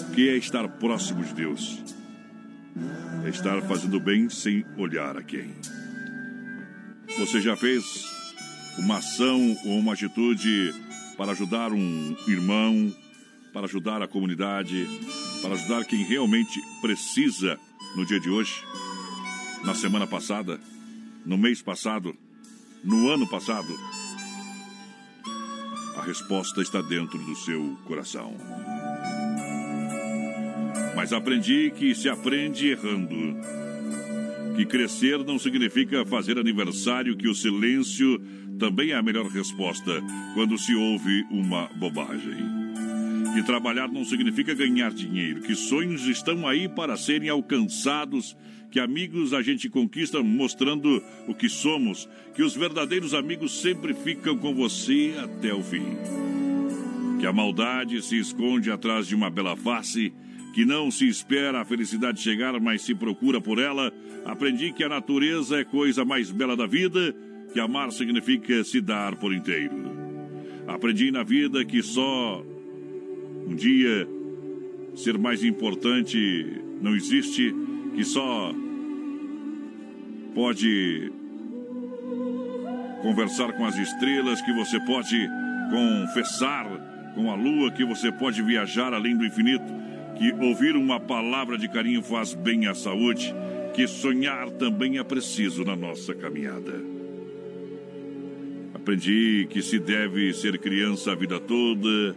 O 0.00 0.10
que 0.12 0.28
é 0.28 0.36
estar 0.36 0.68
próximo 0.68 1.22
de 1.22 1.32
Deus? 1.32 1.84
É 3.24 3.28
estar 3.28 3.62
fazendo 3.62 4.00
bem 4.00 4.28
sem 4.28 4.66
olhar 4.76 5.16
a 5.16 5.22
quem. 5.22 5.54
Você 7.16 7.40
já 7.40 7.56
fez 7.56 7.84
uma 8.76 8.96
ação 8.96 9.56
ou 9.64 9.78
uma 9.78 9.92
atitude 9.92 10.74
para 11.18 11.32
ajudar 11.32 11.72
um 11.72 12.16
irmão, 12.28 12.94
para 13.52 13.66
ajudar 13.66 14.00
a 14.00 14.06
comunidade, 14.06 14.86
para 15.42 15.54
ajudar 15.54 15.84
quem 15.84 16.04
realmente 16.04 16.62
precisa 16.80 17.58
no 17.96 18.06
dia 18.06 18.20
de 18.20 18.30
hoje, 18.30 18.62
na 19.64 19.74
semana 19.74 20.06
passada, 20.06 20.60
no 21.26 21.36
mês 21.36 21.60
passado, 21.60 22.16
no 22.84 23.10
ano 23.10 23.28
passado? 23.28 23.76
A 25.96 26.02
resposta 26.02 26.62
está 26.62 26.80
dentro 26.80 27.18
do 27.18 27.34
seu 27.34 27.76
coração. 27.84 28.36
Mas 30.94 31.12
aprendi 31.12 31.72
que 31.72 31.96
se 31.96 32.08
aprende 32.08 32.68
errando. 32.68 33.36
Que 34.56 34.64
crescer 34.64 35.18
não 35.24 35.38
significa 35.38 36.06
fazer 36.06 36.38
aniversário, 36.38 37.16
que 37.16 37.28
o 37.28 37.34
silêncio 37.34 38.20
também 38.58 38.90
é 38.90 38.96
a 38.96 39.02
melhor 39.02 39.26
resposta 39.26 40.02
quando 40.34 40.58
se 40.58 40.74
ouve 40.74 41.24
uma 41.30 41.68
bobagem. 41.76 42.36
Que 43.34 43.42
trabalhar 43.42 43.88
não 43.88 44.04
significa 44.04 44.54
ganhar 44.54 44.90
dinheiro, 44.90 45.42
que 45.42 45.54
sonhos 45.54 46.06
estão 46.06 46.46
aí 46.46 46.68
para 46.68 46.96
serem 46.96 47.28
alcançados, 47.28 48.36
que 48.70 48.80
amigos 48.80 49.32
a 49.32 49.40
gente 49.40 49.68
conquista 49.70 50.22
mostrando 50.22 51.02
o 51.26 51.34
que 51.34 51.48
somos, 51.48 52.08
que 52.34 52.42
os 52.42 52.54
verdadeiros 52.54 53.14
amigos 53.14 53.60
sempre 53.60 53.94
ficam 53.94 54.36
com 54.36 54.54
você 54.54 55.14
até 55.22 55.54
o 55.54 55.62
fim. 55.62 55.96
Que 57.20 57.26
a 57.26 57.32
maldade 57.32 58.02
se 58.02 58.18
esconde 58.18 58.70
atrás 58.70 59.06
de 59.06 59.14
uma 59.14 59.30
bela 59.30 59.56
face, 59.56 60.12
que 60.54 60.64
não 60.64 60.90
se 60.90 61.06
espera 61.06 61.60
a 61.60 61.64
felicidade 61.64 62.20
chegar, 62.20 62.58
mas 62.60 62.82
se 62.82 62.94
procura 62.94 63.40
por 63.40 63.58
ela. 63.58 63.92
Aprendi 64.24 64.72
que 64.72 64.82
a 64.82 64.88
natureza 64.88 65.60
é 65.60 65.64
coisa 65.64 66.04
mais 66.04 66.30
bela 66.30 66.56
da 66.56 66.66
vida, 66.66 67.14
que 67.52 67.60
amar 67.60 67.90
significa 67.92 68.62
se 68.64 68.80
dar 68.80 69.16
por 69.16 69.32
inteiro. 69.32 69.74
Aprendi 70.66 71.10
na 71.10 71.22
vida 71.22 71.64
que 71.64 71.82
só 71.82 72.44
um 73.46 73.54
dia 73.54 74.06
ser 74.94 75.16
mais 75.16 75.42
importante 75.42 76.46
não 76.80 76.94
existe, 76.94 77.54
que 77.94 78.04
só 78.04 78.54
pode 80.34 81.10
conversar 83.02 83.52
com 83.52 83.64
as 83.64 83.76
estrelas, 83.76 84.42
que 84.42 84.52
você 84.52 84.78
pode 84.80 85.28
confessar 85.70 86.66
com 87.14 87.30
a 87.30 87.34
lua, 87.34 87.72
que 87.72 87.84
você 87.84 88.12
pode 88.12 88.42
viajar 88.42 88.92
além 88.92 89.16
do 89.16 89.24
infinito, 89.24 89.64
que 90.16 90.32
ouvir 90.44 90.76
uma 90.76 91.00
palavra 91.00 91.56
de 91.56 91.68
carinho 91.68 92.02
faz 92.02 92.34
bem 92.34 92.66
à 92.66 92.74
saúde, 92.74 93.34
que 93.74 93.86
sonhar 93.86 94.50
também 94.50 94.98
é 94.98 95.04
preciso 95.04 95.64
na 95.64 95.76
nossa 95.76 96.14
caminhada. 96.14 96.97
Aprendi 98.78 99.46
que 99.50 99.60
se 99.60 99.76
deve 99.78 100.32
ser 100.32 100.56
criança 100.58 101.10
a 101.10 101.14
vida 101.14 101.40
toda, 101.40 102.16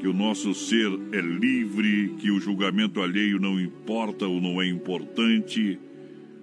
que 0.00 0.06
o 0.06 0.12
nosso 0.12 0.54
ser 0.54 0.88
é 1.12 1.20
livre, 1.20 2.14
que 2.20 2.30
o 2.30 2.40
julgamento 2.40 3.02
alheio 3.02 3.40
não 3.40 3.60
importa 3.60 4.24
ou 4.24 4.40
não 4.40 4.62
é 4.62 4.68
importante. 4.68 5.78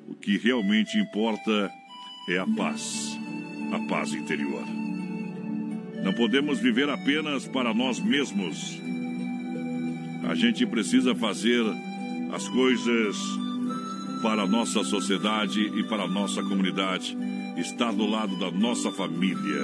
O 0.07 0.13
que 0.13 0.37
realmente 0.37 0.97
importa 0.97 1.71
é 2.27 2.37
a 2.37 2.45
paz, 2.45 3.17
a 3.71 3.79
paz 3.87 4.13
interior. 4.13 4.63
Não 6.03 6.13
podemos 6.13 6.59
viver 6.59 6.89
apenas 6.89 7.47
para 7.47 7.73
nós 7.73 7.99
mesmos. 7.99 8.79
A 10.29 10.35
gente 10.35 10.65
precisa 10.65 11.15
fazer 11.15 11.63
as 12.33 12.47
coisas 12.49 13.17
para 14.21 14.43
a 14.43 14.47
nossa 14.47 14.83
sociedade 14.83 15.61
e 15.61 15.83
para 15.85 16.03
a 16.03 16.07
nossa 16.07 16.43
comunidade, 16.43 17.17
estar 17.59 17.91
do 17.91 18.05
lado 18.05 18.37
da 18.37 18.51
nossa 18.51 18.91
família. 18.91 19.63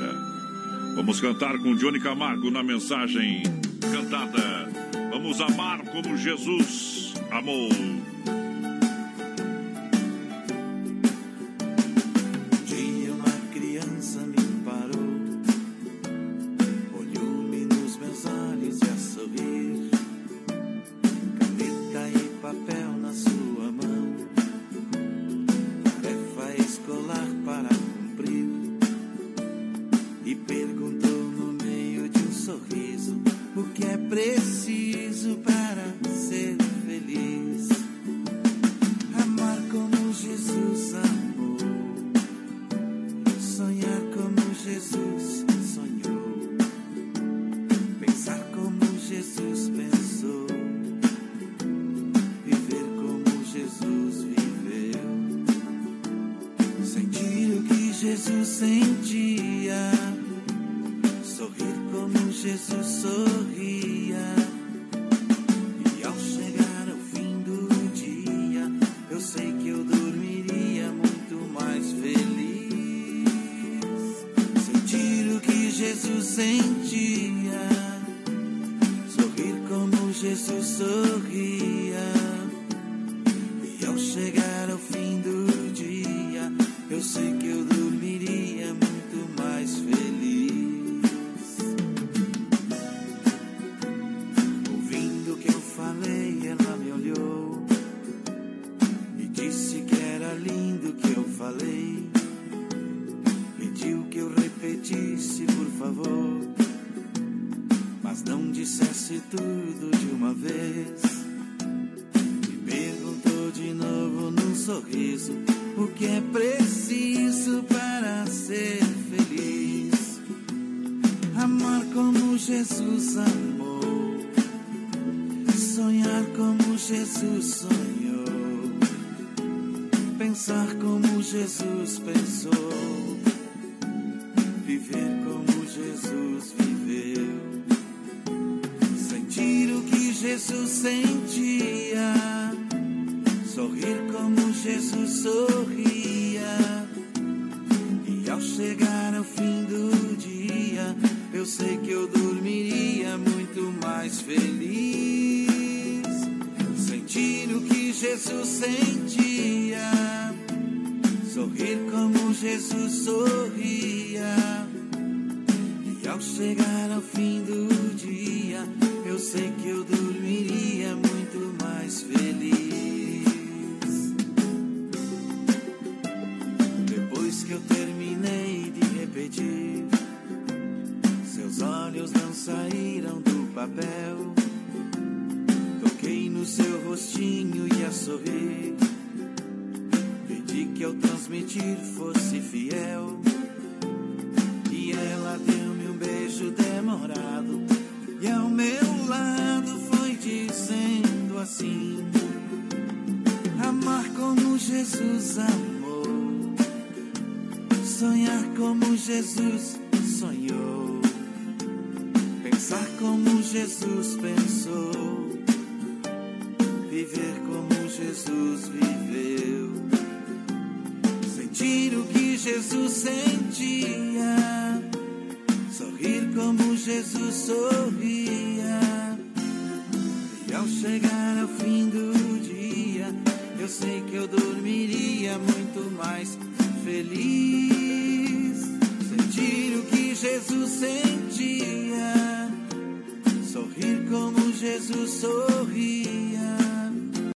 Vamos 0.96 1.20
cantar 1.20 1.58
com 1.60 1.76
Johnny 1.76 2.00
Camargo 2.00 2.52
na 2.52 2.64
mensagem 2.64 3.44
cantada. 3.92 4.70
Vamos 5.12 5.40
amar 5.42 5.84
como 5.86 6.18
Jesus 6.18 7.14
amou. 7.32 7.70